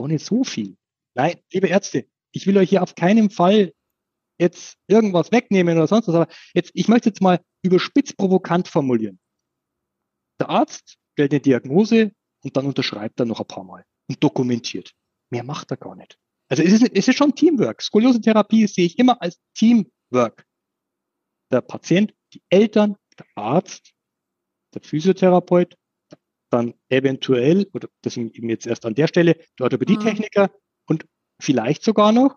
[0.00, 0.76] auch nicht so viel.
[1.14, 3.72] Nein, liebe Ärzte, ich will euch hier auf keinen Fall
[4.38, 9.18] jetzt irgendwas wegnehmen oder sonst was, aber jetzt, ich möchte jetzt mal überspitzt provokant formulieren.
[10.40, 14.92] Der Arzt stellt eine Diagnose und dann unterschreibt er noch ein paar Mal und dokumentiert.
[15.30, 16.18] Mehr macht er gar nicht.
[16.48, 17.82] Also es ist, es ist schon Teamwork.
[17.82, 20.44] Skoliosentherapie sehe ich immer als Teamwork.
[21.50, 23.92] Der Patient, die Eltern, der Arzt,
[24.74, 25.76] der Physiotherapeut,
[26.50, 30.54] dann eventuell, oder deswegen eben jetzt erst an der Stelle, der Orthopädietechniker mhm.
[30.86, 31.06] und
[31.40, 32.36] vielleicht sogar noch,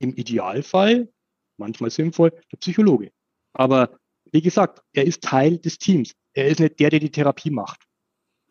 [0.00, 1.12] im Idealfall,
[1.58, 3.10] manchmal sinnvoll, der Psychologe.
[3.52, 3.98] Aber
[4.30, 6.12] wie gesagt, er ist Teil des Teams.
[6.38, 7.80] Er ist nicht der, der die Therapie macht.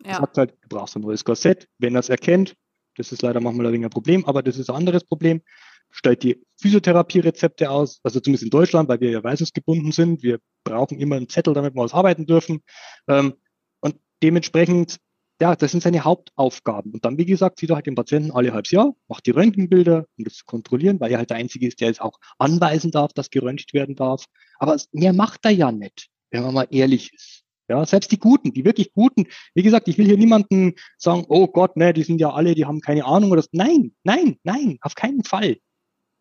[0.04, 0.12] Ja.
[0.12, 2.54] Er sagt halt, du brauchst ein neues Korsett, wenn er es erkennt.
[2.98, 5.42] Das ist leider manchmal ein wenig ein Problem, aber das ist ein anderes Problem.
[5.90, 10.22] Stellt die Physiotherapie-Rezepte aus, also zumindest in Deutschland, weil wir ja weisungsgebunden sind.
[10.22, 12.60] Wir brauchen immer einen Zettel, damit wir was arbeiten dürfen.
[13.08, 13.36] Ähm,
[13.80, 14.98] und dementsprechend,
[15.40, 16.92] ja, das sind seine Hauptaufgaben.
[16.92, 20.08] Und dann, wie gesagt, sieht er halt den Patienten alle halbes Jahr, macht die Röntgenbilder,
[20.18, 23.14] um das zu kontrollieren, weil er halt der Einzige ist, der es auch anweisen darf,
[23.14, 24.26] dass geröntgt werden darf.
[24.60, 27.47] Aber mehr macht er ja nicht, wenn man mal ehrlich ist.
[27.69, 29.27] Ja, selbst die Guten, die wirklich Guten.
[29.53, 32.65] Wie gesagt, ich will hier niemanden sagen, oh Gott, ne, die sind ja alle, die
[32.65, 33.49] haben keine Ahnung oder so.
[33.52, 35.57] Nein, nein, nein, auf keinen Fall.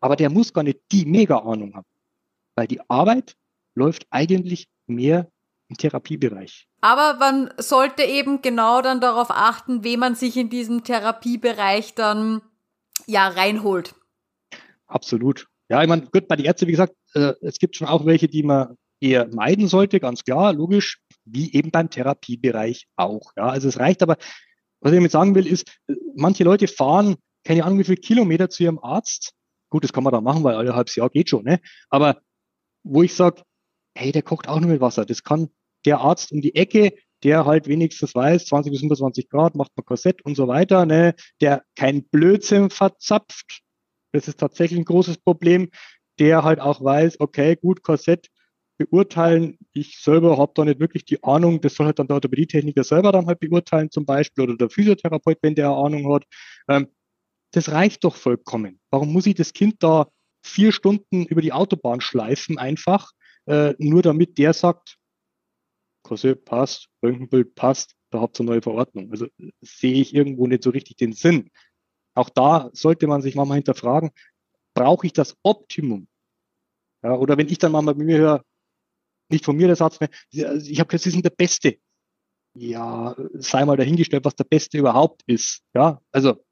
[0.01, 1.87] Aber der muss gar nicht die mega Ahnung haben.
[2.55, 3.35] Weil die Arbeit
[3.75, 5.31] läuft eigentlich mehr
[5.69, 6.67] im Therapiebereich.
[6.81, 12.41] Aber man sollte eben genau dann darauf achten, wem man sich in diesem Therapiebereich dann
[13.05, 13.95] ja reinholt.
[14.87, 15.47] Absolut.
[15.69, 18.27] Ja, ich meine, gut, bei den Ärzten, wie gesagt, äh, es gibt schon auch welche,
[18.27, 23.31] die man eher meiden sollte, ganz klar, logisch, wie eben beim Therapiebereich auch.
[23.35, 24.17] Ja, also es reicht aber,
[24.79, 25.79] was ich damit sagen will, ist,
[26.15, 27.15] manche Leute fahren
[27.47, 29.33] keine Ahnung wie viele Kilometer zu ihrem Arzt.
[29.69, 31.61] Gut, das kann man da machen, weil alle halbes Jahr geht schon, ne?
[31.89, 32.21] Aber
[32.83, 33.41] wo ich sage,
[33.95, 35.05] hey, der kocht auch nur mit Wasser.
[35.05, 35.49] Das kann
[35.85, 36.93] der Arzt um die Ecke,
[37.23, 41.15] der halt wenigstens weiß, 20 bis 25 Grad, macht man Korsett und so weiter, ne?
[41.41, 43.61] der kein Blödsinn verzapft.
[44.11, 45.69] Das ist tatsächlich ein großes Problem.
[46.19, 48.27] Der halt auch weiß, okay, gut, Korsett
[48.77, 49.57] beurteilen.
[49.73, 51.61] Ich selber habe da nicht wirklich die Ahnung.
[51.61, 55.39] Das soll halt dann der Orthopädietechniker selber dann halt beurteilen zum Beispiel oder der Physiotherapeut,
[55.41, 56.23] wenn der Ahnung hat.
[56.67, 56.87] Ähm,
[57.51, 58.79] das reicht doch vollkommen.
[58.91, 60.07] Warum muss ich das Kind da
[60.43, 63.11] vier Stunden über die Autobahn schleifen einfach,
[63.45, 64.97] äh, nur damit der sagt,
[66.03, 69.11] Korsett passt, Röntgenbild passt, da habt ihr eine neue Verordnung.
[69.11, 69.27] Also
[69.61, 71.49] sehe ich irgendwo nicht so richtig den Sinn.
[72.13, 74.11] Auch da sollte man sich mal hinterfragen,
[74.73, 76.07] brauche ich das Optimum?
[77.03, 78.43] Ja, oder wenn ich dann mal bei mir höre,
[79.29, 80.43] nicht von mir der Satz, mehr, ich
[80.79, 81.77] habe gesagt, Sie sind der Beste.
[82.55, 85.61] Ja, sei mal dahingestellt, was der Beste überhaupt ist.
[85.75, 86.43] Ja, also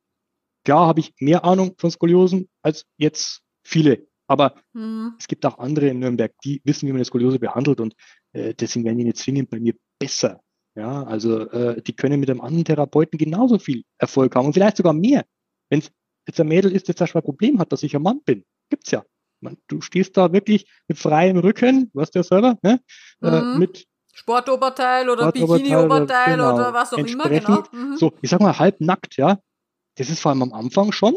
[0.63, 4.07] klar habe ich mehr Ahnung von Skoliosen als jetzt viele.
[4.27, 5.15] Aber mhm.
[5.19, 7.95] es gibt auch andere in Nürnberg, die wissen, wie man eine Skoliose behandelt und
[8.33, 10.41] äh, deswegen werden die nicht zwingend bei mir besser.
[10.75, 14.77] Ja, also äh, die können mit einem anderen Therapeuten genauso viel Erfolg haben und vielleicht
[14.77, 15.25] sogar mehr.
[15.69, 15.91] Wenn es
[16.27, 18.43] jetzt ein Mädel ist, das zum Beispiel ein Problem hat, dass ich ein Mann bin,
[18.69, 19.05] gibt's ja.
[19.41, 22.79] Man, du stehst da wirklich mit freiem Rücken, du weißt ja selber, ne?
[23.21, 23.55] Äh, mhm.
[23.55, 27.63] Äh, mit Sportoberteil oder Bikini-Oberteil oder, genau, oder, was auch immer, genau.
[27.71, 27.97] Mhm.
[27.97, 29.39] So, ich sag mal, halb nackt, ja.
[29.95, 31.13] Das ist vor allem am Anfang schon,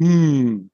[0.00, 0.70] hm,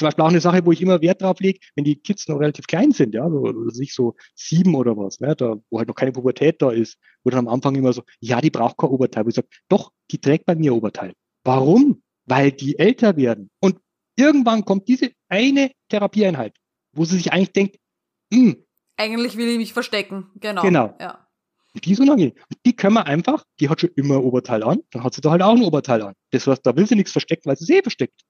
[0.00, 2.40] zum Beispiel auch eine Sache, wo ich immer Wert drauf lege, wenn die Kids noch
[2.40, 5.94] relativ klein sind, ja, so, sich so sieben oder was, ne, da, wo halt noch
[5.94, 9.26] keine Pubertät da ist, wo dann am Anfang immer so, ja, die braucht kein Oberteil.
[9.26, 11.12] Wo ich sage, doch, die trägt bei mir Oberteil.
[11.44, 12.02] Warum?
[12.24, 13.50] Weil die älter werden.
[13.60, 13.78] Und
[14.20, 16.56] irgendwann kommt diese eine Therapieeinheit,
[16.92, 17.76] wo sie sich eigentlich denkt,
[18.32, 18.64] hm,
[18.96, 20.30] eigentlich will ich mich verstecken.
[20.36, 20.62] Genau.
[20.62, 20.94] Genau.
[21.00, 21.26] Ja.
[21.74, 22.34] Die ist unangenehm.
[22.66, 25.30] Die können wir einfach, die hat schon immer ein Oberteil an, dann hat sie da
[25.30, 26.14] halt auch ein Oberteil an.
[26.32, 28.20] Das heißt, da will sie nichts verstecken, weil sie es eh versteckt.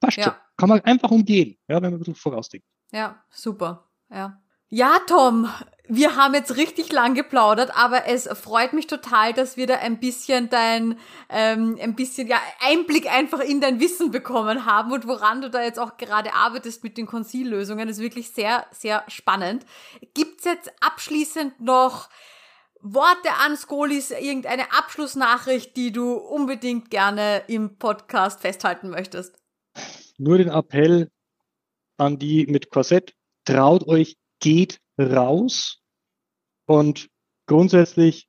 [0.00, 0.24] Passt ja.
[0.24, 0.34] schon.
[0.56, 2.66] Kann man einfach umgehen, ja, wenn man bisschen vorausdenkt.
[2.92, 3.90] Ja, super.
[4.10, 4.40] Ja.
[4.74, 5.50] Ja, Tom,
[5.86, 10.00] wir haben jetzt richtig lang geplaudert, aber es freut mich total, dass wir da ein
[10.00, 15.42] bisschen dein, ähm, ein bisschen ja Einblick einfach in dein Wissen bekommen haben und woran
[15.42, 17.86] du da jetzt auch gerade arbeitest mit den Konzillösungen.
[17.86, 19.66] Das ist wirklich sehr, sehr spannend.
[20.14, 22.08] Gibt's jetzt abschließend noch
[22.80, 29.36] Worte an Skolis, irgendeine Abschlussnachricht, die du unbedingt gerne im Podcast festhalten möchtest?
[30.16, 31.10] Nur den Appell
[31.98, 33.12] an die mit Korsett,
[33.44, 35.80] traut euch, geht raus
[36.66, 37.08] und
[37.46, 38.28] grundsätzlich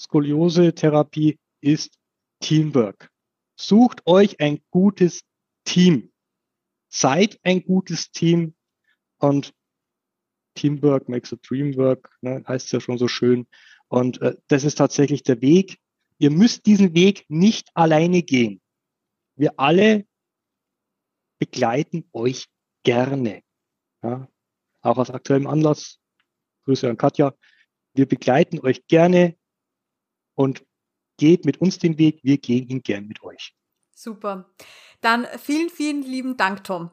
[0.00, 1.98] Skoliose-Therapie ist
[2.40, 3.10] Teamwork.
[3.56, 5.20] Sucht euch ein gutes
[5.64, 6.10] Team.
[6.88, 8.54] Seid ein gutes Team
[9.18, 9.54] und
[10.54, 13.46] Teamwork makes a dream work, ne, heißt ja schon so schön.
[13.88, 15.78] Und äh, das ist tatsächlich der Weg.
[16.18, 18.60] Ihr müsst diesen Weg nicht alleine gehen.
[19.36, 20.06] Wir alle
[21.38, 22.46] begleiten euch
[22.82, 23.42] gerne.
[24.02, 24.28] Ja,
[24.82, 25.98] auch aus aktuellem Anlass.
[26.64, 27.34] Grüße an Katja.
[27.94, 29.36] Wir begleiten euch gerne
[30.34, 30.64] und
[31.16, 32.20] geht mit uns den Weg.
[32.22, 33.54] Wir gehen ihn gern mit euch.
[33.94, 34.50] Super.
[35.00, 36.90] Dann vielen, vielen lieben Dank, Tom.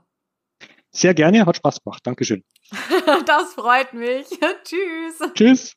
[0.92, 2.02] Sehr gerne, hat Spaß gemacht.
[2.06, 2.44] Dankeschön.
[3.26, 4.28] das freut mich.
[4.64, 5.20] Tschüss.
[5.34, 5.77] Tschüss.